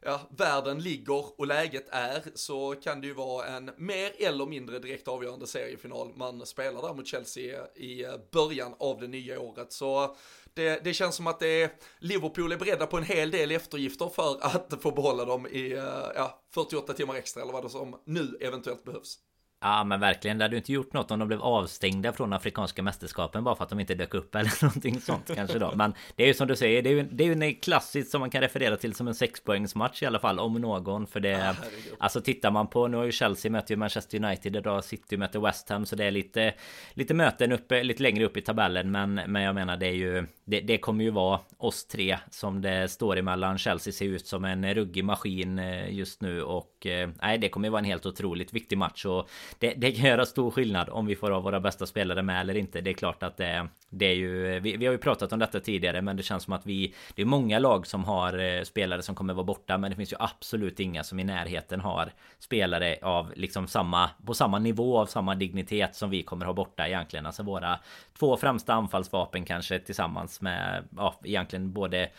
ja, 0.00 0.20
världen 0.36 0.78
ligger 0.78 1.40
och 1.40 1.46
läget 1.46 1.88
är 1.90 2.22
så 2.34 2.74
kan 2.74 3.00
det 3.00 3.06
ju 3.06 3.14
vara 3.14 3.46
en 3.46 3.70
mer 3.76 4.12
eller 4.18 4.46
mindre 4.46 4.78
direkt 4.78 5.08
avgörande 5.08 5.46
seriefinal 5.46 6.12
man 6.16 6.46
spelar 6.46 6.82
där 6.82 6.94
mot 6.94 7.06
Chelsea 7.06 7.66
i 7.66 8.06
början 8.32 8.74
av 8.78 9.00
det 9.00 9.08
nya 9.08 9.40
året. 9.40 9.72
Så 9.72 10.16
det, 10.54 10.84
det, 10.84 10.94
känns 10.94 11.16
som 11.16 11.26
att 11.26 11.40
det 11.40 11.62
är, 11.62 11.70
Liverpool 11.98 12.52
är 12.52 12.56
beredda 12.56 12.86
på 12.86 12.96
en 12.96 13.04
hel 13.04 13.30
del 13.30 13.50
eftergifter 13.50 14.08
för 14.08 14.38
att 14.40 14.74
få 14.80 14.90
behålla 14.90 15.24
dem 15.24 15.46
i 15.46 15.72
eh, 15.72 15.84
ja, 16.14 16.42
48 16.54 16.92
timmar 16.92 17.14
extra 17.14 17.42
eller 17.42 17.52
vad 17.52 17.64
det 17.64 17.70
som 17.70 18.00
nu 18.04 18.36
eventuellt 18.40 18.84
behövs. 18.84 19.18
Ja 19.62 19.84
men 19.84 20.00
verkligen, 20.00 20.38
det 20.38 20.44
hade 20.44 20.56
inte 20.56 20.72
gjort 20.72 20.92
något 20.92 21.10
om 21.10 21.18
de 21.18 21.28
blev 21.28 21.42
avstängda 21.42 22.12
från 22.12 22.32
Afrikanska 22.32 22.82
mästerskapen 22.82 23.44
bara 23.44 23.56
för 23.56 23.64
att 23.64 23.70
de 23.70 23.80
inte 23.80 23.94
dök 23.94 24.14
upp 24.14 24.34
eller 24.34 24.64
någonting 24.64 25.00
sånt 25.00 25.30
kanske 25.34 25.58
då. 25.58 25.72
Men 25.74 25.94
det 26.16 26.22
är 26.22 26.26
ju 26.26 26.34
som 26.34 26.48
du 26.48 26.56
säger, 26.56 26.82
det 26.82 26.90
är 26.90 26.94
ju, 26.94 27.02
det 27.02 27.24
är 27.24 27.34
ju 27.34 27.42
en 27.42 27.54
klassiskt 27.54 28.10
som 28.10 28.20
man 28.20 28.30
kan 28.30 28.40
referera 28.40 28.76
till 28.76 28.94
som 28.94 29.08
en 29.08 29.14
sexpoängsmatch 29.14 30.02
i 30.02 30.06
alla 30.06 30.18
fall 30.18 30.38
om 30.38 30.54
någon. 30.54 31.06
För 31.06 31.20
det, 31.20 31.48
ah, 31.50 31.54
alltså 31.98 32.20
tittar 32.20 32.50
man 32.50 32.66
på, 32.66 32.88
nu 32.88 32.96
har 32.96 33.04
ju 33.04 33.12
Chelsea 33.12 33.50
möter 33.50 33.74
ju 33.74 33.76
Manchester 33.76 34.24
United 34.24 34.56
idag, 34.56 34.84
City 34.84 35.16
möter 35.16 35.40
West 35.40 35.68
Ham, 35.68 35.86
så 35.86 35.96
det 35.96 36.04
är 36.04 36.10
lite, 36.10 36.54
lite 36.94 37.14
möten 37.14 37.52
uppe, 37.52 37.82
lite 37.82 38.02
längre 38.02 38.24
upp 38.24 38.36
i 38.36 38.40
tabellen. 38.40 38.90
Men, 38.90 39.14
men 39.14 39.42
jag 39.42 39.54
menar 39.54 39.76
det 39.76 39.86
är 39.86 39.94
ju, 39.94 40.26
det, 40.44 40.60
det 40.60 40.78
kommer 40.78 41.04
ju 41.04 41.10
vara 41.10 41.40
oss 41.58 41.86
tre 41.86 42.18
som 42.30 42.62
det 42.62 42.88
står 42.88 43.16
emellan. 43.16 43.58
Chelsea 43.58 43.92
ser 43.92 44.06
ut 44.06 44.26
som 44.26 44.44
en 44.44 44.74
ruggig 44.74 45.04
maskin 45.04 45.58
eh, 45.58 45.94
just 45.94 46.20
nu 46.20 46.42
och 46.42 46.86
eh, 46.86 47.10
nej, 47.22 47.38
det 47.38 47.48
kommer 47.48 47.68
ju 47.68 47.70
vara 47.70 47.78
en 47.78 47.84
helt 47.84 48.06
otroligt 48.06 48.52
viktig 48.52 48.78
match 48.78 49.04
och 49.04 49.30
det, 49.58 49.74
det 49.74 49.92
kan 49.92 50.08
göra 50.08 50.26
stor 50.26 50.50
skillnad 50.50 50.88
om 50.88 51.06
vi 51.06 51.16
får 51.16 51.30
ha 51.30 51.40
våra 51.40 51.60
bästa 51.60 51.86
spelare 51.86 52.22
med 52.22 52.40
eller 52.40 52.56
inte. 52.56 52.80
Det 52.80 52.90
är 52.90 52.94
klart 52.94 53.22
att 53.22 53.36
det, 53.36 53.68
det 53.90 54.06
är 54.06 54.14
ju... 54.14 54.60
Vi, 54.60 54.76
vi, 54.76 54.86
har 54.86 54.92
ju 54.92 54.98
pratat 54.98 55.32
om 55.32 55.38
detta 55.38 55.60
tidigare, 55.60 56.02
men 56.02 56.16
det 56.16 56.22
känns 56.22 56.42
som 56.42 56.52
att 56.52 56.66
vi... 56.66 56.94
Det 57.14 57.22
är 57.22 57.26
många 57.26 57.58
lag 57.58 57.86
som 57.86 58.04
har 58.04 58.38
eh, 58.38 58.62
spelare 58.62 59.02
som 59.02 59.14
kommer 59.14 59.34
vara 59.34 59.44
borta, 59.44 59.78
men 59.78 59.90
det 59.90 59.96
finns 59.96 60.12
ju 60.12 60.16
absolut 60.20 60.80
inga 60.80 61.04
som 61.04 61.20
i 61.20 61.24
närheten 61.24 61.80
har 61.80 62.12
spelare 62.38 62.96
av 63.02 63.32
liksom 63.36 63.66
samma... 63.66 64.10
På 64.26 64.34
samma 64.34 64.58
nivå 64.58 64.98
av 64.98 65.06
samma 65.06 65.34
dignitet 65.34 65.94
som 65.94 66.10
vi 66.10 66.22
kommer 66.22 66.46
ha 66.46 66.52
borta 66.52 66.88
egentligen. 66.88 67.26
Alltså 67.26 67.42
våra 67.42 67.78
två 68.18 68.36
främsta 68.36 68.74
anfallsvapen 68.74 69.44
kanske 69.44 69.78
tillsammans 69.78 70.40
med... 70.40 70.84
Ja, 70.96 71.14
egentligen 71.24 71.72
både 71.72 72.10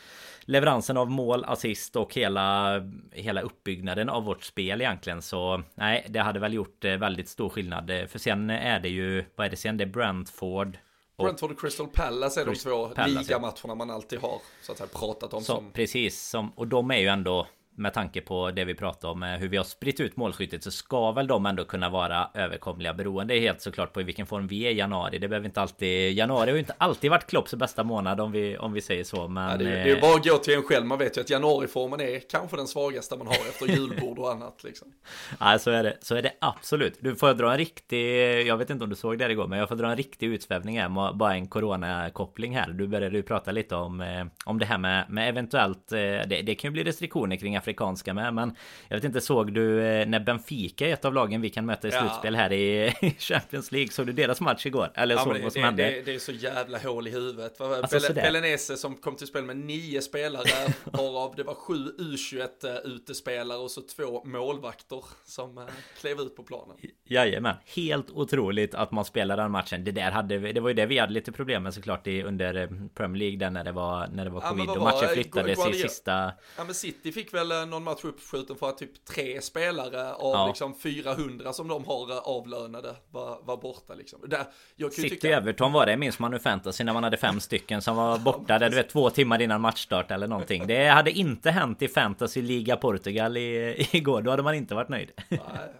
leveransen 0.46 0.98
av 0.98 1.10
mål, 1.10 1.46
assist 1.48 1.96
och 1.96 2.14
hela, 2.14 2.74
hela 3.12 3.42
uppbyggnaden 3.42 4.10
av 4.10 4.24
vårt 4.24 4.44
spel 4.44 4.82
egentligen. 4.82 5.22
Så 5.22 5.64
nej, 5.76 6.06
det 6.10 6.20
hade 6.20 6.40
väl 6.40 6.54
gjort 6.54 6.86
eh, 6.86 6.98
väldigt 6.98 7.30
stor 7.30 7.50
skillnad. 7.50 7.90
Eh, 7.90 8.06
för 8.06 8.20
sen 8.20 8.50
är 8.50 8.80
det 8.80 8.90
ju, 8.90 9.26
vad 9.36 9.48
är 9.48 9.52
det 9.52 9.58
sen? 9.58 9.78
Det 9.78 9.84
är 9.84 9.86
Brentford. 9.86 10.78
Brentford 11.18 11.52
och 11.52 11.60
Crystal 11.60 11.88
Palace 11.88 12.42
är 12.42 12.46
de 12.46 12.56
två 12.56 12.90
ligamatcherna 13.08 13.76
man 13.76 13.92
alltid 13.92 14.20
har 14.20 14.42
så 14.62 14.72
att 14.72 14.78
säga, 14.78 14.90
pratat 14.94 15.34
om. 15.34 15.44
Så, 15.44 15.56
som... 15.56 15.72
Precis, 15.72 16.22
som, 16.22 16.50
och 16.56 16.68
de 16.68 16.92
är 16.92 16.98
ju 16.98 17.08
ändå 17.08 17.48
med 17.82 17.94
tanke 17.94 18.22
på 18.22 18.52
det 18.52 18.66
vi 18.66 18.76
pratade 18.76 19.14
om 19.14 19.22
hur 19.24 19.48
vi 19.48 19.58
har 19.58 19.64
spritt 19.64 20.00
ut 20.00 20.18
målskyttet 20.18 20.64
så 20.64 20.72
ska 20.72 21.12
väl 21.12 21.28
de 21.28 21.46
ändå 21.46 21.66
kunna 21.66 21.90
vara 21.90 22.30
överkomliga 22.34 22.94
beroende 22.94 23.34
helt 23.34 23.62
såklart 23.62 23.94
på 23.94 24.02
i 24.02 24.04
vilken 24.04 24.26
form 24.26 24.48
vi 24.48 24.62
är 24.62 24.72
i 24.72 24.78
januari. 24.78 25.20
Det 25.20 25.28
behöver 25.28 25.46
inte 25.46 25.62
alltid 25.62 26.14
januari 26.14 26.50
har 26.50 26.56
ju 26.56 26.60
inte 26.60 26.76
alltid 26.78 27.12
varit 27.12 27.28
Klopps 27.28 27.54
bästa 27.54 27.84
månad 27.84 28.20
om 28.20 28.32
vi 28.32 28.58
om 28.58 28.74
vi 28.74 28.82
säger 28.82 29.04
så. 29.04 29.28
Men 29.28 29.52
ja, 29.52 29.58
det, 29.58 29.66
är, 29.66 29.84
det 29.84 29.92
är 29.92 29.96
eh, 29.96 30.02
bara 30.02 30.16
att 30.16 30.26
gå 30.26 30.38
till 30.38 30.54
en 30.54 30.64
själv. 30.64 30.86
Man 30.86 30.98
vet 30.98 31.18
ju 31.18 31.22
att 31.22 31.30
januariformen 31.30 32.02
är 32.02 32.20
kanske 32.20 32.58
den 32.58 32.68
svagaste 32.68 33.18
man 33.18 33.28
har 33.28 33.34
efter 33.34 33.68
julbord 33.68 34.20
och 34.20 34.32
annat 34.32 34.64
liksom. 34.64 34.88
Ja, 35.40 35.60
så 35.60 35.72
är 35.72 35.84
det. 35.84 35.98
Så 36.02 36.16
är 36.16 36.22
det 36.22 36.32
absolut. 36.40 36.98
Du 37.00 37.16
får 37.16 37.34
dra 37.34 37.52
en 37.52 37.58
riktig. 37.58 38.48
Jag 38.48 38.58
vet 38.58 38.70
inte 38.70 38.84
om 38.84 38.90
du 38.90 38.96
såg 38.96 39.18
det 39.18 39.32
igår, 39.32 39.48
men 39.48 39.60
jag 39.60 39.70
får 39.70 39.76
dra 39.76 39.90
en 39.90 39.98
riktig 39.98 40.28
utsvävning 40.28 40.80
här. 40.80 41.14
Bara 41.14 41.34
en 41.34 41.48
coronakoppling 41.48 42.56
här. 42.56 42.70
Du 42.72 42.88
började 42.88 43.18
ju 43.18 43.24
prata 43.24 43.52
lite 43.52 43.76
om 43.76 44.02
eh, 44.02 44.26
om 44.46 44.60
det 44.60 44.66
här 44.66 44.78
med 44.78 45.06
med 45.10 45.30
eventuellt. 45.30 45.92
Eh, 45.92 45.98
det, 46.00 46.42
det 46.46 46.56
kan 46.56 46.68
ju 46.70 46.72
bli 46.72 46.84
restriktioner 46.84 47.36
kring 47.36 47.56
afrikanska 47.72 48.14
med. 48.14 48.34
Men 48.34 48.56
jag 48.88 48.98
vet 48.98 49.04
inte, 49.04 49.22
såg 49.22 49.54
du 49.54 49.84
eh, 49.84 50.08
när 50.08 50.20
Benfica 50.20 50.88
är 50.88 50.94
ett 50.94 51.06
av 51.06 51.14
lagen 51.14 51.42
vi 51.42 51.50
kan 51.50 51.66
möta 51.66 51.88
i 51.88 51.92
slutspel 51.92 52.36
här 52.36 52.54
i 52.54 52.94
Champions 53.20 53.72
League? 53.72 53.92
Såg 53.92 54.08
du 54.08 54.14
deras 54.14 54.42
match 54.42 54.66
igår? 54.66 54.92
Eller 54.96 55.16
ja, 55.16 55.24
såg 55.24 55.34
det, 55.34 55.42
vad 55.42 55.54
som 55.54 55.62
det, 55.62 55.66
hände? 55.66 55.84
Det, 55.84 56.02
det, 56.02 56.16
är 56.16 56.20
så 56.20 56.32
jävla 56.32 56.78
hål 56.78 57.08
i 57.08 57.12
huvudet. 57.12 57.62
Alltså, 57.62 58.14
Belenese 58.14 58.78
som 58.78 58.96
kom 58.96 59.16
till 59.16 59.28
spel 59.28 59.44
med 59.44 59.58
nio 59.58 60.02
spelare, 60.02 60.74
varav 60.84 61.34
det 61.36 61.44
var 61.44 61.54
sju 61.54 61.92
U21 62.00 62.42
eh, 62.64 62.92
utespelare 62.92 63.58
och 63.58 63.72
så 63.72 63.82
två 63.82 64.24
målvakter 64.26 65.04
som 65.26 65.58
eh, 65.58 65.64
klev 66.00 66.20
ut 66.20 66.36
på 66.36 66.44
planen. 66.44 66.78
Jajamän, 67.06 67.56
helt 67.76 68.10
otroligt 68.12 68.76
att 68.76 68.92
man 68.92 69.06
spelar 69.06 69.38
den 69.38 69.52
matchen. 69.52 69.84
Det 69.84 69.92
där 69.92 70.12
hade 70.12 70.38
vi, 70.38 70.54
det 70.54 70.60
var 70.60 70.70
ju 70.70 70.74
det 70.74 70.86
vi 70.86 70.98
hade 70.98 71.14
lite 71.14 71.32
problem 71.32 71.64
med 71.64 71.74
såklart 71.74 72.08
i, 72.08 72.24
under 72.24 72.68
Premier 72.96 73.20
League 73.20 73.38
där 73.38 73.50
när 73.50 73.64
det 73.64 73.72
var 73.72 74.08
när 74.08 74.26
det 74.26 74.32
var 74.32 74.42
covid 74.42 74.66
ja, 74.68 74.74
och 74.74 74.82
matchen 74.82 75.10
flyttades 75.14 75.68
i 75.68 75.74
sista. 75.74 76.34
Ja 76.58 76.64
men 76.64 76.74
City 76.74 77.12
fick 77.12 77.34
väl 77.34 77.51
väl 77.60 77.68
någon 77.68 77.84
match 77.84 78.04
uppskjuten 78.04 78.56
för 78.56 78.70
att 78.70 78.78
typ 78.78 79.06
tre 79.06 79.42
spelare 79.42 80.14
av 80.14 80.34
Ja. 80.34 80.48
liksom 80.48 80.76
400 80.76 81.54
som 81.54 81.68
de 81.68 81.86
har 81.86 82.12
eh, 82.12 82.18
avlönade 82.18 82.96
var, 83.12 83.38
var 83.44 83.58
borta 83.58 83.94
liksom. 83.94 84.20
Där, 84.28 84.46
jag 84.76 84.94
City 84.94 85.10
tycka, 85.10 85.38
Everton 85.38 85.72
var 85.72 85.86
det, 85.86 85.98
minns 85.98 86.20
man 86.20 86.32
nu 86.32 86.40
fantasy 86.40 86.84
när 86.84 86.94
man 86.94 87.04
hade 87.04 87.18
fem 87.18 87.40
stycken 87.40 87.82
som 87.82 87.96
var 87.96 88.18
borta 88.18 88.60
där 88.60 88.70
du 88.70 88.76
vet 88.76 88.90
två 88.90 89.10
timmar 89.10 89.42
innan 89.42 89.62
matchstart 89.62 90.12
eller 90.12 90.28
någonting. 90.28 90.68
Det 90.68 90.88
hade 90.88 91.12
inte 91.12 91.52
hänt 91.52 91.82
i 91.82 91.88
fantasy 91.88 92.42
Liga 92.42 92.78
Portugal 92.78 93.38
i, 93.38 93.76
igår, 93.92 94.22
då 94.22 94.32
hade 94.32 94.44
man 94.44 94.56
inte 94.56 94.76
varit 94.76 94.90
nöjd. 94.90 95.12
nej, 95.30 95.40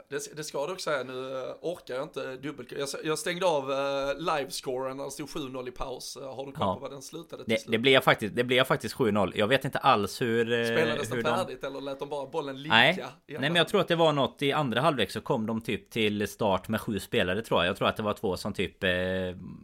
det, 0.10 0.36
det 0.38 0.44
ska 0.44 0.66
du 0.66 0.74
också 0.74 0.90
säga, 0.90 1.04
nu 1.04 1.32
eh, 1.38 1.56
orkar 1.62 1.94
jag 1.96 2.04
inte 2.04 2.36
dubbel. 2.36 2.66
Jag, 2.80 2.88
jag 3.04 3.20
stängde 3.20 3.46
av 3.46 3.72
uh, 3.72 3.78
livescoren 4.18 4.98
när 4.98 5.04
det 5.06 5.12
stod 5.12 5.30
7-0 5.30 5.68
i 5.68 5.72
paus. 5.72 6.18
Har 6.22 6.46
du 6.46 6.52
koll 6.52 6.68
Ja. 6.68 6.74
på 6.74 6.80
vad 6.80 6.92
den 6.92 7.02
slutade 7.02 7.44
till 7.44 7.54
Det, 7.54 7.60
slut? 7.62 7.72
det 7.72 7.78
blev 7.78 8.02
faktiskt, 8.02 8.36
det 8.36 8.44
blev 8.44 8.64
faktiskt 8.64 8.96
7-0. 8.96 9.32
Jag 9.36 9.48
vet 9.48 9.66
inte 9.66 9.78
alls 9.80 10.22
hur... 10.22 10.66
Spelades 10.66 11.12
hur 11.12 11.24
den 11.24 11.48
de... 11.48 11.56
färdigt 11.62 11.78
eller 11.78 11.82
lät 11.92 12.00
de 12.00 12.10
bara 12.10 12.26
bollen 12.28 12.62
ligga? 12.62 12.76
Nej, 12.76 13.04
i 13.28 13.32
nej 13.34 13.40
men 13.42 13.56
jag 13.56 13.68
tror 13.68 13.82
att 13.82 13.88
det 13.88 13.96
var 13.96 14.14
något 14.14 14.42
i 14.42 14.52
andra 14.52 14.82
halvlek 14.82 15.12
så 15.12 15.22
kom 15.22 15.46
de 15.46 15.62
typ 15.62 15.90
till 15.90 16.28
start 16.28 16.68
med 16.68 16.82
sju 16.82 17.00
spelare 17.00 17.42
tror 17.42 17.60
jag. 17.60 17.70
Jag 17.70 17.78
tror 17.78 17.88
att 17.88 17.98
det 17.98 18.04
var 18.04 18.14
två 18.14 18.38
som 18.38 18.54
typ 18.54 18.84
eh, 18.84 18.90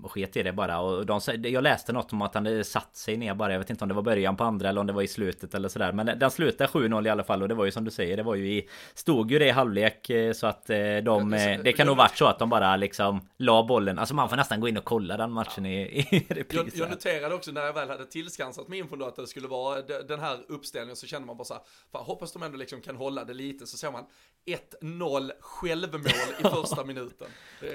sket 0.09 0.37
i 0.37 0.43
det 0.43 0.53
bara. 0.53 0.79
Och 0.79 1.05
de, 1.05 1.19
jag 1.43 1.63
läste 1.63 1.93
något 1.93 2.13
om 2.13 2.21
att 2.21 2.33
han 2.33 2.45
hade 2.45 2.63
satt 2.63 2.95
sig 2.95 3.17
ner 3.17 3.33
bara. 3.35 3.51
Jag 3.51 3.59
vet 3.59 3.69
inte 3.69 3.83
om 3.83 3.87
det 3.87 3.93
var 3.95 4.01
början 4.01 4.35
på 4.37 4.43
andra 4.43 4.69
eller 4.69 4.81
om 4.81 4.87
det 4.87 4.93
var 4.93 5.01
i 5.01 5.07
slutet 5.07 5.53
eller 5.55 5.69
sådär. 5.69 5.91
Men 5.91 6.05
den 6.19 6.31
slutade 6.31 6.69
7-0 6.69 7.07
i 7.07 7.09
alla 7.09 7.23
fall 7.23 7.41
och 7.41 7.47
det 7.47 7.55
var 7.55 7.65
ju 7.65 7.71
som 7.71 7.83
du 7.83 7.91
säger. 7.91 8.17
Det 8.17 8.23
var 8.23 8.35
ju 8.35 8.47
i... 8.53 8.69
Stod 8.93 9.31
ju 9.31 9.39
det 9.39 9.45
i 9.47 9.51
halvlek 9.51 10.09
eh, 10.09 10.33
så 10.33 10.47
att 10.47 10.69
eh, 10.69 10.77
de... 11.03 11.33
eh, 11.33 11.59
Det 11.63 11.73
kan 11.73 11.87
nog 11.87 11.97
varit 11.97 12.17
så 12.17 12.25
att 12.25 12.39
de 12.39 12.49
bara 12.49 12.75
liksom 12.75 13.27
la 13.37 13.63
bollen. 13.63 13.99
Alltså 13.99 14.15
man 14.15 14.29
får 14.29 14.35
nästan 14.35 14.59
gå 14.59 14.67
in 14.67 14.77
och 14.77 14.83
kolla 14.85 15.17
den 15.17 15.31
matchen 15.31 15.65
i, 15.65 15.81
i 15.81 16.07
Jag, 16.29 16.37
repris. 16.37 16.75
jag 16.75 16.85
här. 16.85 16.91
noterade 16.91 17.35
också 17.35 17.51
när 17.51 17.61
jag 17.61 17.73
väl 17.73 17.89
hade 17.89 18.05
tillskansat 18.05 18.67
mig 18.67 18.79
infon 18.79 18.99
då 18.99 19.05
att 19.05 19.15
det 19.15 19.27
skulle 19.27 19.47
vara 19.47 19.81
de- 19.81 20.01
den 20.07 20.19
här 20.19 20.37
uppställningen 20.47 20.95
så 20.95 21.07
kände 21.07 21.27
man 21.27 21.37
bara 21.37 21.45
så 21.45 21.53
här, 21.53 21.63
fan 21.91 22.03
hoppas 22.05 22.33
de 22.33 22.43
ändå 22.43 22.57
liksom 22.57 22.81
kan 22.81 22.95
hålla 22.95 23.23
det 23.23 23.33
lite 23.33 23.67
så 23.67 23.77
ser 23.77 23.91
man 23.91 24.05
1-0 24.81 25.31
självmål 25.39 26.11
i 26.39 26.43
första 26.43 26.83
minuten. 26.85 27.27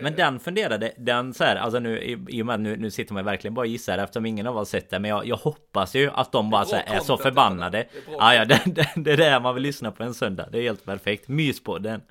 Men 0.02 0.14
den 0.16 0.40
funderade, 0.40 0.92
den 0.96 1.34
så 1.34 1.44
här, 1.44 1.56
alltså 1.56 1.78
nu 1.78 2.02
i, 2.28 2.42
och 2.42 2.46
med 2.46 2.60
nu, 2.60 2.76
nu 2.76 2.90
sitter 2.90 3.14
man 3.14 3.24
verkligen 3.24 3.54
bara 3.54 3.60
och 3.60 3.66
gissar 3.66 3.98
eftersom 3.98 4.26
ingen 4.26 4.46
av 4.46 4.56
oss 4.56 4.68
sett 4.68 4.90
det 4.90 4.98
Men 4.98 5.10
jag, 5.10 5.26
jag 5.26 5.36
hoppas 5.36 5.94
ju 5.94 6.10
att 6.10 6.32
de 6.32 6.50
bara 6.50 6.64
så 6.64 6.76
här, 6.76 6.96
är 6.96 7.00
så 7.00 7.16
förbannade. 7.16 7.88
Det 7.92 8.12
är 8.12 8.16
Ja 8.18 8.34
ja, 8.34 8.44
det, 8.44 8.62
det, 8.66 8.88
det 8.96 9.12
är 9.12 9.16
det 9.16 9.40
man 9.40 9.54
vill 9.54 9.62
lyssna 9.62 9.90
på 9.90 10.02
en 10.02 10.14
söndag. 10.14 10.48
Det 10.52 10.58
är 10.58 10.62
helt 10.62 10.84
perfekt, 10.84 11.28
myspodden 11.28 12.02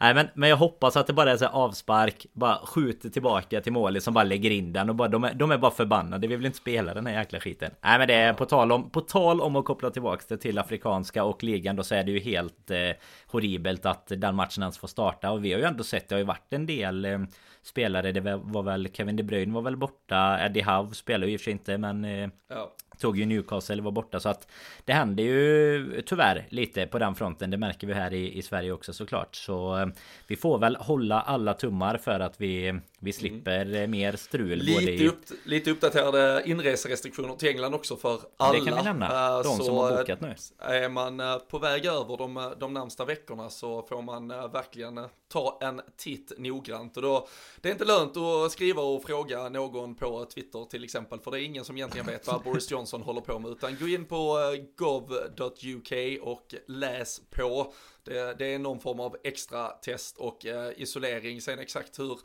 Nej 0.00 0.14
men, 0.14 0.28
men 0.34 0.48
jag 0.48 0.56
hoppas 0.56 0.96
att 0.96 1.06
det 1.06 1.12
bara 1.12 1.32
är 1.32 1.36
så 1.36 1.44
här 1.44 1.52
avspark 1.52 2.26
Bara 2.32 2.56
skjuter 2.66 3.08
tillbaka 3.08 3.60
till 3.60 3.72
målet 3.72 4.02
som 4.02 4.14
bara 4.14 4.24
lägger 4.24 4.50
in 4.50 4.72
den 4.72 4.88
och 4.88 4.96
bara, 4.96 5.08
de, 5.08 5.24
är, 5.24 5.34
de 5.34 5.50
är 5.50 5.58
bara 5.58 5.70
förbannade. 5.70 6.26
Vi 6.26 6.36
vill 6.36 6.46
inte 6.46 6.58
spela 6.58 6.94
den 6.94 7.06
här 7.06 7.18
jäkla 7.18 7.40
skiten. 7.40 7.70
Nej 7.80 7.98
men 7.98 8.08
det 8.08 8.14
är 8.14 8.32
på 8.32 8.44
tal 8.44 8.72
om, 8.72 8.90
på 8.90 9.00
tal 9.00 9.40
om 9.40 9.56
att 9.56 9.64
koppla 9.64 9.90
tillbaka 9.90 10.22
det 10.28 10.36
till 10.36 10.58
Afrikanska 10.58 11.24
och 11.24 11.44
ligan 11.44 11.76
Då 11.76 11.82
så 11.82 11.94
är 11.94 12.04
det 12.04 12.12
ju 12.12 12.20
helt 12.20 12.70
eh, 12.70 12.78
horribelt 13.26 13.86
att 13.86 14.12
den 14.16 14.34
matchen 14.34 14.62
ens 14.62 14.78
får 14.78 14.88
starta. 14.88 15.30
Och 15.30 15.44
vi 15.44 15.52
har 15.52 15.58
ju 15.58 15.64
ändå 15.64 15.84
sett, 15.84 16.08
det 16.08 16.14
har 16.14 16.20
ju 16.20 16.26
varit 16.26 16.52
en 16.52 16.66
del 16.66 17.04
eh, 17.04 17.18
Spelare, 17.62 18.12
det 18.12 18.20
var 18.20 18.62
väl 18.62 18.88
Kevin 18.92 19.16
De 19.16 19.22
Bruyne 19.22 19.54
var 19.54 19.62
väl 19.62 19.76
borta. 19.76 20.38
Eddie 20.40 20.62
Howe 20.62 20.94
spelar 20.94 21.26
ju 21.26 21.32
i 21.32 21.36
och 21.36 21.40
för 21.40 21.44
sig 21.44 21.52
inte 21.52 21.78
men 21.78 22.04
eh, 22.04 22.28
Ja. 22.48 22.72
Tog 22.98 23.18
ju 23.18 23.26
Newcastle 23.26 23.82
var 23.82 23.90
borta 23.92 24.20
så 24.20 24.28
att 24.28 24.48
Det 24.84 24.92
händer 24.92 25.24
ju 25.24 26.02
tyvärr 26.06 26.46
lite 26.48 26.86
på 26.86 26.98
den 26.98 27.14
fronten. 27.14 27.50
Det 27.50 27.56
märker 27.56 27.86
vi 27.86 27.94
här 27.94 28.12
i, 28.12 28.38
i 28.38 28.42
Sverige 28.42 28.72
också 28.72 28.92
såklart. 28.92 29.34
Så 29.34 29.78
eh, 29.78 29.86
Vi 30.26 30.36
får 30.36 30.58
väl 30.58 30.76
hålla 30.76 31.20
alla 31.20 31.54
tummar 31.54 31.96
för 31.96 32.20
att 32.20 32.40
vi 32.40 32.80
vi 33.06 33.12
slipper 33.12 33.74
eh, 33.74 33.86
mer 33.86 34.16
strul 34.16 34.58
Lite, 34.58 34.92
i 34.92 35.08
upp, 35.08 35.18
lite 35.44 35.70
uppdaterade 35.70 36.42
inreserestriktioner 36.46 37.36
till 37.36 37.48
England 37.48 37.74
också 37.74 37.96
för 37.96 38.20
alla. 38.36 38.58
Det 38.58 38.64
kan 38.64 38.78
vi 38.78 38.84
nämna. 38.84 39.06
Eh, 39.06 39.42
De 39.42 39.56
som 39.56 39.66
så, 39.66 39.82
har 39.82 39.92
eh, 39.92 39.98
bokat 39.98 40.20
nu. 40.20 40.34
Är 40.58 40.88
man 40.88 41.22
på 41.48 41.58
väg 41.58 41.86
över 41.86 42.16
de, 42.16 42.54
de 42.60 42.74
närmsta 42.74 43.04
veckorna 43.04 43.50
så 43.50 43.82
får 43.82 44.02
man 44.02 44.28
verkligen 44.28 45.00
ta 45.28 45.58
en 45.62 45.80
titt 45.96 46.32
noggrant. 46.38 46.96
Och 46.96 47.02
då, 47.02 47.28
det 47.60 47.68
är 47.68 47.72
inte 47.72 47.84
lönt 47.84 48.16
att 48.16 48.52
skriva 48.52 48.82
och 48.82 49.04
fråga 49.04 49.48
någon 49.48 49.94
på 49.94 50.24
Twitter 50.24 50.64
till 50.64 50.84
exempel, 50.84 51.20
för 51.20 51.30
det 51.30 51.40
är 51.40 51.44
ingen 51.44 51.64
som 51.64 51.76
egentligen 51.76 52.06
vet 52.06 52.26
vad 52.26 52.42
Boris 52.42 52.70
Johnson 52.70 53.02
håller 53.02 53.20
på 53.20 53.38
med, 53.38 53.50
utan 53.50 53.76
gå 53.80 53.88
in 53.88 54.04
på 54.04 54.38
gov.uk 54.76 55.92
och 56.22 56.54
läs 56.66 57.20
på. 57.30 57.72
Det, 58.04 58.38
det 58.38 58.54
är 58.54 58.58
någon 58.58 58.80
form 58.80 59.00
av 59.00 59.16
extra 59.24 59.68
test 59.68 60.18
och 60.18 60.46
isolering, 60.76 61.40
sen 61.40 61.58
exakt 61.58 61.98
hur 61.98 62.18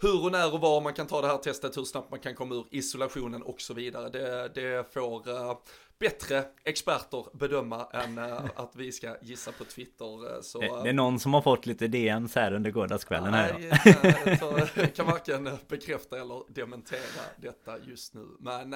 hur 0.00 0.24
och 0.24 0.32
när 0.32 0.54
och 0.54 0.60
var 0.60 0.80
man 0.80 0.94
kan 0.94 1.06
ta 1.06 1.20
det 1.20 1.26
här 1.28 1.36
testet, 1.38 1.76
hur 1.76 1.84
snabbt 1.84 2.10
man 2.10 2.20
kan 2.20 2.34
komma 2.34 2.54
ur 2.54 2.66
isolationen 2.70 3.42
och 3.42 3.60
så 3.60 3.74
vidare. 3.74 4.08
Det, 4.08 4.48
det 4.54 4.92
får 4.92 5.28
eh, 5.30 5.56
bättre 5.98 6.44
experter 6.64 7.24
bedöma 7.32 7.86
än 7.92 8.18
eh, 8.18 8.40
att 8.56 8.76
vi 8.76 8.92
ska 8.92 9.16
gissa 9.22 9.52
på 9.52 9.64
Twitter. 9.64 10.34
eh, 10.36 10.40
Så, 10.42 10.60
det, 10.60 10.82
det 10.82 10.88
är 10.88 10.92
någon 10.92 11.20
som 11.20 11.34
har 11.34 11.42
fått 11.42 11.66
lite 11.66 11.88
DMs 11.88 12.34
här 12.34 12.52
under 12.52 12.70
gårdagskvällen 12.70 13.34
här. 13.34 13.56
Nej, 13.58 14.32
eh, 14.32 14.38
så 14.38 14.86
kan 14.86 15.06
varken 15.06 15.50
bekräfta 15.68 16.20
eller 16.20 16.42
dementera 16.54 17.00
detta 17.36 17.78
just 17.78 18.14
nu. 18.14 18.26
Men 18.40 18.70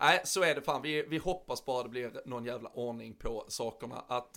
nej, 0.00 0.20
så 0.24 0.42
är 0.42 0.54
det 0.54 0.62
fan. 0.62 0.82
Vi, 0.82 1.02
vi 1.08 1.18
hoppas 1.18 1.64
bara 1.64 1.82
det 1.82 1.88
blir 1.88 2.12
någon 2.26 2.44
jävla 2.44 2.68
ordning 2.68 3.14
på 3.14 3.44
sakerna. 3.48 4.04
Att 4.08 4.36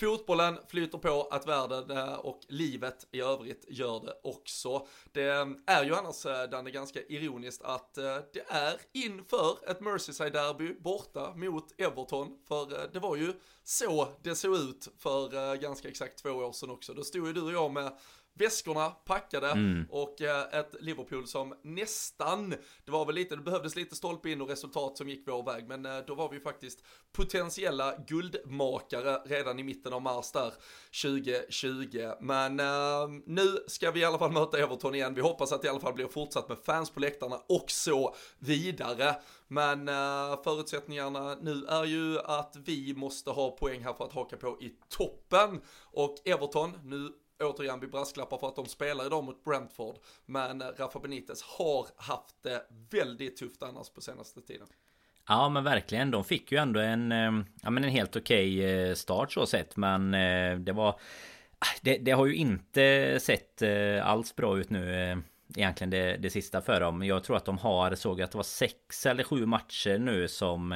fotbollen 0.00 0.58
flyter 0.68 0.98
på, 0.98 1.28
att 1.30 1.46
världen 1.46 1.90
eh, 1.90 2.14
och 2.14 2.40
livet 2.48 3.06
i 3.12 3.20
övrigt 3.20 3.64
gör 3.68 4.00
det 4.00 4.14
också. 4.22 4.86
Det 5.12 5.28
eh, 5.28 5.46
är 5.66 5.84
ju 5.84 5.94
annars, 5.94 6.26
eh, 6.26 6.50
Danne, 6.50 6.70
ganska 6.70 7.00
ironiskt 7.02 7.62
att 7.62 7.94
det 8.32 8.44
är 8.48 8.80
inför 8.92 9.70
ett 9.70 9.80
Merseyside-derby 9.80 10.80
borta 10.80 11.34
mot 11.34 11.80
Everton. 11.80 12.38
För 12.48 12.92
det 12.92 12.98
var 12.98 13.16
ju 13.16 13.32
så 13.64 14.08
det 14.22 14.34
såg 14.34 14.56
ut 14.56 14.88
för 14.98 15.56
ganska 15.56 15.88
exakt 15.88 16.22
två 16.22 16.30
år 16.30 16.52
sedan 16.52 16.70
också. 16.70 16.94
Då 16.94 17.04
stod 17.04 17.26
ju 17.26 17.32
du 17.32 17.42
och 17.42 17.52
jag 17.52 17.70
med 17.70 17.98
väskorna 18.38 18.90
packade 18.90 19.54
och 19.90 20.22
eh, 20.22 20.58
ett 20.60 20.74
Liverpool 20.80 21.26
som 21.26 21.54
nästan, 21.62 22.50
det 22.84 22.90
var 22.90 23.06
väl 23.06 23.14
lite, 23.14 23.36
det 23.36 23.42
behövdes 23.42 23.76
lite 23.76 23.96
stolpe 23.96 24.30
in 24.30 24.40
och 24.40 24.48
resultat 24.48 24.96
som 24.96 25.08
gick 25.08 25.28
vår 25.28 25.42
väg, 25.42 25.68
men 25.68 25.86
eh, 25.86 25.98
då 26.06 26.14
var 26.14 26.30
vi 26.30 26.40
faktiskt 26.40 26.82
potentiella 27.12 27.94
guldmakare 28.06 29.18
redan 29.24 29.58
i 29.58 29.62
mitten 29.62 29.92
av 29.92 30.02
mars 30.02 30.32
där 30.32 30.52
2020. 31.02 32.10
Men 32.20 32.60
eh, 32.60 33.08
nu 33.26 33.58
ska 33.66 33.90
vi 33.90 34.00
i 34.00 34.04
alla 34.04 34.18
fall 34.18 34.32
möta 34.32 34.58
Everton 34.58 34.94
igen. 34.94 35.14
Vi 35.14 35.20
hoppas 35.20 35.52
att 35.52 35.62
det 35.62 35.66
i 35.66 35.70
alla 35.70 35.80
fall 35.80 35.94
blir 35.94 36.08
fortsatt 36.08 36.48
med 36.48 36.58
fans 36.58 36.90
på 36.90 37.00
läktarna 37.00 37.36
och 37.48 37.70
så 37.70 38.14
vidare. 38.38 39.14
Men 39.48 39.88
eh, 39.88 40.42
förutsättningarna 40.44 41.34
nu 41.34 41.64
är 41.68 41.84
ju 41.84 42.18
att 42.18 42.56
vi 42.56 42.94
måste 42.94 43.30
ha 43.30 43.50
poäng 43.50 43.84
här 43.84 43.92
för 43.92 44.04
att 44.04 44.12
haka 44.12 44.36
på 44.36 44.58
i 44.60 44.72
toppen. 44.88 45.60
Och 45.92 46.16
Everton, 46.24 46.72
nu 46.84 47.12
återigen 47.40 47.80
vi 47.80 47.86
brasklappar 47.86 48.38
för 48.38 48.48
att 48.48 48.56
de 48.56 48.66
spelar 48.66 49.06
idag 49.06 49.24
mot 49.24 49.44
Brentford. 49.44 49.96
Men 50.26 50.62
Rafa 50.62 50.98
Benitez 50.98 51.42
har 51.42 51.86
haft 51.96 52.42
det 52.42 52.66
väldigt 52.90 53.36
tufft 53.36 53.62
annars 53.62 53.90
på 53.90 54.00
senaste 54.00 54.40
tiden. 54.40 54.66
Ja 55.28 55.48
men 55.48 55.64
verkligen, 55.64 56.10
de 56.10 56.24
fick 56.24 56.52
ju 56.52 56.58
ändå 56.58 56.80
en, 56.80 57.12
eh, 57.12 57.32
ja, 57.62 57.70
men 57.70 57.84
en 57.84 57.90
helt 57.90 58.16
okej 58.16 58.64
eh, 58.64 58.94
start 58.94 59.32
så 59.32 59.46
sett 59.46 59.76
Men 59.76 60.14
eh, 60.14 60.58
det 60.58 60.72
var 60.72 60.88
ah, 61.58 61.76
det, 61.82 61.98
det 61.98 62.10
har 62.10 62.26
ju 62.26 62.34
inte 62.34 63.18
sett 63.20 63.62
alls 64.02 64.36
bra 64.36 64.58
ut 64.58 64.70
nu 64.70 65.22
Egentligen 65.56 65.90
det, 65.90 66.16
det 66.16 66.30
sista 66.30 66.60
för 66.60 66.80
dem 66.80 67.02
Jag 67.02 67.24
tror 67.24 67.36
att 67.36 67.44
de 67.44 67.58
har, 67.58 67.94
såg 67.94 68.22
att 68.22 68.30
det 68.32 68.36
var 68.36 68.42
sex 68.42 69.06
eller 69.06 69.24
sju 69.24 69.46
matcher 69.46 69.98
nu 69.98 70.28
som 70.28 70.72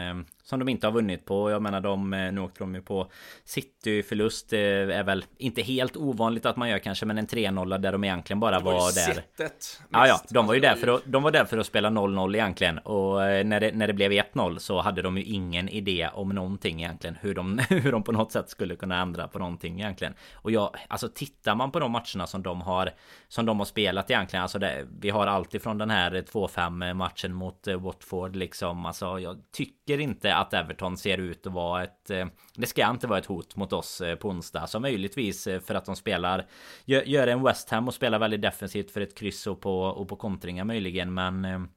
som 0.51 0.59
de 0.59 0.69
inte 0.69 0.87
har 0.87 0.93
vunnit 0.93 1.25
på. 1.25 1.51
Jag 1.51 1.63
menar 1.63 1.81
de, 1.81 2.15
eh, 2.15 2.33
nu 2.33 2.41
åkte 2.41 2.59
de 2.59 2.75
ju 2.75 2.83
på 2.83 3.11
City 3.45 4.03
förlust 4.03 4.53
eh, 4.53 4.59
är 4.59 5.03
väl 5.03 5.25
inte 5.39 5.63
helt 5.63 5.97
ovanligt 5.97 6.47
att 6.47 6.57
man 6.57 6.69
gör 6.69 6.79
kanske 6.79 7.07
Men 7.07 7.19
en 7.19 7.27
3-0 7.27 7.79
där 7.79 7.93
de 7.93 8.05
egentligen 8.05 8.41
bara 8.41 8.59
Det 8.59 8.65
var, 8.65 8.73
var 8.73 8.89
ju 8.89 8.95
där. 8.95 9.15
sättet. 9.15 9.81
Ja, 9.91 10.07
ja, 10.07 10.21
de 10.31 10.47
var 10.47 10.55
ju 10.55 10.67
Alltså, 10.67 10.87
där 10.87 10.93
för 10.93 10.95
att, 10.95 11.03
de 11.13 11.23
var 11.23 11.31
där 11.31 11.45
för 11.45 11.59
att 11.59 11.67
spela 11.67 11.91
0-0 11.91 12.35
egentligen. 12.35 12.79
Och 12.79 13.25
eh, 13.25 13.45
när 13.45 13.61
det, 13.61 13.73
när 13.73 13.87
det 13.87 13.93
blev 13.93 14.13
1-0 14.13 14.59
så 14.59 14.81
hade 14.81 15.03
de 15.03 15.17
ju 15.17 15.25
ingen 15.25 15.69
idé 15.69 16.09
om 16.15 16.29
någonting 16.29 16.83
egentligen. 16.83 17.17
Hur 17.21 17.35
de, 17.35 17.59
hur 17.69 17.93
de 17.93 18.03
på 18.03 18.13
något 18.13 18.33
sätt 18.33 18.51
skulle 18.51 18.77
kunna 18.77 19.01
ändra 19.01 19.29
på 19.29 19.39
någonting 19.39 19.81
egentligen. 19.81 20.15
Och 20.35 20.51
jag, 20.51 20.77
alltså 20.89 21.09
tittar 21.09 21.55
man 21.55 21.71
på 21.71 21.81
de 21.81 21.91
matcherna 21.93 22.27
som 22.27 22.43
de 22.43 22.61
har 22.61 22.91
Som 23.29 23.47
de 23.47 23.59
har 23.59 23.67
spelat 23.67 24.11
egentligen 24.11 24.43
Alltså 24.43 24.59
det, 24.59 24.87
vi 25.01 25.11
har 25.11 25.27
allt 25.27 25.55
ifrån 25.55 25.79
den 25.79 25.91
här 25.91 26.11
2-5 26.11 26.95
matchen 26.95 27.33
mot 27.35 27.67
eh, 27.69 27.81
Watford 27.81 28.37
liksom. 28.37 28.87
Alltså 28.87 29.19
jag 29.19 29.39
tycker 29.53 29.99
inte 29.99 30.35
att 30.41 30.55
Everton 30.55 30.97
ser 30.97 31.19
ut 31.19 31.47
att 31.47 31.53
vara 31.53 31.83
ett 31.83 32.11
eh, 32.11 32.27
Det 32.55 32.67
ska 32.67 32.91
inte 32.91 33.07
vara 33.07 33.19
ett 33.19 33.27
hot 33.27 33.57
mot 33.57 33.73
oss 33.73 34.01
eh, 34.01 34.17
på 34.17 34.29
onsdag. 34.29 34.67
Så 34.67 34.81
möjligtvis 34.81 35.47
eh, 35.47 35.61
för 35.61 35.75
att 35.75 35.85
de 35.85 35.97
spelar 35.97 36.47
Gör, 36.85 37.27
en 37.27 37.43
West 37.43 37.71
Ham 37.71 37.89
och 37.89 37.95
spelar 37.95 38.19
väldigt 38.19 38.43
defensivt 38.43 38.91
för 38.91 39.01
ett 39.01 39.19
kryss 39.19 39.47
och 39.47 39.61
på, 39.61 39.81
och 39.83 40.09
på 40.09 40.17
kontringar 40.17 40.65
möjligen 40.65 41.15
men 41.15 41.69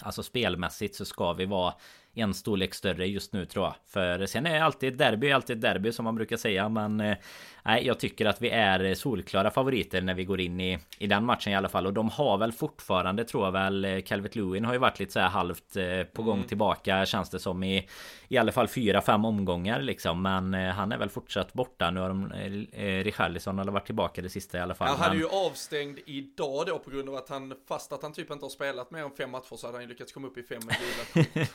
Alltså 0.00 0.22
spelmässigt 0.22 0.94
så 0.94 1.04
ska 1.04 1.32
vi 1.32 1.46
vara 1.46 1.74
en 2.20 2.34
storlek 2.34 2.74
större 2.74 3.06
just 3.06 3.32
nu 3.32 3.46
tror 3.46 3.64
jag. 3.64 3.74
För 3.86 4.26
sen 4.26 4.46
är 4.46 4.60
alltid 4.60 4.92
ett 4.92 4.98
derby 4.98 5.32
alltid 5.32 5.56
ett 5.56 5.62
derby 5.62 5.92
som 5.92 6.04
man 6.04 6.14
brukar 6.14 6.36
säga. 6.36 6.68
Men 6.68 7.00
eh, 7.00 7.16
nej, 7.62 7.86
jag 7.86 8.00
tycker 8.00 8.26
att 8.26 8.42
vi 8.42 8.50
är 8.50 8.94
solklara 8.94 9.50
favoriter 9.50 10.00
när 10.00 10.14
vi 10.14 10.24
går 10.24 10.40
in 10.40 10.60
i, 10.60 10.78
i 10.98 11.06
den 11.06 11.24
matchen 11.24 11.52
i 11.52 11.56
alla 11.56 11.68
fall. 11.68 11.86
Och 11.86 11.92
de 11.92 12.08
har 12.08 12.38
väl 12.38 12.52
fortfarande 12.52 13.24
tror 13.24 13.44
jag 13.44 13.52
väl 13.52 13.84
eh, 13.84 14.00
Calvert 14.00 14.34
Lewin 14.34 14.64
har 14.64 14.72
ju 14.72 14.78
varit 14.78 14.98
lite 14.98 15.12
så 15.12 15.20
här 15.20 15.28
halvt 15.28 15.76
på 16.12 16.22
gång 16.22 16.36
mm. 16.36 16.48
tillbaka 16.48 17.06
känns 17.06 17.30
det 17.30 17.38
som 17.38 17.62
i 17.62 17.88
i 18.28 18.36
alla 18.36 18.52
fall 18.52 18.68
fyra, 18.68 19.00
fem 19.00 19.24
omgångar 19.24 19.80
liksom. 19.80 20.22
Men 20.22 20.54
han 20.54 20.92
är 20.92 20.98
väl 20.98 21.08
fortsatt 21.08 21.52
borta. 21.52 21.90
Nu 21.90 22.00
har 22.00 22.08
de 22.08 22.32
eh, 22.72 23.04
Richarlison 23.04 23.58
har 23.58 23.64
varit 23.64 23.86
tillbaka 23.86 24.22
det 24.22 24.28
sista 24.28 24.58
i 24.58 24.60
alla 24.60 24.74
fall. 24.74 24.88
Han 24.88 24.96
hade 24.96 25.10
men... 25.10 25.18
ju 25.18 25.28
avstängd 25.28 25.98
idag 26.06 26.66
då 26.66 26.78
på 26.78 26.90
grund 26.90 27.08
av 27.08 27.14
att 27.14 27.28
han, 27.28 27.54
fast 27.68 27.92
att 27.92 28.02
han 28.02 28.12
typ 28.12 28.30
inte 28.30 28.44
har 28.44 28.50
spelat 28.50 28.90
mer 28.90 29.02
än 29.02 29.10
fem 29.10 29.30
matcher 29.30 29.56
så 29.56 29.66
hade 29.66 29.78
han 29.78 29.82
ju 29.82 29.88
lyckats 29.88 30.12
komma 30.12 30.26
upp 30.26 30.38
i 30.38 30.42
fem 30.42 30.60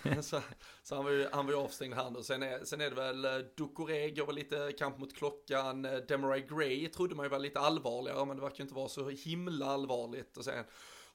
med 0.04 0.26
så, 0.26 0.42
så 0.84 0.96
han 0.96 1.06
var 1.06 1.12
ju, 1.12 1.28
han 1.32 1.46
var 1.46 1.54
ju 1.54 1.60
avstängd 1.60 1.94
här 1.94 2.10
nu. 2.10 2.24
Sen 2.24 2.44
är, 2.44 2.66
sen 2.66 2.82
är 2.82 2.90
det 2.90 2.96
väl 2.96 3.26
eh, 3.26 3.38
Ducoré 3.58 4.10
går 4.10 4.26
väl 4.26 4.36
lite 4.36 4.72
kamp 4.78 4.98
mot 4.98 5.16
klockan. 5.16 5.86
Eh, 5.86 5.96
Demarai 5.96 6.42
Gray 6.42 6.88
trodde 6.88 7.16
man 7.16 7.26
ju 7.26 7.30
var 7.30 7.40
lite 7.40 7.60
allvarligare, 7.60 8.26
men 8.26 8.36
det 8.36 8.42
verkar 8.42 8.58
ju 8.58 8.64
inte 8.64 8.76
vara 8.76 8.90
så 8.90 9.10
himla 9.10 9.66
allvarligt. 9.66 10.38
Och 10.38 10.46
sen 10.46 10.66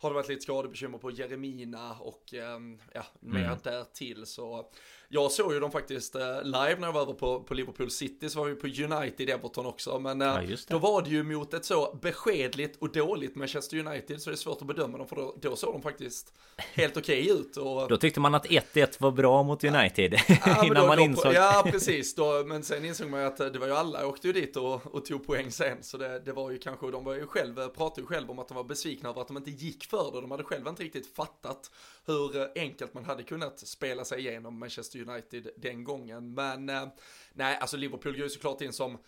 har 0.00 0.10
det 0.10 0.14
varit 0.14 0.28
lite 0.28 0.42
skadebekymmer 0.42 0.98
på 0.98 1.10
Jeremina 1.10 1.94
och 1.94 2.34
ehm, 2.34 2.80
ja, 2.94 3.04
mer 3.20 3.44
mm. 3.44 3.58
därtill 3.62 4.26
så 4.26 4.70
jag 5.10 5.32
såg 5.32 5.52
ju 5.52 5.60
dem 5.60 5.70
faktiskt 5.70 6.14
eh, 6.14 6.42
live 6.42 6.76
när 6.78 6.86
jag 6.86 6.92
var 6.92 7.02
över 7.02 7.12
på, 7.12 7.42
på 7.42 7.54
Liverpool 7.54 7.90
City, 7.90 8.30
så 8.30 8.38
var 8.38 8.46
vi 8.46 8.54
på 8.54 8.66
United 8.66 9.30
Everton 9.30 9.66
också, 9.66 9.98
men 9.98 10.22
eh, 10.22 10.28
ja, 10.28 10.56
då 10.68 10.78
var 10.78 11.02
det 11.02 11.10
ju 11.10 11.22
mot 11.22 11.54
ett 11.54 11.64
så 11.64 11.98
beskedligt 12.02 12.76
och 12.78 12.92
dåligt 12.92 13.36
Manchester 13.36 13.78
United, 13.78 14.22
så 14.22 14.30
det 14.30 14.34
är 14.34 14.36
svårt 14.36 14.60
att 14.60 14.66
bedöma 14.66 14.98
dem, 14.98 15.06
för 15.08 15.16
då, 15.16 15.36
då 15.40 15.56
såg 15.56 15.74
de 15.74 15.82
faktiskt 15.82 16.32
helt 16.56 16.96
okej 16.96 17.22
okay 17.22 17.40
ut. 17.40 17.56
Och... 17.56 17.88
Då 17.88 17.96
tyckte 17.96 18.20
man 18.20 18.34
att 18.34 18.46
1-1 18.46 18.96
var 18.98 19.10
bra 19.10 19.42
mot 19.42 19.64
United, 19.64 20.14
ja, 20.46 20.64
innan 20.66 20.82
då, 20.82 20.86
man 20.86 20.98
insåg. 20.98 21.34
ja, 21.34 21.62
precis, 21.70 22.14
då, 22.14 22.44
men 22.46 22.62
sen 22.62 22.84
insåg 22.84 23.10
man 23.10 23.20
ju 23.20 23.26
att 23.26 23.36
det 23.36 23.58
var 23.58 23.66
ju 23.66 23.72
alla 23.72 24.06
åkte 24.06 24.26
ju 24.26 24.32
dit 24.32 24.56
och, 24.56 24.94
och 24.94 25.04
tog 25.04 25.26
poäng 25.26 25.50
sen, 25.50 25.76
så 25.82 25.96
det, 25.96 26.20
det 26.20 26.32
var 26.32 26.50
ju 26.50 26.58
kanske, 26.58 26.90
de 26.90 27.04
var 27.04 27.14
ju 27.14 27.26
själv, 27.26 27.68
pratade 27.68 28.00
ju 28.00 28.06
själv 28.06 28.30
om 28.30 28.38
att 28.38 28.48
de 28.48 28.56
var 28.56 28.64
besvikna 28.64 29.08
över 29.08 29.20
att 29.20 29.28
de 29.28 29.36
inte 29.36 29.50
gick 29.50 29.84
för 29.84 30.12
det, 30.12 30.20
de 30.20 30.30
hade 30.30 30.44
själva 30.44 30.70
inte 30.70 30.82
riktigt 30.82 31.16
fattat 31.16 31.70
hur 32.08 32.58
enkelt 32.58 32.94
man 32.94 33.04
hade 33.04 33.22
kunnat 33.22 33.58
spela 33.58 34.04
sig 34.04 34.18
igenom 34.18 34.58
Manchester 34.58 35.08
United 35.08 35.50
den 35.56 35.84
gången. 35.84 36.34
Men 36.34 36.68
eh, 36.68 36.88
nej, 37.32 37.58
alltså 37.60 37.76
Liverpool 37.76 38.12
går 38.12 38.22
ju 38.22 38.28
såklart 38.28 38.60
in 38.60 38.72
som 38.72 38.98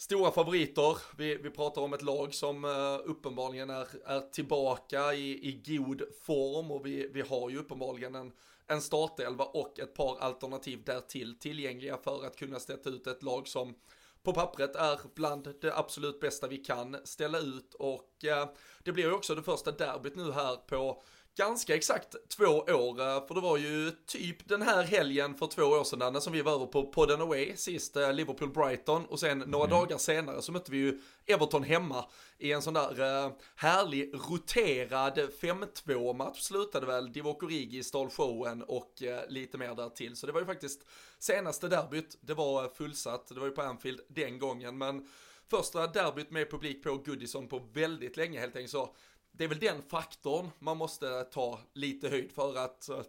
stora 0.00 0.30
favoriter. 0.30 0.98
Vi, 1.16 1.34
vi 1.36 1.50
pratar 1.50 1.82
om 1.82 1.92
ett 1.92 2.02
lag 2.02 2.34
som 2.34 2.64
uh, 2.64 3.00
uppenbarligen 3.04 3.70
är, 3.70 3.86
är 4.04 4.20
tillbaka 4.20 5.14
i, 5.14 5.48
i 5.48 5.62
god 5.66 6.02
form 6.22 6.70
och 6.70 6.86
vi, 6.86 7.08
vi 7.12 7.20
har 7.20 7.50
ju 7.50 7.58
uppenbarligen 7.58 8.14
en, 8.14 8.32
en 8.66 8.80
startelva 8.80 9.44
och 9.44 9.80
ett 9.80 9.94
par 9.94 10.18
alternativ 10.18 10.82
därtill 10.84 11.38
tillgängliga 11.38 11.96
för 11.96 12.26
att 12.26 12.36
kunna 12.36 12.60
sätta 12.60 12.90
ut 12.90 13.06
ett 13.06 13.22
lag 13.22 13.48
som 13.48 13.74
på 14.22 14.32
pappret 14.32 14.76
är 14.76 15.00
bland 15.14 15.54
det 15.60 15.76
absolut 15.76 16.20
bästa 16.20 16.48
vi 16.48 16.56
kan 16.56 16.96
ställa 17.04 17.38
ut 17.38 17.74
och 17.74 18.24
uh, 18.24 18.54
det 18.84 18.92
blir 18.92 19.04
ju 19.04 19.12
också 19.12 19.34
det 19.34 19.42
första 19.42 19.72
derbyt 19.72 20.16
nu 20.16 20.32
här 20.32 20.56
på 20.56 21.02
ganska 21.36 21.74
exakt 21.74 22.16
två 22.28 22.44
år, 22.44 23.00
eh, 23.00 23.26
för 23.26 23.34
det 23.34 23.40
var 23.40 23.56
ju 23.56 23.90
typ 24.06 24.48
den 24.48 24.62
här 24.62 24.82
helgen 24.82 25.34
för 25.34 25.46
två 25.46 25.62
år 25.62 25.84
sedan 25.84 26.20
som 26.20 26.32
vi 26.32 26.42
var 26.42 26.52
över 26.52 26.66
på 26.66 26.86
podden 26.86 27.20
away, 27.20 27.56
sist 27.56 27.96
eh, 27.96 28.12
Liverpool-Brighton 28.12 29.06
och 29.06 29.20
sen 29.20 29.38
några 29.38 29.64
mm. 29.64 29.78
dagar 29.78 29.98
senare 29.98 30.42
så 30.42 30.52
mötte 30.52 30.72
vi 30.72 30.78
ju 30.78 31.00
Everton 31.26 31.62
hemma 31.62 32.04
i 32.38 32.52
en 32.52 32.62
sån 32.62 32.74
där 32.74 33.32
härlig 33.56 34.14
roterad 34.14 35.18
5-2 35.18 36.14
match 36.14 36.40
slutade 36.40 36.86
väl 36.86 37.12
Divock 37.12 37.42
Origi 37.42 37.82
stal 37.82 38.10
showen 38.10 38.62
och 38.62 39.02
lite 39.28 39.58
mer 39.58 39.74
där 39.74 39.88
till. 39.88 40.16
Så 40.16 40.26
det 40.26 40.32
var 40.32 40.40
ju 40.40 40.46
faktiskt 40.46 40.86
senaste 41.18 41.68
derbyt, 41.68 42.16
det 42.20 42.34
var 42.34 42.68
fullsatt, 42.68 43.28
det 43.28 43.40
var 43.40 43.46
ju 43.46 43.52
på 43.52 43.62
Anfield 43.62 44.00
den 44.08 44.38
gången 44.38 44.78
men 44.78 45.06
första 45.50 45.86
derbyt 45.86 46.30
med 46.30 46.50
publik 46.50 46.82
på 46.82 46.96
Goodison 46.96 47.48
på 47.48 47.58
väldigt 47.72 48.16
länge 48.16 48.40
helt 48.40 48.56
enkelt 48.56 48.70
så 48.70 48.94
det 49.32 49.44
är 49.44 49.48
väl 49.48 49.58
den 49.58 49.82
faktorn 49.82 50.50
man 50.58 50.76
måste 50.76 51.24
ta 51.24 51.60
lite 51.74 52.08
höjd 52.08 52.32
för 52.32 52.56
att 52.56 52.88
eh, 52.88 53.02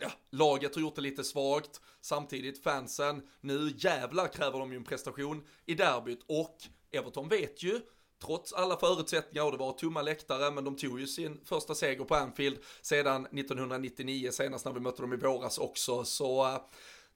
ja, 0.00 0.10
laget 0.30 0.74
har 0.74 0.82
gjort 0.82 0.96
det 0.96 1.02
lite 1.02 1.24
svagt, 1.24 1.80
samtidigt 2.00 2.62
fansen, 2.62 3.28
nu 3.40 3.72
jävlar 3.76 4.26
kräver 4.26 4.58
de 4.58 4.72
ju 4.72 4.76
en 4.76 4.84
prestation 4.84 5.44
i 5.66 5.74
derbyt. 5.74 6.20
Och 6.26 6.56
Everton 6.90 7.28
vet 7.28 7.62
ju 7.62 7.80
trots 8.22 8.52
alla 8.52 8.76
förutsättningar 8.76 9.44
och 9.44 9.52
det 9.52 9.58
var 9.58 9.72
tomma 9.72 10.02
läktare, 10.02 10.50
men 10.50 10.64
de 10.64 10.76
tog 10.76 11.00
ju 11.00 11.06
sin 11.06 11.40
första 11.44 11.74
seger 11.74 12.04
på 12.04 12.14
Anfield 12.14 12.58
sedan 12.82 13.26
1999, 13.26 14.30
senast 14.32 14.64
när 14.64 14.72
vi 14.72 14.80
mötte 14.80 15.02
dem 15.02 15.12
i 15.12 15.16
våras 15.16 15.58
också, 15.58 16.04
så 16.04 16.46
eh, 16.46 16.60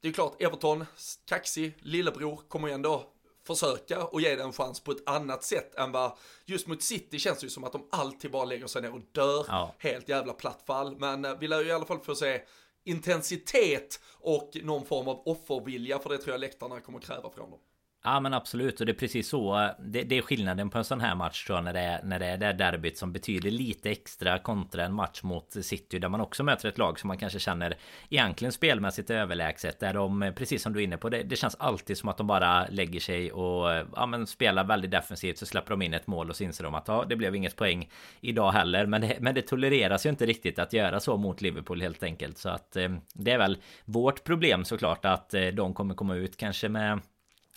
det 0.00 0.06
är 0.06 0.10
ju 0.10 0.14
klart, 0.14 0.42
Everton, 0.42 0.84
kaxig 1.24 1.76
lillebror, 1.80 2.36
kommer 2.48 2.68
ju 2.68 2.74
ändå 2.74 3.12
försöka 3.46 4.04
och 4.04 4.20
ge 4.20 4.36
den 4.36 4.46
en 4.46 4.52
chans 4.52 4.80
på 4.80 4.92
ett 4.92 5.08
annat 5.08 5.44
sätt 5.44 5.74
än 5.74 5.92
vad 5.92 6.12
just 6.44 6.66
mot 6.66 6.82
City 6.82 7.18
känns 7.18 7.38
det 7.38 7.44
ju 7.44 7.50
som 7.50 7.64
att 7.64 7.72
de 7.72 7.88
alltid 7.90 8.30
bara 8.30 8.44
lägger 8.44 8.66
sig 8.66 8.82
ner 8.82 8.94
och 8.94 9.00
dör. 9.12 9.44
Ja. 9.48 9.74
Helt 9.78 10.08
jävla 10.08 10.32
platt 10.32 10.62
fall. 10.66 10.96
Men 10.96 11.24
eh, 11.24 11.38
vi 11.40 11.48
lär 11.48 11.60
ju 11.60 11.68
i 11.68 11.72
alla 11.72 11.84
fall 11.84 12.00
få 12.00 12.14
se 12.14 12.42
intensitet 12.84 14.00
och 14.20 14.50
någon 14.62 14.86
form 14.86 15.08
av 15.08 15.22
offervilja 15.28 15.98
för 15.98 16.10
det 16.10 16.18
tror 16.18 16.32
jag 16.32 16.40
läktarna 16.40 16.80
kommer 16.80 17.00
kräva 17.00 17.30
från 17.30 17.50
dem. 17.50 17.60
Ja 18.04 18.20
men 18.20 18.34
absolut. 18.34 18.80
Och 18.80 18.86
det 18.86 18.92
är 18.92 18.96
precis 18.96 19.28
så. 19.28 19.70
Det, 19.78 20.02
det, 20.02 20.18
är 20.18 20.22
skillnaden 20.22 20.70
på 20.70 20.78
en 20.78 20.84
sån 20.84 21.00
här 21.00 21.14
match 21.14 21.46
tror 21.46 21.56
jag 21.56 21.64
när 21.64 21.72
det 21.72 21.80
är 21.80 22.02
när 22.02 22.18
det 22.18 22.26
är 22.26 22.36
det 22.36 22.52
derbyt 22.52 22.98
som 22.98 23.12
betyder 23.12 23.50
lite 23.50 23.90
extra 23.90 24.38
kontra 24.38 24.84
en 24.84 24.94
match 24.94 25.22
mot 25.22 25.56
City 25.62 25.98
där 25.98 26.08
man 26.08 26.20
också 26.20 26.42
möter 26.42 26.68
ett 26.68 26.78
lag 26.78 27.00
som 27.00 27.08
man 27.08 27.18
kanske 27.18 27.38
känner 27.38 27.76
egentligen 28.10 28.52
spelmässigt 28.52 29.10
överlägset 29.10 29.80
där 29.80 29.94
de 29.94 30.32
precis 30.36 30.62
som 30.62 30.72
du 30.72 30.80
är 30.80 30.84
inne 30.84 30.96
på 30.96 31.08
det, 31.08 31.22
det 31.22 31.36
känns 31.36 31.54
alltid 31.54 31.98
som 31.98 32.08
att 32.08 32.16
de 32.16 32.26
bara 32.26 32.66
lägger 32.66 33.00
sig 33.00 33.32
och 33.32 33.86
ja 33.96 34.06
men 34.06 34.26
spelar 34.26 34.64
väldigt 34.64 34.90
defensivt 34.90 35.38
så 35.38 35.46
släpper 35.46 35.70
de 35.70 35.82
in 35.82 35.94
ett 35.94 36.06
mål 36.06 36.30
och 36.30 36.36
så 36.36 36.44
inser 36.44 36.64
de 36.64 36.74
att 36.74 36.88
ja 36.88 37.04
det 37.08 37.16
blev 37.16 37.34
inget 37.34 37.56
poäng 37.56 37.90
idag 38.20 38.52
heller. 38.52 38.86
Men 38.86 39.00
det, 39.00 39.16
men 39.20 39.34
det 39.34 39.42
tolereras 39.42 40.06
ju 40.06 40.10
inte 40.10 40.26
riktigt 40.26 40.58
att 40.58 40.72
göra 40.72 41.00
så 41.00 41.16
mot 41.16 41.40
Liverpool 41.40 41.82
helt 41.82 42.02
enkelt. 42.02 42.38
Så 42.38 42.48
att 42.48 42.76
eh, 42.76 42.90
det 43.14 43.30
är 43.30 43.38
väl 43.38 43.58
vårt 43.84 44.24
problem 44.24 44.64
såklart 44.64 45.04
att 45.04 45.34
eh, 45.34 45.46
de 45.46 45.74
kommer 45.74 45.94
komma 45.94 46.14
ut 46.14 46.36
kanske 46.36 46.68
med 46.68 47.00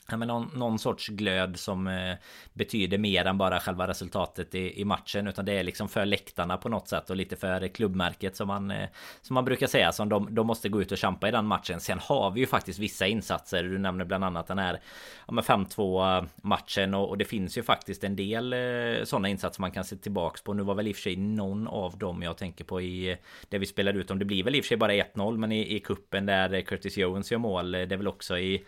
ja, 0.09 0.17
men 0.17 0.27
någon, 0.27 0.49
någon 0.53 0.79
sorts 0.79 1.07
glöd 1.07 1.59
som 1.59 1.87
eh, 1.87 2.15
betyder 2.53 2.97
mer 2.97 3.25
än 3.25 3.37
bara 3.37 3.59
själva 3.59 3.87
resultatet 3.87 4.55
i, 4.55 4.81
i, 4.81 4.85
matchen 4.85 5.27
utan 5.27 5.45
det 5.45 5.53
är 5.53 5.63
liksom 5.63 5.89
för 5.89 6.05
läktarna 6.05 6.57
på 6.57 6.69
något 6.69 6.87
sätt 6.87 7.09
och 7.09 7.15
lite 7.15 7.35
för 7.35 7.67
klubbmärket 7.67 8.35
som 8.35 8.47
man 8.47 8.71
eh, 8.71 8.89
som 9.21 9.33
man 9.33 9.45
brukar 9.45 9.67
säga 9.67 9.91
som 9.91 10.09
de, 10.09 10.35
de 10.35 10.47
måste 10.47 10.69
gå 10.69 10.81
ut 10.81 10.91
och 10.91 10.97
kämpa 10.97 11.27
i 11.27 11.31
den 11.31 11.45
matchen. 11.45 11.79
Sen 11.79 11.99
har 11.99 12.31
vi 12.31 12.39
ju 12.39 12.47
faktiskt 12.47 12.79
vissa 12.79 13.07
insatser. 13.07 13.63
Du 13.63 13.77
nämner 13.77 14.05
bland 14.05 14.23
annat 14.23 14.47
den 14.47 14.57
här 14.57 14.79
ja, 15.27 15.33
5-2 15.33 16.27
matchen 16.35 16.93
och, 16.93 17.09
och, 17.09 17.17
det 17.17 17.25
finns 17.25 17.57
ju 17.57 17.63
faktiskt 17.63 18.03
en 18.03 18.15
del 18.15 18.53
eh, 18.53 19.03
sådana 19.03 19.29
insatser 19.29 19.61
man 19.61 19.71
kan 19.71 19.83
se 19.83 19.95
tillbaks 19.95 20.41
på. 20.41 20.53
Nu 20.53 20.63
var 20.63 20.75
väl 20.75 20.87
i 20.87 20.91
och 20.91 20.95
för 20.95 21.01
sig 21.01 21.15
någon 21.15 21.67
av 21.67 21.97
dem 21.97 22.23
jag 22.23 22.37
tänker 22.37 22.63
på 22.63 22.81
i 22.81 23.11
eh, 23.11 23.17
det 23.49 23.57
vi 23.57 23.65
spelade 23.65 23.99
ut 23.99 24.11
om. 24.11 24.19
Det 24.19 24.25
blir 24.25 24.43
väl 24.43 24.55
i 24.55 24.59
och 24.59 24.63
för 24.63 24.67
sig 24.67 24.77
bara 24.77 24.93
1-0 24.93 25.37
men 25.37 25.51
i, 25.51 25.75
i 25.75 25.79
kuppen 25.79 26.25
där 26.25 26.61
Curtis 26.61 26.97
Jones 26.97 27.31
gör 27.31 27.39
mål. 27.39 27.75
Eh, 27.75 27.81
det 27.81 27.95
är 27.95 27.97
väl 27.97 28.07
också 28.07 28.37
i 28.37 28.63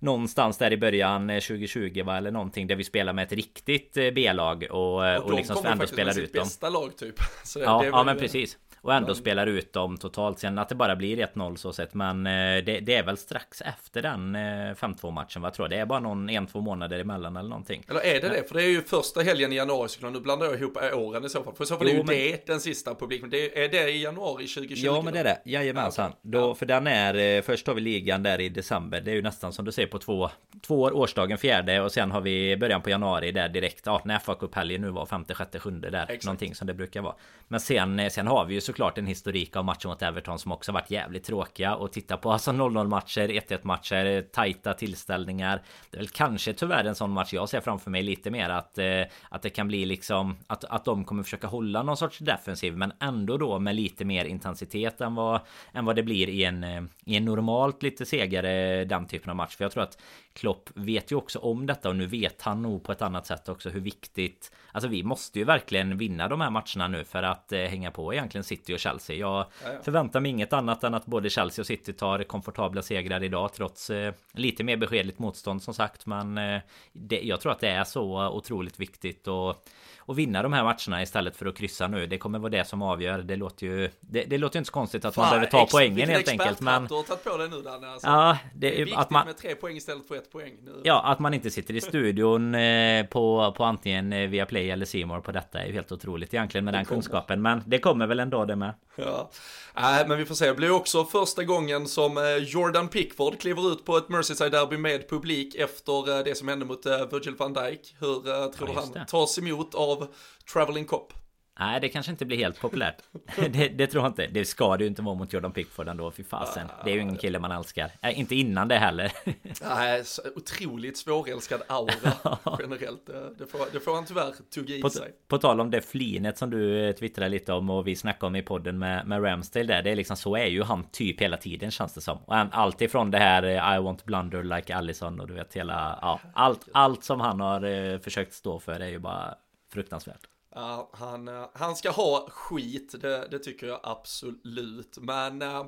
någonstans 0.00 0.58
där 0.58 0.72
i 0.72 0.76
början 0.76 1.28
2020 1.28 1.92
eh, 1.98 2.04
va 2.04 2.16
eller 2.16 2.30
någonting 2.30 2.66
där 2.66 2.76
vi 2.76 2.84
spelar 2.84 3.12
med 3.12 3.24
ett 3.24 3.32
riktigt 3.32 3.96
eh, 3.96 4.10
B-lag 4.10 4.66
och, 4.70 4.78
och, 4.78 5.16
och 5.16 5.34
liksom 5.34 5.66
ändå 5.66 5.86
spelar 5.86 6.18
ut 6.18 6.32
dem. 6.32 6.42
bästa 6.44 6.68
lag 6.68 6.96
typ. 6.96 7.14
Så 7.44 7.60
ja, 7.60 7.84
ja 7.84 8.04
men 8.04 8.18
precis. 8.18 8.58
Och 8.82 8.94
ändå 8.94 9.14
spelar 9.14 9.46
ut 9.46 9.72
dem 9.72 9.96
totalt. 9.96 10.38
Sen 10.38 10.58
att 10.58 10.68
det 10.68 10.74
bara 10.74 10.96
blir 10.96 11.16
1-0 11.16 11.56
så 11.56 11.72
sett. 11.72 11.94
Men 11.94 12.26
eh, 12.26 12.64
det, 12.64 12.80
det, 12.80 12.94
är 12.94 13.02
väl 13.02 13.16
strax 13.16 13.60
efter 13.60 14.02
den 14.02 14.36
5-2 14.36 15.06
eh, 15.06 15.12
matchen. 15.12 15.42
Vad 15.42 15.54
tror 15.54 15.64
jag? 15.64 15.70
Det 15.70 15.82
är 15.82 15.86
bara 15.86 16.00
någon 16.00 16.30
en, 16.30 16.46
två 16.46 16.60
månader 16.60 16.98
emellan 16.98 17.36
eller 17.36 17.48
någonting. 17.48 17.84
Eller 17.88 18.00
är 18.00 18.20
det 18.20 18.28
det? 18.28 18.48
För 18.48 18.54
det 18.54 18.62
är 18.62 18.68
ju 18.68 18.82
första 18.82 19.20
helgen 19.20 19.52
i 19.52 19.56
januari 19.56 19.88
såklart. 19.88 20.12
Nu 20.12 20.20
blandar 20.20 20.46
jag 20.46 20.60
ihop 20.60 20.76
åren 20.94 21.24
i 21.24 21.28
så 21.28 21.42
fall. 21.42 21.54
För 21.54 21.64
i 21.64 21.66
så 21.66 21.76
fall 21.76 21.86
är 21.86 21.90
ju 21.90 21.96
men... 21.96 22.06
det 22.06 22.46
den 22.46 22.60
sista 22.60 22.94
publiken. 22.94 23.30
Det 23.30 23.64
är 23.64 23.68
det 23.68 23.90
i 23.90 24.02
januari 24.02 24.46
2020? 24.46 24.86
Ja 24.86 25.02
men 25.02 25.12
det 25.12 25.20
är 25.20 25.24
det. 25.24 25.40
Jajamensan. 25.44 26.10
Ja, 26.10 26.18
Då, 26.22 26.54
För 26.54 26.66
den 26.66 26.86
är... 26.86 27.14
Eh, 27.14 27.42
först 27.42 27.66
har 27.66 27.74
vi 27.74 27.80
ligan 27.80 28.22
där 28.22 28.40
i 28.40 28.48
december. 28.48 29.00
Det 29.00 29.10
är 29.10 29.14
ju 29.14 29.22
nästan 29.22 29.52
som 29.52 29.64
du 29.64 29.72
säger 29.72 29.88
på 29.88 29.98
två, 29.98 30.30
två 30.66 30.80
år. 30.80 30.96
Årsdagen 30.96 31.38
fjärde. 31.38 31.80
Och 31.80 31.92
sen 31.92 32.10
har 32.10 32.20
vi 32.20 32.56
början 32.56 32.82
på 32.82 32.90
januari 32.90 33.32
där 33.32 33.48
direkt. 33.48 33.82
Ja 33.86 34.02
när 34.04 34.18
fa 34.18 34.36
helgen 34.52 34.80
nu 34.80 34.90
var 34.90 35.06
femte, 35.06 35.34
sjätte, 35.34 35.58
sjunde 35.58 35.90
där. 35.90 36.02
Exakt. 36.02 36.24
Någonting 36.24 36.54
som 36.54 36.66
det 36.66 36.74
brukar 36.74 37.02
vara. 37.02 37.14
Men 37.48 37.60
sen, 37.60 38.10
sen 38.10 38.26
har 38.26 38.44
vi 38.44 38.54
ju 38.54 38.60
såklart 38.70 38.98
en 38.98 39.06
historik 39.06 39.56
av 39.56 39.64
matcher 39.64 39.88
mot 39.88 40.02
Everton 40.02 40.38
som 40.38 40.52
också 40.52 40.72
varit 40.72 40.90
jävligt 40.90 41.24
tråkiga 41.24 41.74
att 41.74 41.92
titta 41.92 42.16
på. 42.16 42.32
Alltså 42.32 42.50
0-0 42.50 42.88
matcher, 42.88 43.28
1-1 43.28 43.58
matcher, 43.62 44.22
tajta 44.32 44.74
tillställningar. 44.74 45.62
Det 45.90 45.96
är 45.96 46.00
väl 46.00 46.08
kanske 46.08 46.52
tyvärr 46.52 46.84
en 46.84 46.94
sån 46.94 47.10
match 47.10 47.32
jag 47.32 47.48
ser 47.48 47.60
framför 47.60 47.90
mig 47.90 48.02
lite 48.02 48.30
mer 48.30 48.50
att, 48.50 48.78
eh, 48.78 49.02
att 49.28 49.42
det 49.42 49.50
kan 49.50 49.68
bli 49.68 49.84
liksom 49.86 50.36
att, 50.46 50.64
att 50.64 50.84
de 50.84 51.04
kommer 51.04 51.22
försöka 51.22 51.46
hålla 51.46 51.82
någon 51.82 51.96
sorts 51.96 52.18
defensiv 52.18 52.76
men 52.76 52.92
ändå 53.00 53.36
då 53.36 53.58
med 53.58 53.76
lite 53.76 54.04
mer 54.04 54.24
intensitet 54.24 55.00
än 55.00 55.14
vad, 55.14 55.40
än 55.72 55.84
vad 55.84 55.96
det 55.96 56.02
blir 56.02 56.28
i 56.28 56.44
en, 56.44 56.64
eh, 56.64 56.82
i 57.04 57.16
en 57.16 57.24
normalt 57.24 57.82
lite 57.82 58.06
segare 58.06 58.84
den 58.84 59.06
typen 59.06 59.30
av 59.30 59.36
match. 59.36 59.56
För 59.56 59.64
jag 59.64 59.72
tror 59.72 59.82
att 59.82 59.98
Klopp 60.32 60.70
vet 60.74 61.12
ju 61.12 61.16
också 61.16 61.38
om 61.38 61.66
detta 61.66 61.88
och 61.88 61.96
nu 61.96 62.06
vet 62.06 62.42
han 62.42 62.62
nog 62.62 62.84
på 62.84 62.92
ett 62.92 63.02
annat 63.02 63.26
sätt 63.26 63.48
också 63.48 63.68
hur 63.68 63.80
viktigt 63.80 64.52
Alltså 64.72 64.88
vi 64.88 65.02
måste 65.02 65.38
ju 65.38 65.44
verkligen 65.44 65.98
vinna 65.98 66.28
de 66.28 66.40
här 66.40 66.50
matcherna 66.50 66.88
nu 66.88 67.04
för 67.04 67.22
att 67.22 67.52
eh, 67.52 67.60
hänga 67.60 67.90
på 67.90 68.14
egentligen 68.14 68.44
City 68.44 68.74
och 68.74 68.78
Chelsea. 68.78 69.16
Jag 69.16 69.30
ja, 69.30 69.46
ja. 69.64 69.82
förväntar 69.82 70.20
mig 70.20 70.30
inget 70.30 70.52
annat 70.52 70.84
än 70.84 70.94
att 70.94 71.06
både 71.06 71.30
Chelsea 71.30 71.62
och 71.62 71.66
City 71.66 71.92
tar 71.92 72.22
komfortabla 72.22 72.82
segrar 72.82 73.22
idag 73.22 73.52
trots 73.52 73.90
eh, 73.90 74.14
lite 74.32 74.64
mer 74.64 74.76
beskedligt 74.76 75.18
motstånd 75.18 75.62
som 75.62 75.74
sagt. 75.74 76.06
Men 76.06 76.38
eh, 76.38 76.60
det, 76.92 77.20
jag 77.20 77.40
tror 77.40 77.52
att 77.52 77.60
det 77.60 77.68
är 77.68 77.84
så 77.84 78.28
otroligt 78.28 78.80
viktigt 78.80 79.28
och 79.28 79.64
och 80.00 80.18
vinna 80.18 80.42
de 80.42 80.52
här 80.52 80.64
matcherna 80.64 81.02
istället 81.02 81.36
för 81.36 81.46
att 81.46 81.56
kryssa 81.56 81.88
nu. 81.88 82.06
Det 82.06 82.18
kommer 82.18 82.38
vara 82.38 82.50
det 82.50 82.64
som 82.64 82.82
avgör. 82.82 83.18
Det 83.18 83.36
låter 83.36 83.66
ju 83.66 83.90
Det, 84.00 84.24
det 84.24 84.38
låter 84.38 84.58
inte 84.58 84.66
så 84.66 84.72
konstigt 84.72 85.04
att 85.04 85.14
Fan, 85.14 85.22
man 85.22 85.30
behöver 85.30 85.50
ta 85.50 85.66
poängen 85.70 86.08
helt 86.08 86.28
enkelt. 86.28 86.60
Men... 86.60 86.86
Du 86.86 86.94
har 86.94 87.02
tagit 87.02 87.24
på 87.24 87.36
dig 87.36 87.48
nu 87.48 87.62
Danne. 87.62 87.90
Alltså, 87.90 88.08
ja, 88.08 88.38
det, 88.54 88.70
det 88.70 88.74
är 88.80 88.84
viktigt 88.84 88.98
att 88.98 89.10
man... 89.10 89.26
med 89.26 89.36
tre 89.36 89.54
poäng 89.54 89.76
istället 89.76 90.08
för 90.08 90.14
ett 90.14 90.32
poäng. 90.32 90.52
Nu. 90.64 90.80
Ja, 90.84 91.02
att 91.04 91.18
man 91.18 91.34
inte 91.34 91.50
sitter 91.50 91.74
i 91.74 91.80
studion 91.80 92.54
eh, 92.54 93.06
på, 93.06 93.54
på 93.56 93.64
antingen 93.64 94.12
eh, 94.12 94.28
via 94.28 94.46
Play 94.46 94.70
eller 94.70 94.86
Simor 94.86 95.20
på 95.20 95.32
detta 95.32 95.62
är 95.62 95.66
ju 95.66 95.72
helt 95.72 95.92
otroligt 95.92 96.34
egentligen 96.34 96.64
med 96.64 96.74
det 96.74 96.78
den 96.78 96.84
kommer. 96.84 97.02
kunskapen. 97.02 97.42
Men 97.42 97.62
det 97.66 97.78
kommer 97.78 98.06
väl 98.06 98.20
ändå 98.20 98.44
det 98.44 98.56
med. 98.56 98.74
Ja, 99.74 100.00
äh, 100.00 100.08
men 100.08 100.18
vi 100.18 100.24
får 100.24 100.34
se. 100.34 100.46
Det 100.46 100.54
blir 100.54 100.70
också 100.70 101.04
första 101.04 101.44
gången 101.44 101.88
som 101.88 102.18
eh, 102.18 102.36
Jordan 102.36 102.88
Pickford 102.88 103.40
kliver 103.40 103.72
ut 103.72 103.84
på 103.84 103.96
ett 103.96 104.08
Merseyside-derby 104.08 104.76
med 104.76 105.08
publik 105.08 105.54
efter 105.54 106.24
det 106.24 106.34
som 106.34 106.48
hände 106.48 106.64
mot 106.64 106.86
Virgil 106.86 107.34
van 107.36 107.52
Dijk. 107.52 107.94
Hur 107.98 108.14
tror 108.50 108.52
ja, 108.58 108.66
du 108.66 108.72
han 108.72 109.06
tas 109.06 109.38
emot 109.38 109.74
av 109.74 110.06
Traveling 110.52 110.84
Cop. 110.84 111.12
Nej, 111.60 111.80
det 111.80 111.88
kanske 111.88 112.12
inte 112.12 112.26
blir 112.26 112.36
helt 112.36 112.60
populärt. 112.60 112.96
det, 113.36 113.68
det, 113.68 113.86
tror 113.86 114.04
jag 114.04 114.10
inte. 114.10 114.26
Det 114.26 114.44
ska 114.44 114.76
det 114.76 114.84
ju 114.84 114.88
inte 114.88 115.02
vara 115.02 115.14
mot 115.14 115.32
Jordan 115.32 115.52
Pickford 115.52 115.88
ändå, 115.88 116.10
fy 116.10 116.24
fasen. 116.24 116.66
Det 116.84 116.90
är 116.90 116.94
ju 116.94 117.00
ingen 117.00 117.16
kille 117.16 117.38
man 117.38 117.52
älskar. 117.52 117.90
Äh, 118.02 118.20
inte 118.20 118.34
innan 118.34 118.68
det 118.68 118.78
heller. 118.78 119.12
Nej, 119.62 120.04
otroligt 120.36 120.98
svårälskad 120.98 121.62
aura 121.68 122.38
generellt. 122.58 123.06
Det 123.38 123.46
får, 123.46 123.72
det 123.72 123.80
får 123.80 123.94
han 123.94 124.06
tyvärr 124.06 124.34
tugga 124.54 124.76
i 124.76 124.82
på, 124.82 124.90
sig. 124.90 125.12
På 125.28 125.38
tal 125.38 125.60
om 125.60 125.70
det 125.70 125.80
flinet 125.80 126.38
som 126.38 126.50
du 126.50 126.88
eh, 126.88 126.94
twittrade 126.94 127.28
lite 127.28 127.52
om 127.52 127.70
och 127.70 127.86
vi 127.86 127.96
snackade 127.96 128.26
om 128.26 128.36
i 128.36 128.42
podden 128.42 128.78
med, 128.78 129.06
med 129.06 129.24
Ramsdale 129.24 129.66
där. 129.66 129.82
Det 129.82 129.90
är 129.90 129.96
liksom 129.96 130.16
så 130.16 130.36
är 130.36 130.46
ju 130.46 130.62
han 130.62 130.84
typ 130.90 131.20
hela 131.20 131.36
tiden 131.36 131.70
känns 131.70 131.94
det 131.94 132.00
som. 132.00 132.18
Och 132.18 132.36
allt 132.36 132.80
ifrån 132.80 133.10
det 133.10 133.18
här 133.18 133.42
eh, 133.42 133.76
I 133.76 133.82
want 133.82 134.04
blunder 134.04 134.42
like 134.42 134.74
Allison 134.74 135.20
och 135.20 135.28
du 135.28 135.34
vet 135.34 135.56
hela... 135.56 135.98
Ja, 136.02 136.20
allt, 136.34 136.68
allt 136.72 137.04
som 137.04 137.20
han 137.20 137.40
har 137.40 137.64
eh, 137.64 137.98
försökt 137.98 138.32
stå 138.32 138.58
för 138.58 138.80
är 138.80 138.88
ju 138.88 138.98
bara 138.98 139.34
fruktansvärt. 139.72 140.29
Ja, 140.54 140.90
han, 140.92 141.28
eh, 141.28 141.48
han 141.54 141.76
ska 141.76 141.90
ha 141.90 142.28
skit, 142.30 142.94
det, 143.00 143.28
det 143.30 143.38
tycker 143.38 143.66
jag 143.66 143.80
absolut. 143.82 144.98
Men 145.00 145.42
äh, 145.42 145.64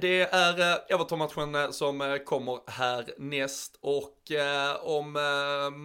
det 0.00 0.20
är 0.20 0.60
eh, 0.60 0.78
Everton-matchen 0.88 1.72
som 1.72 2.18
kommer 2.26 2.70
härnäst. 2.70 3.78
och 3.80 4.30
äh, 4.30 4.76
om 4.76 5.12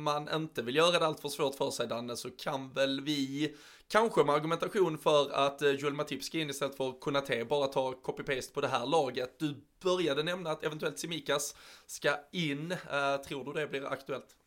man 0.03 0.29
inte 0.35 0.61
vill 0.61 0.75
göra 0.75 0.99
det 0.99 1.05
allt 1.05 1.19
för 1.19 1.29
svårt 1.29 1.55
för 1.55 1.71
sig 1.71 1.87
Danne 1.87 2.15
så 2.15 2.29
kan 2.29 2.73
väl 2.73 3.01
vi 3.01 3.55
Kanske 3.91 4.23
med 4.23 4.35
argumentation 4.35 4.97
för 4.97 5.31
att 5.31 5.61
Joel 5.61 5.93
Matip 5.93 6.23
ska 6.23 6.39
in 6.39 6.49
istället 6.49 6.77
för 6.77 6.99
Konate 6.99 7.45
bara 7.45 7.67
ta 7.67 7.91
copy-paste 7.91 8.53
på 8.53 8.61
det 8.61 8.67
här 8.67 8.85
laget. 8.85 9.39
Du 9.39 9.55
började 9.83 10.23
nämna 10.23 10.51
att 10.51 10.63
eventuellt 10.63 10.99
Simikas 10.99 11.55
ska 11.85 12.15
in. 12.31 12.75
tror 13.27 13.45
du 13.45 13.53
det 13.53 13.67
blir 13.67 13.85
aktuellt? 13.85 14.38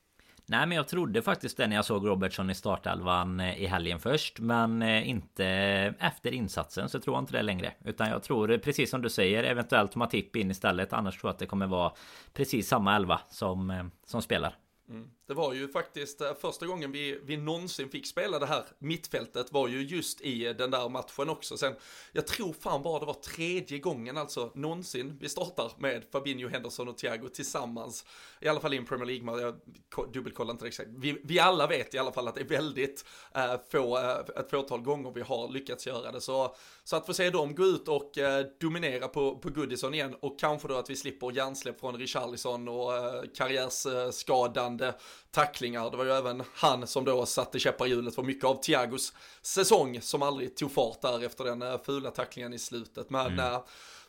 Nej 0.52 0.66
men 0.66 0.76
jag 0.76 0.88
trodde 0.88 1.22
faktiskt 1.22 1.56
det 1.56 1.66
när 1.66 1.76
jag 1.76 1.84
såg 1.84 2.06
Robertson 2.06 2.50
i 2.50 2.54
startelvan 2.54 3.40
eh, 3.40 3.62
i 3.62 3.66
helgen 3.66 3.98
först 4.00 4.40
Men 4.40 4.82
eh, 4.82 5.08
inte 5.08 5.46
eh, 5.46 6.06
efter 6.06 6.32
insatsen 6.34 6.88
så 6.88 7.00
tror 7.00 7.16
jag 7.16 7.22
inte 7.22 7.32
det 7.32 7.42
längre. 7.42 7.72
Utan 7.84 8.08
jag 8.08 8.22
tror 8.22 8.58
precis 8.58 8.90
som 8.90 9.02
du 9.02 9.10
säger 9.10 9.44
eventuellt 9.44 9.96
Matip 9.96 10.36
in 10.36 10.50
istället. 10.50 10.92
Annars 10.92 11.20
tror 11.20 11.28
jag 11.28 11.32
att 11.32 11.38
det 11.38 11.46
kommer 11.46 11.66
vara 11.66 11.92
precis 12.32 12.68
samma 12.68 12.96
elva 12.96 13.20
som, 13.28 13.90
som 14.06 14.22
spelar. 14.22 14.54
Mm. 14.88 15.10
Det 15.26 15.34
var 15.34 15.52
ju 15.52 15.68
faktiskt 15.68 16.20
eh, 16.20 16.34
första 16.34 16.66
gången 16.66 16.92
vi, 16.92 17.20
vi 17.24 17.36
någonsin 17.36 17.88
fick 17.88 18.06
spela 18.06 18.38
det 18.38 18.46
här 18.46 18.64
mittfältet 18.78 19.52
var 19.52 19.68
ju 19.68 19.82
just 19.82 20.20
i 20.20 20.46
eh, 20.46 20.56
den 20.56 20.70
där 20.70 20.88
matchen 20.88 21.28
också. 21.28 21.56
Sen, 21.56 21.74
jag 22.12 22.26
tror 22.26 22.52
fan 22.52 22.82
bara 22.82 23.00
det 23.00 23.06
var 23.06 23.14
tredje 23.14 23.78
gången 23.78 24.16
alltså 24.16 24.52
någonsin 24.54 25.18
vi 25.20 25.28
startar 25.28 25.72
med 25.78 26.04
Fabinho, 26.12 26.48
Henderson 26.48 26.88
och 26.88 26.98
Thiago 26.98 27.28
tillsammans. 27.28 28.04
I 28.40 28.48
alla 28.48 28.60
fall 28.60 28.74
i 28.74 28.76
en 28.76 28.86
Premier 28.86 29.06
League, 29.06 29.40
jag 29.40 30.12
dubbelkollar 30.12 30.52
inte 30.52 30.66
exakt. 30.66 30.88
Vi, 30.96 31.20
vi 31.24 31.38
alla 31.38 31.66
vet 31.66 31.94
i 31.94 31.98
alla 31.98 32.12
fall 32.12 32.28
att 32.28 32.34
det 32.34 32.40
är 32.40 32.48
väldigt 32.48 33.04
eh, 33.34 33.54
få, 33.70 33.98
eh, 33.98 34.40
ett 34.40 34.50
fåtal 34.50 34.80
gånger 34.80 35.12
vi 35.14 35.20
har 35.20 35.48
lyckats 35.48 35.86
göra 35.86 36.12
det. 36.12 36.20
Så, 36.20 36.56
så 36.84 36.96
att 36.96 37.06
få 37.06 37.14
se 37.14 37.30
dem 37.30 37.54
gå 37.54 37.64
ut 37.64 37.88
och 37.88 38.18
eh, 38.18 38.46
dominera 38.60 39.08
på, 39.08 39.38
på 39.38 39.48
Goodison 39.48 39.94
igen 39.94 40.16
och 40.20 40.38
kanske 40.38 40.68
då 40.68 40.74
att 40.74 40.90
vi 40.90 40.96
slipper 40.96 41.32
hjärnsläpp 41.32 41.80
från 41.80 41.98
Richarlison 41.98 42.68
och 42.68 42.96
eh, 42.96 43.22
karriärsskadande 43.34 44.86
eh, 44.86 44.94
tacklingar. 45.30 45.90
Det 45.90 45.96
var 45.96 46.04
ju 46.04 46.10
även 46.10 46.42
han 46.54 46.86
som 46.86 47.04
då 47.04 47.26
satte 47.26 47.58
käppar 47.58 47.86
i 47.86 47.88
hjulet 47.88 48.14
för 48.14 48.22
mycket 48.22 48.44
av 48.44 48.62
Thiagos 48.62 49.12
säsong 49.42 50.00
som 50.00 50.22
aldrig 50.22 50.56
tog 50.56 50.72
fart 50.72 51.00
där 51.00 51.24
efter 51.24 51.44
den 51.44 51.62
eh, 51.62 51.82
fula 51.82 52.10
tacklingen 52.10 52.52
i 52.52 52.58
slutet. 52.58 53.10
Men 53.10 53.26
mm. 53.26 53.38
äh, 53.54 53.62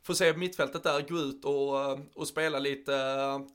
får 0.03 0.13
se 0.13 0.33
mittfältet 0.33 0.83
där 0.83 1.01
gå 1.01 1.17
ut 1.17 1.45
och, 1.45 1.79
eh, 1.79 1.99
och 2.15 2.27
spela 2.27 2.59
lite 2.59 2.91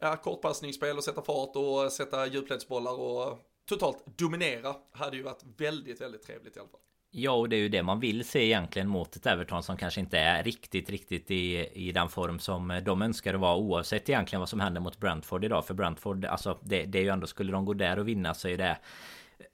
ja, 0.01 0.17
kortpassningsspel 0.17 0.97
och 0.97 1.05
sätta 1.05 1.23
fart 1.23 1.57
och 1.57 1.93
sätta 1.93 2.27
djupledsbollar 2.27 3.01
och 3.01 3.39
totalt 3.69 4.05
dominera 4.19 4.75
hade 4.93 5.17
ju 5.17 5.23
varit 5.23 5.43
väldigt, 5.57 6.01
väldigt 6.01 6.23
trevligt 6.23 6.57
i 6.57 6.61
alla 6.61 6.69
fall. 6.69 6.81
Ja, 7.11 7.33
och 7.33 7.49
det 7.49 7.57
är 7.57 7.61
ju 7.61 7.69
det 7.69 7.83
man 7.83 8.01
vill 8.01 8.25
se 8.25 8.45
egentligen 8.45 8.89
mot 8.89 9.17
ett 9.17 9.27
Everton 9.27 9.63
som 9.63 9.77
kanske 9.77 10.01
inte 10.01 10.19
är 10.19 10.43
riktigt, 10.43 10.91
riktigt 10.91 11.31
i, 11.31 11.69
i 11.73 11.93
den 11.93 12.09
form 12.09 12.39
som 12.39 12.81
de 12.85 13.03
önskar 13.03 13.35
att 13.35 13.41
vara 13.41 13.57
oavsett 13.57 14.09
egentligen 14.09 14.41
vad 14.41 14.49
som 14.49 14.61
händer 14.61 14.81
mot 14.81 14.99
Brentford 14.99 15.45
idag. 15.45 15.67
För 15.67 15.75
Brentford, 15.75 16.25
alltså 16.25 16.59
det, 16.63 16.85
det 16.85 16.99
är 16.99 17.03
ju 17.03 17.09
ändå, 17.09 17.27
skulle 17.27 17.53
de 17.53 17.65
gå 17.65 17.75
där 17.75 17.99
och 17.99 18.09
vinna 18.09 18.35
så 18.35 18.49
är 18.49 18.59
det 18.59 18.79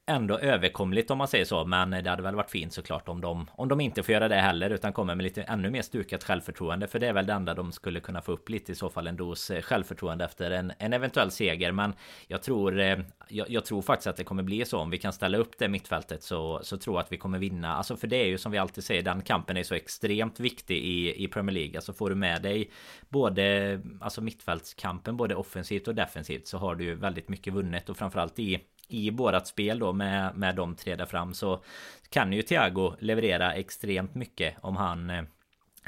ändå 0.07 0.39
överkomligt 0.39 1.11
om 1.11 1.19
man 1.19 1.29
säger 1.29 1.45
så. 1.45 1.65
Men 1.65 1.91
det 1.91 2.11
hade 2.11 2.23
väl 2.23 2.35
varit 2.35 2.51
fint 2.51 2.73
såklart 2.73 3.09
om 3.09 3.21
de, 3.21 3.51
om 3.53 3.69
de 3.69 3.81
inte 3.81 4.03
får 4.03 4.13
göra 4.13 4.29
det 4.29 4.35
heller 4.35 4.71
utan 4.71 4.93
kommer 4.93 5.15
med 5.15 5.25
lite 5.25 5.43
ännu 5.43 5.71
mer 5.71 5.83
stukat 5.83 6.25
självförtroende. 6.25 6.87
För 6.87 6.99
det 6.99 7.07
är 7.07 7.13
väl 7.13 7.27
det 7.27 7.33
enda 7.33 7.55
de 7.55 7.73
skulle 7.73 8.01
kunna 8.01 8.23
få 8.23 8.33
upp 8.33 8.49
lite 8.49 8.73
i 8.73 8.75
så 8.75 8.91
fall 8.91 9.07
en 9.07 9.17
dos 9.17 9.51
eh, 9.51 9.63
självförtroende 9.63 10.25
efter 10.25 10.51
en, 10.51 10.73
en 10.79 10.93
eventuell 10.93 11.31
seger. 11.31 11.73
Men 11.73 11.93
jag 12.27 12.43
tror, 12.43 12.81
eh, 12.81 12.99
jag, 13.29 13.51
jag, 13.51 13.65
tror 13.65 13.83
faktiskt 13.83 14.07
att 14.07 14.17
det 14.17 14.25
kommer 14.25 14.43
bli 14.43 14.65
så 14.65 14.79
om 14.79 14.91
vi 14.91 14.99
kan 14.99 15.13
ställa 15.13 15.39
upp 15.39 15.59
det 15.59 15.69
mittfältet 15.69 16.23
så, 16.23 16.61
så 16.63 16.77
tror 16.77 16.97
jag 16.97 17.03
att 17.03 17.13
vi 17.13 17.19
kommer 17.19 17.39
vinna. 17.39 17.77
Alltså 17.77 17.97
för 17.97 18.07
det 18.07 18.17
är 18.17 18.27
ju 18.27 18.39
som 18.39 18.53
vi 18.53 18.59
alltid 18.59 18.85
säger, 18.85 19.03
den 19.03 19.23
kampen 19.23 19.57
är 19.57 19.63
så 19.63 19.75
extremt 19.75 20.41
viktig 20.41 20.77
i, 20.77 21.25
i 21.25 21.29
Premier 21.29 21.55
League. 21.55 21.79
Alltså 21.79 21.93
får 21.93 22.11
du 22.11 22.17
med 22.17 22.43
dig 22.43 22.71
både 23.09 23.81
alltså 24.01 24.21
mittfältskampen, 24.21 25.17
både 25.17 25.35
offensivt 25.35 25.89
och 25.89 25.95
defensivt 25.95 26.47
så 26.47 26.59
har 26.59 26.75
du 26.75 26.85
ju 26.85 26.95
väldigt 26.95 27.29
mycket 27.29 27.53
vunnet 27.53 27.89
och 27.89 27.97
framförallt 27.97 28.39
i 28.39 28.61
i 28.89 29.11
vårat 29.11 29.47
spel 29.47 29.79
då 29.79 29.93
med, 29.95 30.37
med 30.37 30.57
de 30.57 30.75
tre 30.77 30.97
där 30.97 31.07
fram 31.07 31.35
så 31.35 31.63
kan 32.09 32.33
ju 32.33 32.43
Thiago 32.43 32.95
leverera 32.99 33.53
extremt 33.55 34.15
mycket 34.15 34.55
om 34.61 34.77
han 34.77 35.11
eh, 35.11 35.23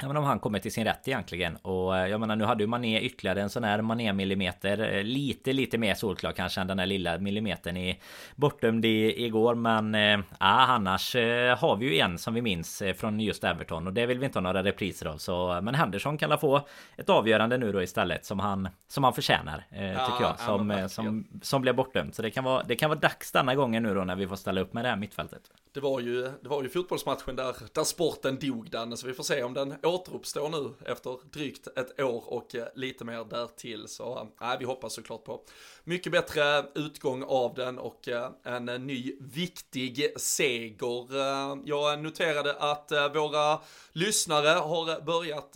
Ja, 0.01 0.07
men 0.07 0.17
om 0.17 0.23
han 0.23 0.39
kommer 0.39 0.59
till 0.59 0.71
sin 0.71 0.85
rätt 0.85 1.07
egentligen. 1.07 1.55
Och 1.55 1.97
eh, 1.97 2.07
jag 2.07 2.19
menar 2.19 2.35
nu 2.35 2.43
hade 2.43 2.63
ju 2.63 2.67
Mané 2.67 3.01
ytterligare 3.01 3.41
en 3.41 3.49
sån 3.49 3.63
här 3.63 3.81
Mané 3.81 4.13
millimeter 4.13 4.93
eh, 4.93 5.03
Lite 5.03 5.53
lite 5.53 5.77
mer 5.77 5.93
solklar 5.93 6.31
kanske 6.31 6.61
än 6.61 6.67
den 6.67 6.79
här 6.79 6.85
lilla 6.85 7.17
millimetern 7.17 7.77
i 7.77 7.99
Bortdömd 8.35 8.85
i, 8.85 9.25
igår. 9.25 9.55
Men 9.55 9.95
äh, 9.95 10.19
annars 10.39 11.15
äh, 11.15 11.57
har 11.57 11.75
vi 11.75 11.85
ju 11.85 11.99
en 11.99 12.17
som 12.17 12.33
vi 12.33 12.41
minns 12.41 12.83
från 12.97 13.19
just 13.19 13.43
Everton. 13.43 13.87
Och 13.87 13.93
det 13.93 14.05
vill 14.05 14.19
vi 14.19 14.25
inte 14.25 14.39
ha 14.39 14.43
några 14.43 14.63
repriser 14.63 15.05
av. 15.05 15.17
Så 15.17 15.59
Men 15.61 15.75
Henderson 15.75 16.17
kan 16.17 16.39
få 16.39 16.67
ett 16.97 17.09
avgörande 17.09 17.57
nu 17.57 17.71
då 17.71 17.81
istället 17.81 18.25
som 18.25 18.39
han 18.39 18.69
Som 18.87 19.03
han 19.03 19.13
förtjänar 19.13 19.65
äh, 19.71 19.85
ja, 19.85 20.05
tycker 20.05 20.23
jag 20.23 20.39
som, 20.39 20.69
ja, 20.69 20.89
som, 20.89 21.27
som 21.41 21.61
blev 21.61 21.75
bortdömd. 21.75 22.15
Så 22.15 22.21
det 22.21 22.31
kan 22.31 22.43
vara 22.43 22.63
Det 22.63 22.75
kan 22.75 22.89
vara 22.89 22.99
dags 22.99 23.31
denna 23.31 23.55
gången 23.55 23.83
nu 23.83 23.93
då 23.93 24.03
när 24.03 24.15
vi 24.15 24.27
får 24.27 24.35
ställa 24.35 24.61
upp 24.61 24.73
med 24.73 24.85
det 24.85 24.89
här 24.89 24.95
mittfältet. 24.95 25.41
Det 25.73 25.79
var 25.79 25.99
ju 25.99 26.21
Det 26.21 26.49
var 26.49 26.63
ju 26.63 26.69
fotbollsmatchen 26.69 27.35
där 27.35 27.55
Där 27.73 27.83
sporten 27.83 28.39
dog 28.39 28.69
den 28.71 28.97
så 28.97 29.07
vi 29.07 29.13
får 29.13 29.23
se 29.23 29.43
om 29.43 29.53
den 29.53 29.75
återuppstår 29.87 30.49
nu 30.49 30.91
efter 30.91 31.17
drygt 31.31 31.67
ett 31.67 31.99
år 31.99 32.33
och 32.33 32.55
eh, 32.55 32.67
lite 32.75 33.05
mer 33.05 33.25
därtill. 33.29 33.87
Så 33.87 34.17
eh, 34.17 34.25
nej, 34.41 34.57
vi 34.59 34.65
hoppas 34.65 34.93
såklart 34.93 35.23
på 35.23 35.41
mycket 35.83 36.11
bättre 36.11 36.65
utgång 36.75 37.23
av 37.23 37.53
den 37.53 37.79
och 37.79 38.07
eh, 38.07 38.31
en 38.43 38.65
ny 38.65 39.13
viktig 39.19 40.13
seger. 40.17 41.67
Jag 41.67 42.03
noterade 42.03 42.53
att 42.53 42.91
våra 43.13 43.59
lyssnare 43.91 44.47
har 44.47 45.01
börjat 45.01 45.55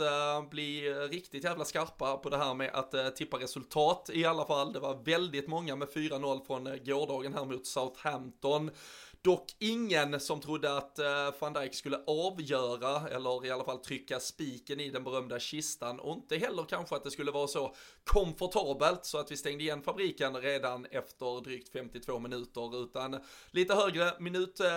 bli 0.49 0.93
riktigt 0.93 1.43
jävla 1.43 1.65
skarpa 1.65 2.17
på 2.17 2.29
det 2.29 2.38
här 2.38 2.53
med 2.53 2.69
att 2.73 3.15
tippa 3.15 3.38
resultat 3.38 4.09
i 4.13 4.25
alla 4.25 4.45
fall. 4.45 4.73
Det 4.73 4.79
var 4.79 5.03
väldigt 5.03 5.47
många 5.47 5.75
med 5.75 5.88
4-0 5.88 6.45
från 6.45 6.63
gårdagen 6.86 7.34
här 7.34 7.45
mot 7.45 7.67
Southampton. 7.67 8.71
Dock 9.24 9.55
ingen 9.59 10.19
som 10.19 10.41
trodde 10.41 10.78
att 10.78 10.99
uh, 10.99 11.39
van 11.39 11.53
Dijk 11.53 11.76
skulle 11.76 11.97
avgöra, 12.07 13.09
eller 13.09 13.45
i 13.45 13.51
alla 13.51 13.63
fall 13.63 13.78
trycka 13.78 14.19
spiken 14.19 14.80
i 14.80 14.89
den 14.89 15.03
berömda 15.03 15.39
kistan. 15.39 15.99
Och 15.99 16.13
inte 16.13 16.38
heller 16.38 16.63
kanske 16.63 16.95
att 16.95 17.03
det 17.03 17.11
skulle 17.11 17.32
vara 17.32 17.47
så 17.47 17.76
komfortabelt 18.04 19.06
så 19.06 19.18
att 19.18 19.32
vi 19.32 19.38
stängde 19.38 19.64
igen 19.64 19.82
fabriken 19.82 20.36
redan 20.36 20.86
efter 20.86 21.43
drygt 21.43 21.70
52 21.70 22.20
minuter. 22.20 22.84
Utan 22.84 23.20
lite 23.52 23.76
högre 23.76 24.14
minut, 24.20 24.60
uh, 24.62 24.68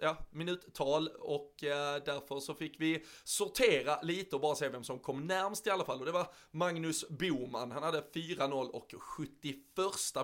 ja, 0.00 0.16
minuttal 0.30 1.08
och 1.08 1.64
eh, 1.64 2.02
därför 2.04 2.40
så 2.40 2.54
fick 2.54 2.80
vi 2.80 3.04
sortera 3.24 4.02
lite 4.02 4.36
och 4.36 4.42
bara 4.42 4.54
se 4.54 4.68
vem 4.68 4.84
som 4.84 4.98
kom 4.98 5.26
närmst 5.26 5.66
i 5.66 5.70
alla 5.70 5.84
fall. 5.84 6.00
Och 6.00 6.06
det 6.06 6.12
var 6.12 6.26
Magnus 6.50 7.08
Boman. 7.08 7.70
Han 7.70 7.82
hade 7.82 8.00
4-0 8.00 8.68
och 8.68 8.94
71 8.98 9.56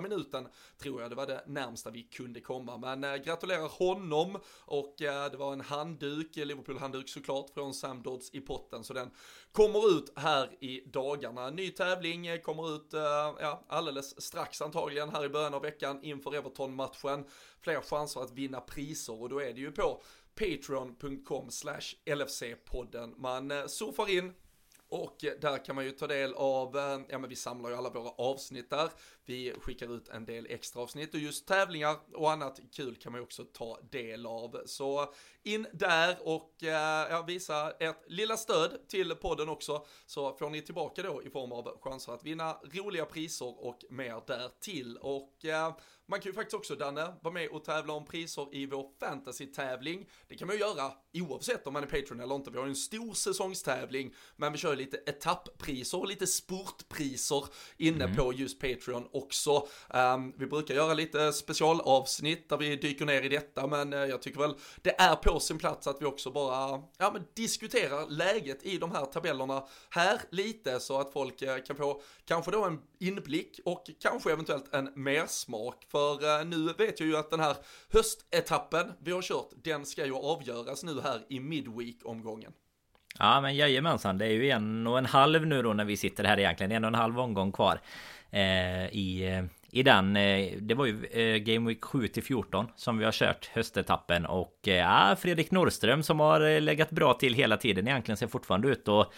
minuten 0.02 0.48
tror 0.78 1.02
jag 1.02 1.10
det 1.10 1.16
var 1.16 1.26
det 1.26 1.44
närmsta 1.46 1.90
vi 1.90 2.02
kunde 2.02 2.40
komma. 2.40 2.78
Men 2.78 3.04
eh, 3.04 3.16
gratulerar 3.16 3.68
honom 3.68 4.38
och 4.64 4.94
det 4.98 5.36
var 5.36 5.52
en 5.52 5.60
handduk, 5.60 6.36
Liverpool-handduk 6.36 7.08
såklart, 7.08 7.50
från 7.50 7.74
Sam 7.74 8.02
Dodds 8.02 8.34
i 8.34 8.40
potten. 8.40 8.84
Så 8.84 8.92
den 8.92 9.10
kommer 9.52 9.98
ut 9.98 10.12
här 10.16 10.64
i 10.64 10.80
dagarna. 10.86 11.50
Ny 11.50 11.70
tävling 11.70 12.19
kommer 12.42 12.74
ut 12.74 12.94
eh, 12.94 13.00
ja, 13.40 13.64
alldeles 13.68 14.22
strax 14.22 14.62
antagligen 14.62 15.08
här 15.08 15.24
i 15.24 15.28
början 15.28 15.54
av 15.54 15.62
veckan 15.62 15.98
inför 16.02 16.34
Everton-matchen. 16.34 17.24
Fler 17.60 17.80
chanser 17.80 18.20
att 18.20 18.32
vinna 18.32 18.60
priser 18.60 19.22
och 19.22 19.28
då 19.28 19.40
är 19.40 19.52
det 19.52 19.60
ju 19.60 19.72
på 19.72 20.02
patreon.com 20.34 21.50
slash 21.50 21.94
LFC-podden. 22.06 23.14
Man 23.16 23.50
eh, 23.50 23.66
surfar 23.66 24.10
in, 24.10 24.34
och 24.90 25.16
där 25.40 25.64
kan 25.64 25.74
man 25.74 25.84
ju 25.84 25.90
ta 25.90 26.06
del 26.06 26.34
av, 26.34 26.76
eh, 26.76 27.00
ja 27.08 27.18
men 27.18 27.30
vi 27.30 27.36
samlar 27.36 27.70
ju 27.70 27.76
alla 27.76 27.90
våra 27.90 28.10
avsnitt 28.10 28.70
där. 28.70 28.90
Vi 29.24 29.54
skickar 29.60 29.96
ut 29.96 30.08
en 30.08 30.24
del 30.24 30.46
extra 30.50 30.82
avsnitt 30.82 31.14
och 31.14 31.20
just 31.20 31.46
tävlingar 31.46 31.96
och 32.14 32.30
annat 32.30 32.60
kul 32.72 32.96
kan 32.96 33.12
man 33.12 33.20
ju 33.20 33.22
också 33.22 33.44
ta 33.44 33.80
del 33.90 34.26
av. 34.26 34.62
Så 34.66 35.14
in 35.42 35.66
där 35.72 36.16
och 36.22 36.62
eh, 36.62 37.10
ja, 37.10 37.24
visa 37.26 37.70
ert 37.70 38.10
lilla 38.10 38.36
stöd 38.36 38.88
till 38.88 39.10
podden 39.10 39.48
också 39.48 39.86
så 40.06 40.32
får 40.32 40.50
ni 40.50 40.62
tillbaka 40.62 41.02
då 41.02 41.22
i 41.22 41.30
form 41.30 41.52
av 41.52 41.80
chanser 41.80 42.12
att 42.12 42.24
vinna 42.24 42.52
roliga 42.52 43.04
priser 43.04 43.66
och 43.66 43.84
mer 43.90 44.22
därtill. 44.26 44.96
Och 44.96 45.44
eh, 45.44 45.76
man 46.10 46.20
kan 46.20 46.30
ju 46.30 46.34
faktiskt 46.34 46.54
också, 46.54 46.76
Danne, 46.76 47.14
vara 47.22 47.34
med 47.34 47.48
och 47.48 47.64
tävla 47.64 47.92
om 47.92 48.04
priser 48.04 48.54
i 48.54 48.66
vår 48.66 48.86
fantasy-tävling. 49.00 50.08
Det 50.28 50.36
kan 50.36 50.46
man 50.46 50.56
ju 50.56 50.62
göra 50.62 50.92
oavsett 51.14 51.66
om 51.66 51.72
man 51.72 51.82
är 51.82 51.86
Patreon 51.86 52.20
eller 52.20 52.34
inte. 52.34 52.50
Vi 52.50 52.58
har 52.58 52.64
ju 52.64 52.70
en 52.70 52.76
stor 52.76 53.14
säsongstävling, 53.14 54.14
men 54.36 54.52
vi 54.52 54.58
kör 54.58 54.76
lite 54.76 54.96
etapppriser 54.96 55.98
och 55.98 56.06
lite 56.06 56.26
sportpriser 56.26 57.44
inne 57.76 58.04
mm. 58.04 58.16
på 58.16 58.32
just 58.32 58.60
Patreon 58.60 59.08
också. 59.12 59.68
Um, 59.94 60.34
vi 60.38 60.46
brukar 60.46 60.74
göra 60.74 60.94
lite 60.94 61.32
specialavsnitt 61.32 62.48
där 62.48 62.56
vi 62.56 62.76
dyker 62.76 63.04
ner 63.04 63.22
i 63.22 63.28
detta, 63.28 63.66
men 63.66 63.92
uh, 63.92 64.04
jag 64.04 64.22
tycker 64.22 64.40
väl 64.40 64.54
det 64.82 65.00
är 65.00 65.16
på 65.16 65.40
sin 65.40 65.58
plats 65.58 65.86
att 65.86 66.02
vi 66.02 66.06
också 66.06 66.30
bara 66.30 66.82
ja, 66.98 67.10
men 67.12 67.24
diskuterar 67.34 68.06
läget 68.08 68.62
i 68.62 68.78
de 68.78 68.90
här 68.90 69.04
tabellerna 69.04 69.66
här 69.90 70.20
lite 70.30 70.80
så 70.80 71.00
att 71.00 71.12
folk 71.12 71.42
uh, 71.42 71.58
kan 71.66 71.76
få 71.76 72.02
kanske 72.24 72.50
då 72.50 72.64
en 72.64 72.80
inblick 73.00 73.60
och 73.64 73.90
kanske 74.00 74.32
eventuellt 74.32 74.74
en 74.74 74.92
mersmak. 74.94 75.86
För 75.88 75.99
för 76.00 76.40
eh, 76.40 76.46
nu 76.46 76.72
vet 76.78 77.00
jag 77.00 77.08
ju 77.08 77.16
att 77.16 77.30
den 77.30 77.40
här 77.40 77.56
höstetappen 77.92 78.92
vi 79.02 79.12
har 79.12 79.22
kört, 79.22 79.48
den 79.64 79.86
ska 79.86 80.06
ju 80.06 80.14
avgöras 80.14 80.84
nu 80.84 81.00
här 81.00 81.20
i 81.28 81.40
midweek-omgången. 81.40 82.52
Ja 83.18 83.40
men 83.40 83.56
jajamensan, 83.56 84.18
det 84.18 84.26
är 84.26 84.30
ju 84.30 84.50
en 84.50 84.86
och 84.86 84.98
en 84.98 85.06
halv 85.06 85.46
nu 85.46 85.62
då 85.62 85.72
när 85.72 85.84
vi 85.84 85.96
sitter 85.96 86.24
här 86.24 86.38
egentligen. 86.38 86.72
En 86.72 86.84
och 86.84 86.88
en 86.88 86.94
halv 86.94 87.20
omgång 87.20 87.52
kvar. 87.52 87.80
Eh, 88.30 88.86
i, 88.86 89.26
eh, 89.26 89.44
I 89.70 89.82
den, 89.82 90.16
eh, 90.16 90.52
det 90.60 90.74
var 90.74 90.86
ju 90.86 91.04
eh, 91.04 91.36
Game 91.36 91.68
Week 91.68 91.84
7 91.84 92.08
till 92.08 92.22
14 92.22 92.66
som 92.76 92.98
vi 92.98 93.04
har 93.04 93.12
kört 93.12 93.46
höstetappen 93.46 94.26
och 94.26 94.68
eh, 94.68 95.16
Fredrik 95.16 95.50
Norrström 95.50 96.02
som 96.02 96.20
har 96.20 96.40
eh, 96.40 96.60
legat 96.60 96.90
bra 96.90 97.14
till 97.14 97.34
hela 97.34 97.56
tiden 97.56 97.88
egentligen 97.88 98.16
ser 98.16 98.26
fortfarande 98.26 98.68
ut 98.68 98.88
och 98.88 99.12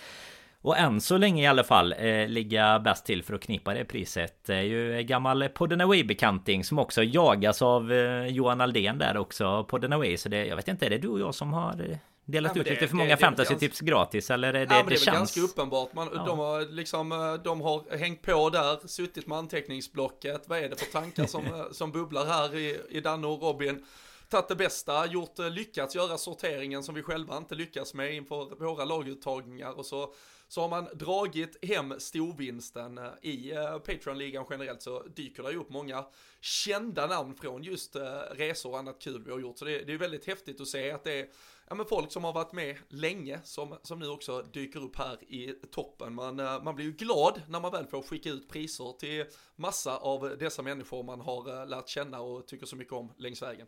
och 0.63 0.79
än 0.79 1.01
så 1.01 1.19
länge 1.19 1.43
i 1.43 1.47
alla 1.47 1.65
fall 1.65 1.95
eh, 1.99 2.29
ligga 2.29 2.79
bäst 2.79 3.07
till 3.07 3.23
för 3.23 3.35
att 3.35 3.41
knipa 3.41 3.75
det 3.75 3.85
priset. 3.85 4.45
Det 4.45 4.55
är 4.55 4.63
ju 4.63 5.03
gammal 5.03 5.49
Podden 5.49 5.81
Away-bekanting 5.81 6.65
som 6.65 6.79
också 6.79 7.03
jagas 7.03 7.63
av 7.63 7.93
eh, 7.93 8.27
Johan 8.27 8.61
Aldén 8.61 8.99
där 8.99 9.17
också. 9.17 9.65
Podden 9.65 9.93
Away. 9.93 10.17
Så 10.17 10.29
det, 10.29 10.47
jag 10.47 10.57
vet 10.57 10.69
inte, 10.69 10.87
är 10.87 10.91
det 10.91 10.99
du 10.99 11.09
och 11.09 11.21
jag 11.21 11.35
som 11.35 11.53
har 11.53 11.99
delat 12.25 12.53
ja, 12.55 12.61
ut 12.61 12.67
det, 12.67 12.75
lite 12.75 12.89
för 12.89 12.97
många 12.97 13.17
fantasy-tips 13.17 13.81
gratis 13.81 14.31
eller 14.31 14.49
är 14.49 14.53
det, 14.53 14.59
ja, 14.59 14.67
det, 14.67 14.83
det, 14.83 14.89
det 14.89 14.95
är 14.95 15.05
väl 15.05 15.15
ganska 15.15 15.41
uppenbart. 15.41 15.95
Man, 15.95 16.09
ja. 16.15 16.25
de, 16.27 16.39
har 16.39 16.73
liksom, 16.73 17.13
eh, 17.13 17.35
de 17.35 17.61
har 17.61 17.97
hängt 17.97 18.23
på 18.23 18.51
där, 18.51 18.89
suttit 18.89 19.27
med 19.27 19.39
anteckningsblocket. 19.39 20.49
Vad 20.49 20.59
är 20.59 20.69
det 20.69 20.77
för 20.77 20.93
tankar 20.93 21.27
som, 21.27 21.45
eh, 21.47 21.71
som 21.73 21.93
bubblar 21.93 22.27
här 22.27 22.57
i, 22.57 22.81
i 22.89 23.01
Danne 23.01 23.27
och 23.27 23.43
Robin? 23.43 23.87
Tagit 24.29 24.49
det 24.49 24.57
bästa, 24.57 25.07
gjort, 25.07 25.39
eh, 25.39 25.51
lyckats 25.51 25.95
göra 25.95 26.19
sorteringen 26.19 26.83
som 26.83 26.95
vi 26.95 27.03
själva 27.03 27.37
inte 27.37 27.55
lyckas 27.55 27.95
med 27.95 28.15
inför 28.15 28.65
våra 28.65 28.85
laguttagningar 28.85 29.79
och 29.79 29.87
så 29.87 30.15
så 30.53 30.61
har 30.61 30.69
man 30.69 30.89
dragit 30.95 31.65
hem 31.65 31.95
storvinsten 31.99 32.99
eh, 32.99 33.05
i 33.23 33.53
eh, 33.53 33.79
Patreon-ligan 33.79 34.47
generellt 34.51 34.83
så 34.83 35.03
dyker 35.03 35.43
det 35.43 35.53
ju 35.53 35.59
upp 35.59 35.71
många 35.71 36.05
kända 36.41 37.07
namn 37.07 37.35
från 37.35 37.63
just 37.63 37.97
eh, 37.97 38.03
resor 38.31 38.71
och 38.71 38.79
annat 38.79 38.99
kul 38.99 39.23
vi 39.25 39.31
har 39.31 39.39
gjort. 39.39 39.59
Så 39.59 39.65
det, 39.65 39.79
det 39.85 39.93
är 39.93 39.99
väldigt 39.99 40.27
häftigt 40.27 40.61
att 40.61 40.69
se 40.69 40.91
att 40.91 41.05
det 41.05 41.21
är 41.21 41.29
ja, 41.69 41.75
men 41.75 41.87
folk 41.87 42.13
som 42.13 42.25
har 42.25 42.33
varit 42.33 42.53
med 42.53 42.77
länge 42.89 43.41
som, 43.45 43.79
som 43.83 43.99
nu 43.99 44.09
också 44.09 44.43
dyker 44.43 44.85
upp 44.85 44.97
här 44.97 45.33
i 45.33 45.55
toppen. 45.71 46.15
Man, 46.15 46.37
man 46.37 46.75
blir 46.75 46.87
ju 46.87 46.93
glad 46.93 47.43
när 47.49 47.61
man 47.61 47.73
väl 47.73 47.87
får 47.87 48.03
skicka 48.03 48.31
ut 48.31 48.49
priser 48.49 48.99
till 48.99 49.25
massa 49.57 49.97
av 49.97 50.37
dessa 50.39 50.63
människor 50.63 51.03
man 51.03 51.21
har 51.21 51.67
lärt 51.67 51.89
känna 51.89 52.21
och 52.21 52.47
tycker 52.47 52.67
så 52.67 52.77
mycket 52.77 52.93
om 52.93 53.13
längs 53.17 53.43
vägen. 53.43 53.67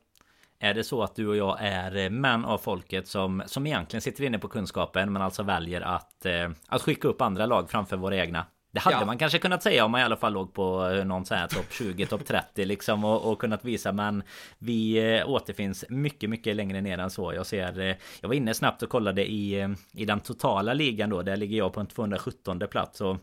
Är 0.58 0.74
det 0.74 0.84
så 0.84 1.02
att 1.02 1.16
du 1.16 1.28
och 1.28 1.36
jag 1.36 1.56
är 1.60 1.96
eh, 1.96 2.10
män 2.10 2.44
av 2.44 2.58
folket 2.58 3.08
som, 3.08 3.42
som 3.46 3.66
egentligen 3.66 4.00
sitter 4.00 4.24
inne 4.24 4.38
på 4.38 4.48
kunskapen 4.48 5.12
men 5.12 5.22
alltså 5.22 5.42
väljer 5.42 5.80
att, 5.80 6.26
att 6.68 6.82
skicka 6.82 7.08
upp 7.08 7.20
andra 7.20 7.46
lag 7.46 7.70
framför 7.70 7.96
våra 7.96 8.16
egna? 8.16 8.46
Det 8.74 8.80
hade 8.80 8.96
ja. 8.96 9.04
man 9.04 9.18
kanske 9.18 9.38
kunnat 9.38 9.62
säga 9.62 9.84
om 9.84 9.90
man 9.90 10.00
i 10.00 10.04
alla 10.04 10.16
fall 10.16 10.32
låg 10.32 10.54
på 10.54 10.88
eh, 10.88 11.04
någon 11.04 11.24
sån 11.24 11.36
här 11.36 11.48
topp 11.48 11.66
20, 11.70 12.06
topp 12.06 12.26
30 12.26 12.64
liksom 12.64 13.04
och, 13.04 13.32
och, 13.32 13.38
kunnat 13.38 13.64
visa 13.64 13.92
men 13.92 14.22
vi 14.58 14.96
eh, 15.18 15.28
återfinns 15.28 15.84
mycket, 15.88 16.30
mycket 16.30 16.56
längre 16.56 16.80
ner 16.80 16.98
än 16.98 17.10
så. 17.10 17.34
Jag 17.34 17.46
ser, 17.46 17.80
eh, 17.80 17.96
jag 18.20 18.28
var 18.28 18.34
inne 18.34 18.54
snabbt 18.54 18.82
och 18.82 18.88
kollade 18.88 19.30
i, 19.30 19.74
i 19.92 20.04
den 20.04 20.20
totala 20.20 20.74
ligan 20.74 21.10
då. 21.10 21.22
Där 21.22 21.36
ligger 21.36 21.58
jag 21.58 21.72
på 21.72 21.80
en 21.80 21.86
217 21.86 22.62
plats 22.70 23.00
och 23.00 23.16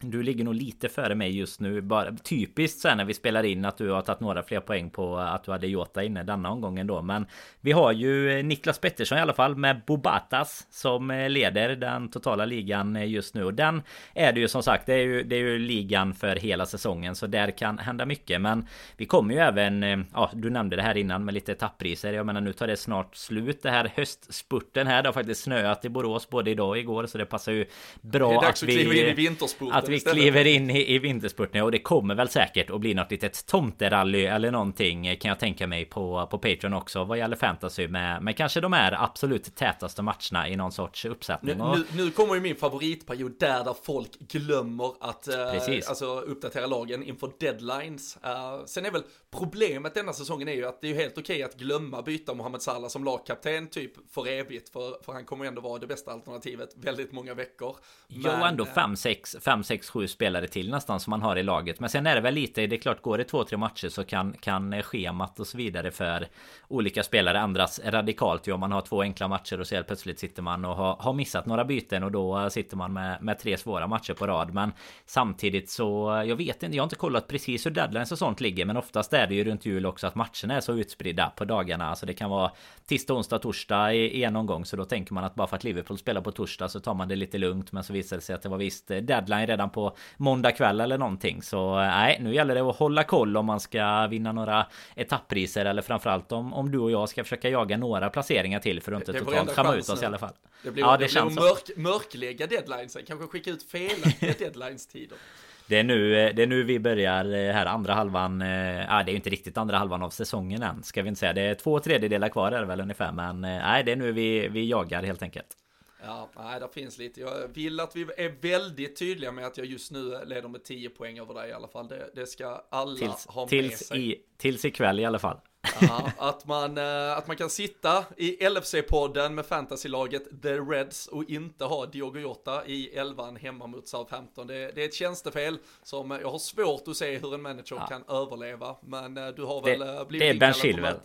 du 0.00 0.22
ligger 0.22 0.44
nog 0.44 0.54
lite 0.54 0.88
före 0.88 1.14
mig 1.14 1.38
just 1.38 1.60
nu. 1.60 1.80
Bara 1.80 2.12
typiskt 2.12 2.84
här 2.84 2.96
när 2.96 3.04
vi 3.04 3.14
spelar 3.14 3.42
in 3.42 3.64
att 3.64 3.78
du 3.78 3.90
har 3.90 4.02
tagit 4.02 4.20
några 4.20 4.42
fler 4.42 4.60
poäng 4.60 4.90
på 4.90 5.16
att 5.16 5.44
du 5.44 5.50
hade 5.50 5.66
Jota 5.66 6.02
inne 6.02 6.22
denna 6.22 6.50
omgången 6.50 6.86
då. 6.86 7.02
Men 7.02 7.26
vi 7.60 7.72
har 7.72 7.92
ju 7.92 8.42
Niklas 8.42 8.78
Pettersson 8.78 9.18
i 9.18 9.20
alla 9.20 9.32
fall 9.32 9.56
med 9.56 9.80
Bobatas 9.86 10.66
som 10.70 11.26
leder 11.28 11.76
den 11.76 12.08
totala 12.08 12.44
ligan 12.44 13.10
just 13.10 13.34
nu. 13.34 13.44
Och 13.44 13.54
den 13.54 13.82
är 14.14 14.32
det 14.32 14.40
ju 14.40 14.48
som 14.48 14.62
sagt, 14.62 14.86
det 14.86 14.94
är 14.94 15.04
ju, 15.04 15.22
det 15.22 15.36
är 15.36 15.40
ju 15.40 15.58
ligan 15.58 16.14
för 16.14 16.36
hela 16.36 16.66
säsongen. 16.66 17.14
Så 17.14 17.26
där 17.26 17.50
kan 17.50 17.78
hända 17.78 18.06
mycket. 18.06 18.40
Men 18.40 18.66
vi 18.96 19.06
kommer 19.06 19.34
ju 19.34 19.40
även, 19.40 20.06
ja 20.14 20.30
du 20.34 20.50
nämnde 20.50 20.76
det 20.76 20.82
här 20.82 20.96
innan 20.96 21.24
med 21.24 21.34
lite 21.34 21.52
etappriser. 21.52 22.12
Jag 22.12 22.26
menar 22.26 22.40
nu 22.40 22.52
tar 22.52 22.66
det 22.66 22.76
snart 22.76 23.16
slut 23.16 23.62
det 23.62 23.70
här 23.70 23.92
höstspurten 23.96 24.86
här. 24.86 25.02
Det 25.02 25.08
har 25.08 25.14
faktiskt 25.14 25.42
snöat 25.42 25.84
i 25.84 25.88
Borås 25.88 26.30
både 26.30 26.50
idag 26.50 26.68
och 26.68 26.78
igår. 26.78 27.06
Så 27.06 27.18
det 27.18 27.26
passar 27.26 27.52
ju 27.52 27.66
bra 28.00 28.28
det 28.28 28.34
är 28.34 28.40
dags 28.40 28.62
att, 28.62 28.68
att 28.68 28.74
vi... 28.74 28.84
kliva 28.84 28.94
in 28.94 29.06
i 29.06 29.12
vinterspurten 29.12 29.87
att 29.88 30.14
vi 30.14 30.20
kliver 30.20 30.44
in 30.44 30.70
i, 30.70 30.94
i 30.94 30.98
vinterspurten 30.98 31.62
och 31.62 31.70
det 31.70 31.78
kommer 31.78 32.14
väl 32.14 32.28
säkert 32.28 32.70
att 32.70 32.80
bli 32.80 32.94
något 32.94 33.10
litet 33.10 33.46
tomterally 33.46 34.24
eller 34.24 34.50
någonting 34.50 35.16
kan 35.16 35.28
jag 35.28 35.38
tänka 35.38 35.66
mig 35.66 35.84
på, 35.84 36.28
på 36.30 36.38
Patreon 36.38 36.74
också 36.74 37.04
vad 37.04 37.18
gäller 37.18 37.36
fantasy 37.36 37.88
med, 37.88 38.22
med 38.22 38.36
kanske 38.36 38.60
de 38.60 38.72
här 38.72 39.04
absolut 39.04 39.54
tätaste 39.56 40.02
matcherna 40.02 40.48
i 40.48 40.56
någon 40.56 40.72
sorts 40.72 41.04
uppsättning. 41.04 41.58
Nu, 41.58 41.64
nu, 41.64 42.04
nu 42.04 42.10
kommer 42.10 42.34
ju 42.34 42.40
min 42.40 42.56
favoritperiod 42.56 43.34
där, 43.38 43.64
där 43.64 43.74
folk 43.82 44.18
glömmer 44.18 44.92
att 45.00 45.28
uh, 45.28 45.88
alltså, 45.88 46.20
uppdatera 46.20 46.66
lagen 46.66 47.02
inför 47.02 47.30
deadlines. 47.40 48.18
Uh, 48.24 48.64
sen 48.66 48.86
är 48.86 48.90
väl 48.90 49.02
problemet 49.30 49.94
denna 49.94 50.12
säsongen 50.12 50.48
är 50.48 50.52
ju 50.52 50.66
att 50.66 50.80
det 50.80 50.90
är 50.90 50.94
helt 50.94 51.18
okej 51.18 51.42
att 51.42 51.54
glömma 51.54 52.02
byta 52.02 52.34
Mohamed 52.34 52.62
Salah 52.62 52.88
som 52.88 53.04
lagkapten 53.04 53.66
typ 53.66 53.92
för 54.14 54.28
evigt 54.28 54.68
för, 54.68 55.04
för 55.04 55.12
han 55.12 55.24
kommer 55.24 55.44
ju 55.44 55.48
ändå 55.48 55.60
vara 55.60 55.78
det 55.78 55.86
bästa 55.86 56.12
alternativet 56.12 56.68
väldigt 56.76 57.12
många 57.12 57.34
veckor. 57.34 57.76
Men, 58.08 58.20
jo, 58.24 58.30
ändå 58.30 58.64
5-6 58.64 59.38
6 59.78 59.90
7 59.90 60.08
spelare 60.08 60.46
till 60.46 60.70
nästan 60.70 61.00
som 61.00 61.10
man 61.10 61.22
har 61.22 61.36
i 61.36 61.42
laget. 61.42 61.80
Men 61.80 61.90
sen 61.90 62.06
är 62.06 62.14
det 62.14 62.20
väl 62.20 62.34
lite, 62.34 62.66
det 62.66 62.76
är 62.76 62.80
klart 62.80 63.02
går 63.02 63.18
det 63.18 63.24
två, 63.24 63.44
tre 63.44 63.58
matcher 63.58 63.88
så 63.88 64.04
kan, 64.04 64.32
kan 64.32 64.82
schemat 64.82 65.40
och 65.40 65.46
så 65.46 65.56
vidare 65.56 65.90
för 65.90 66.26
olika 66.68 67.02
spelare 67.02 67.38
ändras 67.38 67.80
radikalt 67.84 68.48
ju 68.48 68.52
om 68.52 68.60
man 68.60 68.72
har 68.72 68.80
två 68.80 69.02
enkla 69.02 69.28
matcher 69.28 69.60
och 69.60 69.66
så 69.66 69.74
helt 69.74 69.86
plötsligt 69.86 70.18
sitter 70.18 70.42
man 70.42 70.64
och 70.64 70.76
har, 70.76 70.96
har 70.96 71.12
missat 71.12 71.46
några 71.46 71.64
byten 71.64 72.02
och 72.02 72.12
då 72.12 72.50
sitter 72.50 72.76
man 72.76 72.92
med, 72.92 73.22
med 73.22 73.38
tre 73.38 73.56
svåra 73.56 73.86
matcher 73.86 74.14
på 74.14 74.26
rad. 74.26 74.54
Men 74.54 74.72
samtidigt 75.06 75.70
så, 75.70 76.22
jag 76.26 76.36
vet 76.36 76.62
inte, 76.62 76.76
jag 76.76 76.82
har 76.82 76.86
inte 76.86 76.96
kollat 76.96 77.28
precis 77.28 77.66
hur 77.66 77.70
deadlines 77.70 78.12
och 78.12 78.18
sånt 78.18 78.40
ligger, 78.40 78.64
men 78.64 78.76
oftast 78.76 79.12
är 79.12 79.26
det 79.26 79.34
ju 79.34 79.44
runt 79.44 79.66
jul 79.66 79.86
också 79.86 80.06
att 80.06 80.14
matcherna 80.14 80.54
är 80.56 80.60
så 80.60 80.74
utspridda 80.74 81.32
på 81.36 81.44
dagarna. 81.44 81.88
Alltså 81.88 82.06
det 82.06 82.14
kan 82.14 82.30
vara 82.30 82.50
tisdag, 82.86 83.14
onsdag, 83.14 83.38
torsdag 83.38 83.94
i, 83.94 83.98
i 83.98 84.24
en 84.24 84.36
omgång. 84.36 84.64
Så 84.64 84.76
då 84.76 84.84
tänker 84.84 85.14
man 85.14 85.24
att 85.24 85.34
bara 85.34 85.46
för 85.46 85.56
att 85.56 85.64
Liverpool 85.64 85.98
spelar 85.98 86.20
på 86.20 86.32
torsdag 86.32 86.68
så 86.68 86.80
tar 86.80 86.94
man 86.94 87.08
det 87.08 87.16
lite 87.16 87.38
lugnt. 87.38 87.72
Men 87.72 87.84
så 87.84 87.92
visar 87.92 88.16
det 88.16 88.22
sig 88.22 88.34
att 88.34 88.42
det 88.42 88.48
var 88.48 88.58
visst 88.58 88.88
deadline 88.88 89.46
redan 89.46 89.67
på 89.70 89.96
måndag 90.16 90.52
kväll 90.52 90.80
eller 90.80 90.98
någonting. 90.98 91.42
Så 91.42 91.76
nej, 91.76 92.18
nu 92.20 92.34
gäller 92.34 92.54
det 92.54 92.60
att 92.60 92.76
hålla 92.76 93.04
koll 93.04 93.36
om 93.36 93.46
man 93.46 93.60
ska 93.60 94.06
vinna 94.06 94.32
några 94.32 94.66
etapppriser 94.94 95.64
eller 95.64 95.82
framförallt 95.82 96.32
om, 96.32 96.54
om 96.54 96.70
du 96.70 96.78
och 96.78 96.90
jag 96.90 97.08
ska 97.08 97.24
försöka 97.24 97.48
jaga 97.48 97.76
några 97.76 98.10
placeringar 98.10 98.60
till 98.60 98.82
för 98.82 98.92
att 98.92 99.08
inte 99.08 99.24
totalt 99.24 99.50
skamma 99.50 99.74
ut 99.74 99.88
oss 99.88 100.02
i 100.02 100.06
alla 100.06 100.18
fall. 100.18 100.32
Det 100.62 100.70
blir, 100.70 100.82
ja, 100.82 100.96
det, 100.96 101.14
det 101.14 101.22
blir 101.22 101.34
mörk, 101.34 101.76
mörklägga 101.76 102.46
deadlines, 102.46 102.96
kanske 103.06 103.26
skicka 103.26 103.50
ut 103.50 103.62
felaktiga 103.62 104.32
deadlines-tider. 104.38 105.18
Det 105.66 105.78
är, 105.78 105.84
nu, 105.84 106.32
det 106.32 106.42
är 106.42 106.46
nu 106.46 106.62
vi 106.62 106.78
börjar 106.78 107.24
eh, 107.24 107.52
här 107.54 107.66
andra 107.66 107.94
halvan. 107.94 108.42
Äh, 108.42 108.46
det 108.46 108.52
är 108.92 109.08
ju 109.08 109.16
inte 109.16 109.30
riktigt 109.30 109.58
andra 109.58 109.78
halvan 109.78 110.02
av 110.02 110.10
säsongen 110.10 110.62
än. 110.62 110.82
Ska 110.82 111.02
vi 111.02 111.08
inte 111.08 111.18
säga. 111.18 111.32
Det 111.32 111.42
är 111.42 111.54
två 111.54 111.80
tredjedelar 111.80 112.28
kvar 112.28 112.52
är 112.52 112.60
det 112.60 112.66
väl 112.66 112.80
ungefär. 112.80 113.12
Men 113.12 113.40
nej, 113.40 113.84
det 113.84 113.92
är 113.92 113.96
nu 113.96 114.12
vi, 114.12 114.48
vi 114.48 114.68
jagar 114.68 115.02
helt 115.02 115.22
enkelt. 115.22 115.56
Ja, 116.02 116.30
nej, 116.36 116.60
det 116.60 116.68
finns 116.68 116.98
lite. 116.98 117.20
Jag 117.20 117.48
vill 117.54 117.80
att 117.80 117.96
vi 117.96 118.02
är 118.02 118.42
väldigt 118.42 118.96
tydliga 118.96 119.32
med 119.32 119.46
att 119.46 119.58
jag 119.58 119.66
just 119.66 119.90
nu 119.90 120.24
leder 120.24 120.48
med 120.48 120.64
10 120.64 120.90
poäng 120.90 121.18
över 121.18 121.34
dig 121.34 121.50
i 121.50 121.52
alla 121.52 121.68
fall. 121.68 121.88
Det, 121.88 122.10
det 122.14 122.26
ska 122.26 122.64
alla 122.70 122.98
tills, 122.98 123.26
ha 123.26 123.48
tills 123.48 123.70
med 123.70 123.78
sig. 123.78 124.12
I, 124.12 124.16
tills 124.36 124.64
ikväll 124.64 125.00
i 125.00 125.04
alla 125.04 125.18
fall. 125.18 125.40
Ja, 125.80 126.10
att, 126.18 126.46
man, 126.46 126.78
eh, 126.78 127.16
att 127.16 127.26
man 127.26 127.36
kan 127.36 127.50
sitta 127.50 128.04
i 128.16 128.36
LFC-podden 128.48 129.28
med 129.28 129.46
fantasylaget 129.46 130.42
The 130.42 130.52
Reds 130.52 131.06
och 131.06 131.24
inte 131.30 131.64
ha 131.64 131.86
Diogo 131.86 132.18
Jota 132.18 132.66
i 132.66 132.88
elvan 132.88 133.36
hemma 133.36 133.66
mot 133.66 133.88
Southampton. 133.88 134.46
Det, 134.46 134.70
det 134.74 134.82
är 134.82 134.88
ett 134.88 134.94
tjänstefel 134.94 135.58
som 135.82 136.10
jag 136.10 136.30
har 136.30 136.38
svårt 136.38 136.88
att 136.88 136.96
se 136.96 137.18
hur 137.18 137.34
en 137.34 137.42
manager 137.42 137.76
ja. 137.76 137.86
kan 137.86 138.04
överleva. 138.08 138.76
Men 138.80 139.16
eh, 139.16 139.28
du 139.28 139.44
har 139.44 139.62
väl 139.62 139.78
det, 139.78 140.04
blivit 140.08 140.28
Det 140.28 140.36
är 140.36 140.40
Ben 140.40 140.54
Chilwell. 140.54 140.96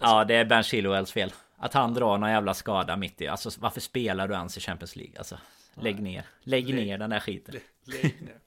Ja, 0.00 0.24
det 0.24 0.34
är 0.34 0.44
Ben 0.44 0.62
Chilwells 0.62 1.12
fel. 1.12 1.32
Att 1.62 1.74
han 1.74 1.94
drar 1.94 2.18
någon 2.18 2.30
jävla 2.30 2.54
skada 2.54 2.96
mitt 2.96 3.20
i. 3.20 3.28
Alltså 3.28 3.50
varför 3.58 3.80
spelar 3.80 4.28
du 4.28 4.34
ens 4.34 4.56
i 4.56 4.60
Champions 4.60 4.96
League? 4.96 5.18
Alltså, 5.18 5.38
lägg 5.74 6.02
ner. 6.02 6.24
Lägg, 6.42 6.68
lägg 6.68 6.86
ner 6.86 6.98
den 6.98 7.10
där 7.10 7.20
skiten. 7.20 7.54
Lägg 7.84 8.22
ner. 8.22 8.40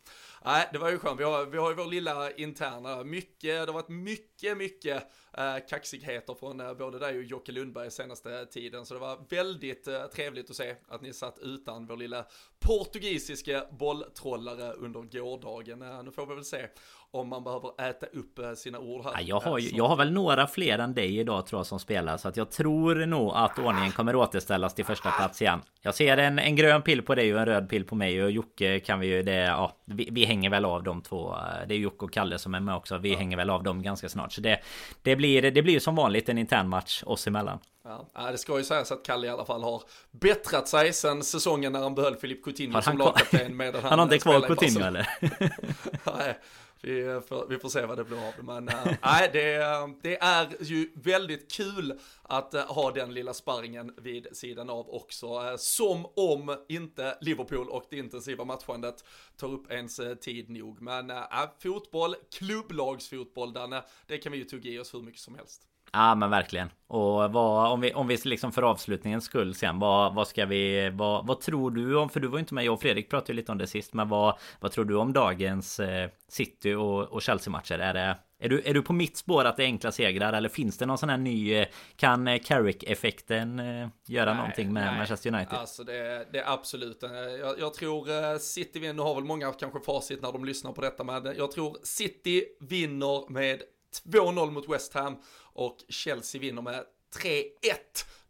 Nej, 0.45 0.69
det 0.71 0.77
var 0.77 0.89
ju 0.89 0.99
skönt. 0.99 1.19
Vi 1.19 1.23
har, 1.23 1.45
vi 1.45 1.57
har 1.57 1.69
ju 1.69 1.75
vår 1.75 1.85
lilla 1.85 2.31
interna, 2.31 3.03
mycket, 3.03 3.41
det 3.41 3.65
har 3.65 3.73
varit 3.73 3.89
mycket, 3.89 4.57
mycket 4.57 5.03
eh, 5.37 5.55
kaxigheter 5.69 6.33
från 6.33 6.59
eh, 6.59 6.73
både 6.73 6.99
dig 6.99 7.17
och 7.17 7.23
Jocke 7.23 7.51
Lundberg 7.51 7.91
senaste 7.91 8.45
tiden. 8.45 8.85
Så 8.85 8.93
det 8.93 8.99
var 8.99 9.19
väldigt 9.29 9.87
eh, 9.87 10.03
trevligt 10.03 10.49
att 10.49 10.55
se 10.55 10.75
att 10.87 11.01
ni 11.01 11.13
satt 11.13 11.39
utan 11.39 11.85
vår 11.85 11.97
lilla 11.97 12.25
portugisiska 12.59 13.63
bolltrollare 13.71 14.73
under 14.73 15.01
gårdagen. 15.01 15.81
Eh, 15.81 16.03
nu 16.03 16.11
får 16.11 16.25
vi 16.25 16.35
väl 16.35 16.45
se 16.45 16.67
om 17.11 17.29
man 17.29 17.43
behöver 17.43 17.89
äta 17.89 18.05
upp 18.05 18.39
eh, 18.39 18.53
sina 18.53 18.79
ord 18.79 19.03
här. 19.03 19.11
Ja, 19.11 19.21
jag, 19.21 19.39
har, 19.39 19.59
jag 19.77 19.87
har 19.87 19.95
väl 19.95 20.11
några 20.11 20.47
fler 20.47 20.79
än 20.79 20.93
dig 20.93 21.19
idag 21.19 21.45
tror 21.45 21.59
jag 21.59 21.65
som 21.65 21.79
spelar 21.79 22.17
så 22.17 22.27
att 22.27 22.37
jag 22.37 22.51
tror 22.51 23.05
nog 23.05 23.31
att 23.35 23.59
ordningen 23.59 23.91
kommer 23.91 24.15
återställas 24.15 24.75
till 24.75 24.85
första 24.85 25.11
plats 25.11 25.41
igen. 25.41 25.61
Jag 25.81 25.95
ser 25.95 26.17
en, 26.17 26.39
en 26.39 26.55
grön 26.55 26.81
pill 26.81 27.01
på 27.01 27.15
dig 27.15 27.33
och 27.33 27.39
en 27.39 27.45
röd 27.45 27.69
pill 27.69 27.85
på 27.85 27.95
mig 27.95 28.23
och 28.23 28.31
Jocke 28.31 28.79
kan 28.79 28.99
vi 28.99 29.07
ju 29.07 29.23
det. 29.23 29.33
Ja, 29.33 29.77
vi, 29.85 30.09
vi 30.11 30.25
hänger 30.25 30.49
väl 30.49 30.65
av 30.65 30.83
de 30.83 31.01
två. 31.01 31.35
Det 31.67 31.73
är 31.73 31.79
Jocke 31.79 32.05
och 32.05 32.13
Kalle 32.13 32.39
som 32.39 32.55
är 32.55 32.59
med 32.59 32.75
också. 32.75 32.97
Vi 32.97 33.15
hänger 33.15 33.37
väl 33.37 33.49
av 33.49 33.63
dem 33.63 33.81
ganska 33.81 34.09
snart 34.09 34.31
så 34.31 34.41
det, 34.41 34.59
det 35.01 35.15
blir 35.15 35.22
det 35.31 35.61
blir 35.61 35.79
som 35.79 35.95
vanligt 35.95 36.29
en 36.29 36.37
intern 36.37 36.69
match 36.69 37.03
oss 37.05 37.27
emellan. 37.27 37.59
Ja, 37.83 38.31
det 38.31 38.37
ska 38.37 38.57
ju 38.57 38.63
sägas 38.63 38.91
att 38.91 39.05
Kalle 39.05 39.27
i 39.27 39.29
alla 39.29 39.45
fall 39.45 39.63
har 39.63 39.83
bättrat 40.11 40.67
sig 40.67 40.93
sen 40.93 41.23
säsongen 41.23 41.73
när 41.73 41.79
han 41.79 41.95
behöll 41.95 42.15
Filip 42.15 42.43
Coutinho 42.43 42.81
som 42.81 42.97
lagkapten. 42.97 43.59
Han, 43.59 43.73
han 43.83 43.99
har 43.99 44.03
inte 44.03 44.19
kvar 44.19 44.41
Coutinho 44.41 44.85
eller? 44.85 45.09
Nej, 46.17 46.37
vi 46.83 47.01
eh, 47.01 47.21
får, 47.21 47.47
vi 47.47 47.59
får 47.59 47.69
se 47.69 47.85
vad 47.85 47.97
det 47.97 48.03
blir 48.03 48.27
av 48.27 48.33
det. 48.37 48.43
Men 48.43 48.67
äh, 48.67 49.31
det, 49.33 49.55
eh, 49.55 49.87
det 50.01 50.17
är 50.17 50.63
ju 50.63 50.91
väldigt 50.95 51.51
kul 51.51 51.99
att 52.21 52.53
äh, 52.53 52.61
ha 52.61 52.91
den 52.91 53.13
lilla 53.13 53.33
sparringen 53.33 53.93
vid 53.97 54.27
sidan 54.31 54.69
av 54.69 54.89
också. 54.89 55.27
Äh, 55.27 55.55
som 55.57 56.05
om 56.05 56.57
inte 56.69 57.17
Liverpool 57.21 57.69
och 57.69 57.85
det 57.89 57.97
intensiva 57.97 58.45
matchandet 58.45 59.03
tar 59.37 59.47
upp 59.47 59.71
ens 59.71 59.99
tid 60.21 60.49
nog. 60.49 60.81
Men 60.81 61.09
äh, 61.09 61.17
fotboll, 61.59 62.15
klubblagsfotboll, 62.31 63.53
Danne, 63.53 63.83
det 64.07 64.17
kan 64.17 64.31
vi 64.31 64.37
ju 64.37 64.43
tugga 64.43 64.71
i 64.71 64.79
oss 64.79 64.93
hur 64.93 65.01
mycket 65.01 65.21
som 65.21 65.35
helst. 65.35 65.67
Ja 65.93 66.15
men 66.15 66.29
verkligen. 66.29 66.69
Och 66.87 67.31
vad, 67.31 67.71
om 67.71 67.81
vi, 67.81 67.93
om 67.93 68.07
vi 68.07 68.17
liksom 68.23 68.51
för 68.51 68.61
avslutningens 68.61 69.25
skull 69.25 69.55
sen, 69.55 69.79
vad, 69.79 70.15
vad 70.15 70.27
ska 70.27 70.45
vi, 70.45 70.89
vad, 70.93 71.27
vad 71.27 71.41
tror 71.41 71.71
du 71.71 71.97
om, 71.97 72.09
för 72.09 72.19
du 72.19 72.27
var 72.27 72.39
inte 72.39 72.53
med, 72.53 72.63
jag 72.63 72.73
och 72.73 72.81
Fredrik 72.81 73.09
pratade 73.09 73.31
ju 73.31 73.35
lite 73.35 73.51
om 73.51 73.57
det 73.57 73.67
sist, 73.67 73.93
men 73.93 74.09
vad, 74.09 74.37
vad 74.59 74.71
tror 74.71 74.85
du 74.85 74.95
om 74.95 75.13
dagens 75.13 75.79
eh, 75.79 76.09
City 76.27 76.73
och, 76.73 77.03
och 77.03 77.21
Chelsea-matcher? 77.21 77.79
Är 77.79 77.93
det, 77.93 78.17
är 78.39 78.49
du, 78.49 78.61
är 78.65 78.73
du 78.73 78.81
på 78.81 78.93
mitt 78.93 79.17
spår 79.17 79.45
att 79.45 79.57
det 79.57 79.63
är 79.63 79.65
enkla 79.65 79.91
segrar 79.91 80.33
eller 80.33 80.49
finns 80.49 80.77
det 80.77 80.85
någon 80.85 80.97
sån 80.97 81.09
här 81.09 81.17
ny 81.17 81.53
eh, 81.53 81.67
Kan 81.95 82.27
eh, 82.27 82.39
Carrick-effekten 82.39 83.59
eh, 83.59 83.87
göra 84.07 84.25
nej, 84.25 84.37
någonting 84.37 84.73
med 84.73 84.85
nej. 84.85 84.97
Manchester 84.97 85.33
United? 85.33 85.57
Alltså 85.57 85.83
det, 85.83 86.27
det 86.31 86.39
är 86.39 86.53
absolut 86.53 87.03
jag, 87.39 87.59
jag 87.59 87.73
tror 87.73 88.37
City 88.37 88.79
vinner, 88.79 88.93
nu 88.93 89.01
har 89.01 89.15
väl 89.15 89.23
många 89.23 89.51
kanske 89.51 89.79
facit 89.79 90.21
när 90.21 90.31
de 90.31 90.45
lyssnar 90.45 90.71
på 90.71 90.81
detta 90.81 91.03
men 91.03 91.35
jag 91.37 91.51
tror 91.51 91.77
City 91.83 92.43
vinner 92.59 93.31
med 93.31 93.61
2-0 94.01 94.51
mot 94.51 94.69
West 94.69 94.93
Ham 94.93 95.17
och 95.53 95.77
Chelsea 95.89 96.41
vinner 96.41 96.61
med 96.61 96.83
3-1. 97.15 97.45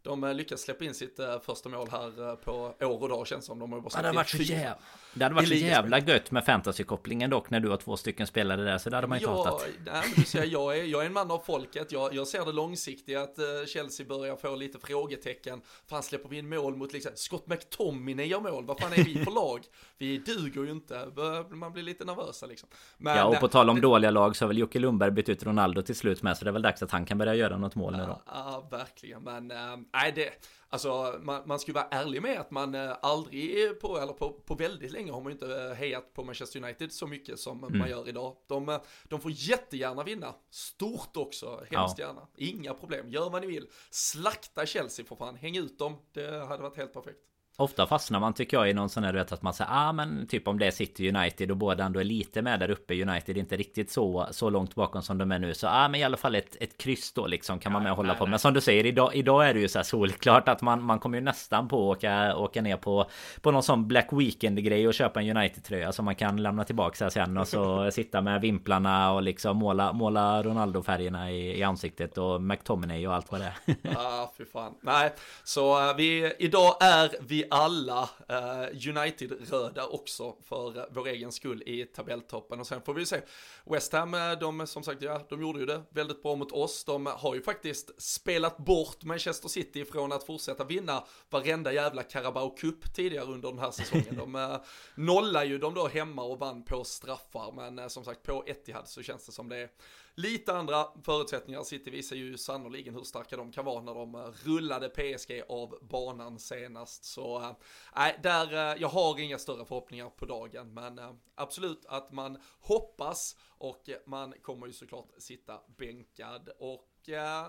De 0.02 0.24
eh, 0.24 0.34
lyckas 0.34 0.60
släppa 0.60 0.84
in 0.84 0.94
sitt 0.94 1.20
uh, 1.20 1.40
första 1.40 1.68
mål 1.68 1.88
här 1.90 2.20
uh, 2.20 2.34
på 2.34 2.74
år 2.80 3.02
och 3.02 3.08
dag 3.08 3.26
känns 3.26 3.44
som. 3.44 3.58
De 3.58 3.72
har 3.72 3.80
bara 3.80 3.90
ja, 3.94 4.00
det, 4.00 4.06
hade 4.06 4.16
varit 4.16 4.28
så 4.28 4.36
jävla, 4.36 4.78
det 5.14 5.24
hade 5.24 5.34
varit 5.34 5.48
så 5.48 5.54
jävla 5.54 5.98
gött 5.98 6.30
med 6.30 6.44
fantasykopplingen 6.44 7.30
dock 7.30 7.50
när 7.50 7.60
du 7.60 7.68
har 7.68 7.76
två 7.76 7.96
stycken 7.96 8.26
spelare 8.26 8.64
där 8.64 8.78
så 8.78 8.90
det 8.90 8.96
hade 8.96 9.08
man 9.08 9.18
inte 9.18 9.30
ja, 9.30 9.44
hatat. 9.44 9.68
Nej, 9.86 10.02
men 10.06 10.14
du 10.16 10.24
ser, 10.24 10.44
jag, 10.44 10.78
är, 10.78 10.84
jag 10.84 11.02
är 11.02 11.06
en 11.06 11.12
man 11.12 11.30
av 11.30 11.38
folket. 11.46 11.92
Jag, 11.92 12.14
jag 12.14 12.26
ser 12.26 12.44
det 12.44 12.52
långsiktiga 12.52 13.22
att 13.22 13.38
uh, 13.38 13.66
Chelsea 13.66 14.06
börjar 14.06 14.36
få 14.36 14.56
lite 14.56 14.78
frågetecken. 14.78 15.60
Fan 15.86 16.02
släpper 16.02 16.28
vi 16.28 16.38
in 16.38 16.48
mål 16.48 16.76
mot 16.76 16.92
liksom 16.92 17.12
Scott 17.14 17.46
McTominay 17.46 18.26
gör 18.26 18.40
mål. 18.40 18.66
Vad 18.66 18.80
fan 18.80 18.92
är 18.92 19.04
vi 19.04 19.24
för 19.24 19.32
lag? 19.32 19.60
Vi 19.98 20.18
duger 20.18 20.64
ju 20.64 20.70
inte. 20.70 21.08
Man 21.50 21.72
blir 21.72 21.82
lite 21.82 22.04
nervösa 22.04 22.46
liksom. 22.46 22.68
Men, 22.98 23.16
ja 23.16 23.24
och 23.24 23.40
på 23.40 23.48
tal 23.48 23.70
om 23.70 23.76
det, 23.76 23.82
dåliga 23.82 24.10
lag 24.10 24.36
så 24.36 24.44
har 24.44 24.48
väl 24.48 24.58
Jocke 24.58 24.78
Lundberg 24.78 25.10
bytt 25.10 25.28
ut 25.28 25.42
Ronaldo 25.42 25.82
till 25.82 25.96
slut 25.96 26.22
med 26.22 26.36
så 26.36 26.44
det 26.44 26.50
är 26.50 26.52
väl 26.52 26.62
dags 26.62 26.82
att 26.82 26.90
han 26.90 27.06
kan 27.06 27.18
börja 27.18 27.34
göra 27.34 27.56
något 27.56 27.74
mål 27.74 27.96
nu 27.96 28.02
då. 28.06 28.22
Ja, 28.26 28.68
verkligen. 28.70 29.22
Men 29.22 29.52
nej, 29.92 30.12
det 30.14 30.30
Alltså 30.74 31.20
man, 31.22 31.42
man 31.46 31.58
ska 31.58 31.72
vara 31.72 31.88
ärlig 31.90 32.22
med 32.22 32.40
att 32.40 32.50
man 32.50 32.74
eh, 32.74 32.96
aldrig 33.02 33.80
på, 33.80 33.98
eller 33.98 34.12
på, 34.12 34.32
på 34.32 34.54
väldigt 34.54 34.92
länge 34.92 35.12
har 35.12 35.20
man 35.20 35.32
ju 35.32 35.32
inte 35.32 35.64
eh, 35.64 35.72
hejat 35.72 36.12
på 36.14 36.24
Manchester 36.24 36.64
United 36.64 36.92
så 36.92 37.06
mycket 37.06 37.38
som 37.38 37.64
mm. 37.64 37.78
man 37.78 37.90
gör 37.90 38.08
idag. 38.08 38.36
De, 38.46 38.68
eh, 38.68 38.80
de 39.04 39.20
får 39.20 39.30
jättegärna 39.34 40.02
vinna, 40.02 40.34
stort 40.50 41.16
också, 41.16 41.64
hemskt 41.70 41.98
ja. 41.98 42.06
gärna. 42.06 42.26
Inga 42.36 42.74
problem, 42.74 43.08
gör 43.08 43.30
vad 43.30 43.40
ni 43.40 43.46
vill. 43.46 43.66
Slakta 43.90 44.66
Chelsea 44.66 45.06
för 45.06 45.16
fan, 45.16 45.36
häng 45.36 45.56
ut 45.56 45.78
dem, 45.78 45.96
det 46.12 46.46
hade 46.46 46.62
varit 46.62 46.76
helt 46.76 46.92
perfekt. 46.92 47.20
Ofta 47.56 47.86
fastnar 47.86 48.20
man 48.20 48.34
tycker 48.34 48.56
jag 48.56 48.70
i 48.70 48.74
någon 48.74 48.88
sån 48.88 49.04
här 49.04 49.12
du 49.12 49.18
vet 49.18 49.32
att 49.32 49.42
man 49.42 49.54
säger 49.54 49.70
ah 49.74 49.92
men 49.92 50.26
typ 50.26 50.48
om 50.48 50.58
det 50.58 50.66
är 50.66 50.70
City 50.70 51.08
United 51.08 51.50
och 51.50 51.56
båda 51.56 51.84
ändå 51.84 52.00
är 52.00 52.04
lite 52.04 52.42
med 52.42 52.60
där 52.60 52.70
uppe 52.70 53.02
United 53.02 53.36
inte 53.36 53.56
riktigt 53.56 53.90
så 53.90 54.26
så 54.30 54.50
långt 54.50 54.74
bakom 54.74 55.02
som 55.02 55.18
de 55.18 55.32
är 55.32 55.38
nu 55.38 55.54
så 55.54 55.66
ah 55.68 55.88
men 55.88 56.00
i 56.00 56.04
alla 56.04 56.16
fall 56.16 56.34
ett, 56.34 56.56
ett 56.60 56.78
kryss 56.78 57.12
då 57.12 57.26
liksom 57.26 57.58
kan 57.58 57.72
man 57.72 57.82
med 57.82 57.92
och 57.92 57.96
hålla 57.96 58.08
nej, 58.08 58.18
på 58.18 58.24
nej. 58.24 58.30
men 58.30 58.38
som 58.38 58.54
du 58.54 58.60
säger 58.60 58.86
idag, 58.86 59.14
idag 59.14 59.48
är 59.48 59.54
det 59.54 59.60
ju 59.60 59.68
så 59.68 59.78
här 59.78 59.84
solklart 59.84 60.48
att 60.48 60.62
man, 60.62 60.82
man 60.82 60.98
kommer 60.98 61.18
ju 61.18 61.24
nästan 61.24 61.68
på 61.68 61.92
att 61.92 61.96
åka, 61.96 62.36
åka 62.36 62.62
ner 62.62 62.76
på 62.76 63.10
på 63.40 63.50
någon 63.50 63.62
sån 63.62 63.88
Black 63.88 64.08
Weekend 64.12 64.64
grej 64.64 64.88
och 64.88 64.94
köpa 64.94 65.22
en 65.22 65.36
United 65.36 65.64
tröja 65.64 65.92
som 65.92 66.04
man 66.04 66.14
kan 66.14 66.42
lämna 66.42 66.64
tillbaka 66.64 67.10
sen 67.10 67.38
och 67.38 67.48
så 67.48 67.90
sitta 67.92 68.20
med 68.20 68.40
vimplarna 68.40 69.12
och 69.12 69.22
liksom 69.22 69.56
måla, 69.56 69.92
måla 69.92 70.42
Ronaldo 70.42 70.82
färgerna 70.82 71.30
i, 71.30 71.58
i 71.58 71.62
ansiktet 71.62 72.18
och 72.18 72.42
McTominay 72.42 73.06
och 73.06 73.14
allt 73.14 73.32
vad 73.32 73.40
det 73.40 73.46
är. 73.46 73.76
Ah, 73.96 74.32
fy 74.38 74.44
fan 74.44 74.74
nej 74.80 75.12
så 75.44 75.90
uh, 75.90 75.96
vi 75.96 76.32
idag 76.38 76.76
är 76.80 77.10
vi 77.20 77.43
alla 77.50 78.02
uh, 78.30 78.88
United-röda 78.96 79.86
också 79.86 80.36
för 80.42 80.78
eh, 80.78 80.84
vår 80.90 81.08
egen 81.08 81.32
skull 81.32 81.62
i 81.66 81.84
tabelltoppen. 81.84 82.60
Och 82.60 82.66
sen 82.66 82.82
får 82.82 82.94
vi 82.94 83.06
se. 83.06 83.20
West 83.64 83.92
Ham, 83.92 84.14
eh, 84.14 84.32
de 84.32 84.66
som 84.66 84.82
sagt, 84.82 85.02
ja, 85.02 85.26
de 85.28 85.42
gjorde 85.42 85.60
ju 85.60 85.66
det 85.66 85.82
väldigt 85.90 86.22
bra 86.22 86.34
mot 86.34 86.52
oss. 86.52 86.84
De 86.84 87.06
har 87.06 87.34
ju 87.34 87.42
faktiskt 87.42 88.02
spelat 88.02 88.56
bort 88.56 89.04
Manchester 89.04 89.48
City 89.48 89.84
från 89.84 90.12
att 90.12 90.24
fortsätta 90.24 90.64
vinna 90.64 91.04
varenda 91.30 91.72
jävla 91.72 92.02
Carabao 92.02 92.56
Cup 92.56 92.94
tidigare 92.94 93.26
under 93.26 93.48
den 93.48 93.58
här 93.58 93.70
säsongen. 93.70 94.16
De 94.16 94.34
uh, 94.34 94.56
nollar 94.94 95.44
ju 95.44 95.58
dem 95.58 95.74
då 95.74 95.88
hemma 95.88 96.22
och 96.22 96.38
vann 96.38 96.64
på 96.64 96.84
straffar, 96.84 97.52
men 97.52 97.90
som 97.90 98.04
sagt 98.04 98.22
på 98.22 98.44
Etihad 98.46 98.88
så 98.88 99.02
känns 99.02 99.26
det 99.26 99.32
som 99.32 99.48
det 99.48 99.56
är 99.56 99.68
Lite 100.16 100.52
andra 100.52 100.86
förutsättningar. 101.02 101.62
City 101.62 101.90
visar 101.90 102.16
ju 102.16 102.38
sannoliken 102.38 102.94
hur 102.94 103.02
starka 103.02 103.36
de 103.36 103.52
kan 103.52 103.64
vara 103.64 103.82
när 103.82 103.94
de 103.94 104.14
eh, 104.14 104.20
rullade 104.44 104.88
PSG 104.88 105.42
av 105.48 105.78
banan 105.82 106.38
senast. 106.38 107.04
Så 107.04 107.38
eh, 107.38 107.52
nej, 107.96 108.14
äh, 108.16 108.22
där, 108.22 108.52
äh, 108.52 108.82
jag 108.82 108.88
har 108.88 109.20
inga 109.20 109.38
större 109.38 109.64
förhoppningar 109.66 110.10
på 110.10 110.26
dagen, 110.26 110.74
men 110.74 110.98
äh, 110.98 111.12
absolut 111.34 111.86
att 111.86 112.12
man 112.12 112.38
hoppas 112.60 113.36
och 113.48 113.90
man 114.06 114.34
kommer 114.42 114.66
ju 114.66 114.72
såklart 114.72 115.08
sitta 115.18 115.60
bänkad 115.78 116.48
och 116.58 116.90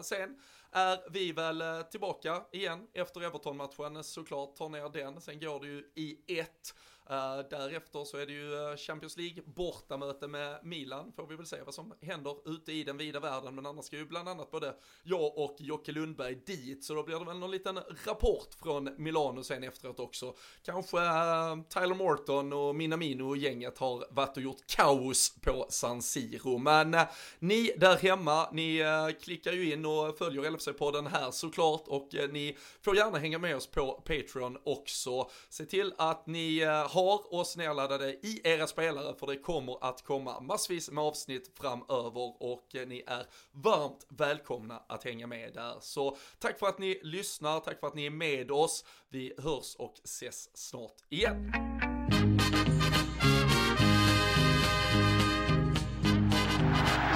sen 0.01 0.41
är 0.71 1.11
vi 1.11 1.31
väl 1.31 1.63
tillbaka 1.91 2.43
igen 2.51 2.87
efter 2.93 3.21
Everton-matchen 3.21 4.03
såklart, 4.03 4.55
tar 4.55 4.69
ner 4.69 4.89
den, 4.89 5.21
sen 5.21 5.39
går 5.39 5.59
det 5.59 5.67
ju 5.67 5.91
i 5.95 6.39
ett 6.39 6.75
Uh, 7.11 7.49
därefter 7.49 8.03
så 8.03 8.17
är 8.17 8.25
det 8.25 8.31
ju 8.33 8.69
eh, 8.69 8.77
Champions 8.77 9.17
League 9.17 9.43
bortamöte 9.45 10.27
med 10.27 10.59
Milan. 10.63 11.11
Får 11.15 11.27
vi 11.27 11.35
väl 11.35 11.45
se 11.45 11.57
vad 11.65 11.73
som 11.73 11.93
händer 12.01 12.49
ute 12.49 12.71
i 12.71 12.83
den 12.83 12.97
vida 12.97 13.19
världen. 13.19 13.55
Men 13.55 13.65
annars 13.65 13.85
ska 13.85 13.95
ju 13.95 14.05
bland 14.05 14.29
annat 14.29 14.51
både 14.51 14.75
jag 15.03 15.37
och 15.37 15.55
Jocke 15.59 15.91
Lundberg 15.91 16.35
dit. 16.35 16.83
Så 16.83 16.93
då 16.93 17.03
blir 17.03 17.19
det 17.19 17.25
väl 17.25 17.37
någon 17.37 17.51
liten 17.51 17.79
rapport 18.05 18.53
från 18.63 18.89
Milano 18.97 19.43
sen 19.43 19.63
efteråt 19.63 19.99
också. 19.99 20.35
Kanske 20.63 20.97
uh, 20.97 21.61
Tyler 21.69 21.95
Morton 21.95 22.53
och 22.53 22.75
Minamino 22.75 23.23
och 23.23 23.37
gänget 23.37 23.77
har 23.77 24.05
varit 24.11 24.37
och 24.37 24.43
gjort 24.43 24.67
kaos 24.67 25.35
på 25.41 25.65
San 25.69 26.01
Siro. 26.01 26.57
Men 26.57 26.93
uh, 26.93 27.01
ni 27.39 27.71
där 27.77 27.97
hemma, 27.97 28.49
ni 28.51 28.83
klickar 29.21 29.51
ju 29.51 29.73
in 29.73 29.85
och 29.85 30.17
följer 30.17 30.43
LFC-podden 30.43 31.07
här 31.07 31.31
såklart. 31.31 31.83
Och 31.87 32.09
ni 32.13 32.57
får 32.81 32.95
gärna 32.95 33.17
hänga 33.17 33.37
med 33.37 33.55
oss 33.55 33.67
på 33.67 33.91
Patreon 33.91 34.57
också. 34.63 35.29
Se 35.49 35.65
till 35.65 35.93
att 35.97 36.27
ni 36.27 36.65
har 36.95 37.33
oss 37.33 37.57
nedladdade 37.57 38.11
i 38.11 38.41
era 38.43 38.67
spelare 38.67 39.15
för 39.15 39.27
det 39.27 39.37
kommer 39.37 39.77
att 39.81 40.03
komma 40.03 40.39
massvis 40.39 40.91
med 40.91 41.03
avsnitt 41.03 41.51
framöver 41.59 42.43
och 42.43 42.75
eh, 42.75 42.87
ni 42.87 43.03
är 43.07 43.25
varmt 43.51 44.05
välkomna 44.09 44.81
att 44.87 45.03
hänga 45.03 45.27
med 45.27 45.53
där. 45.53 45.77
Så 45.81 46.17
tack 46.39 46.59
för 46.59 46.67
att 46.67 46.79
ni 46.79 46.99
lyssnar, 47.03 47.59
tack 47.59 47.79
för 47.79 47.87
att 47.87 47.95
ni 47.95 48.05
är 48.05 48.09
med 48.09 48.51
oss. 48.51 48.85
Vi 49.09 49.33
hörs 49.37 49.75
och 49.75 49.95
ses 50.03 50.57
snart 50.57 51.01
igen. 51.09 51.51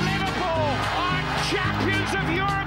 Liverpool 0.05 0.75
are 0.97 1.23
Champions 1.51 2.13
of 2.13 2.29
Europe. 2.29 2.58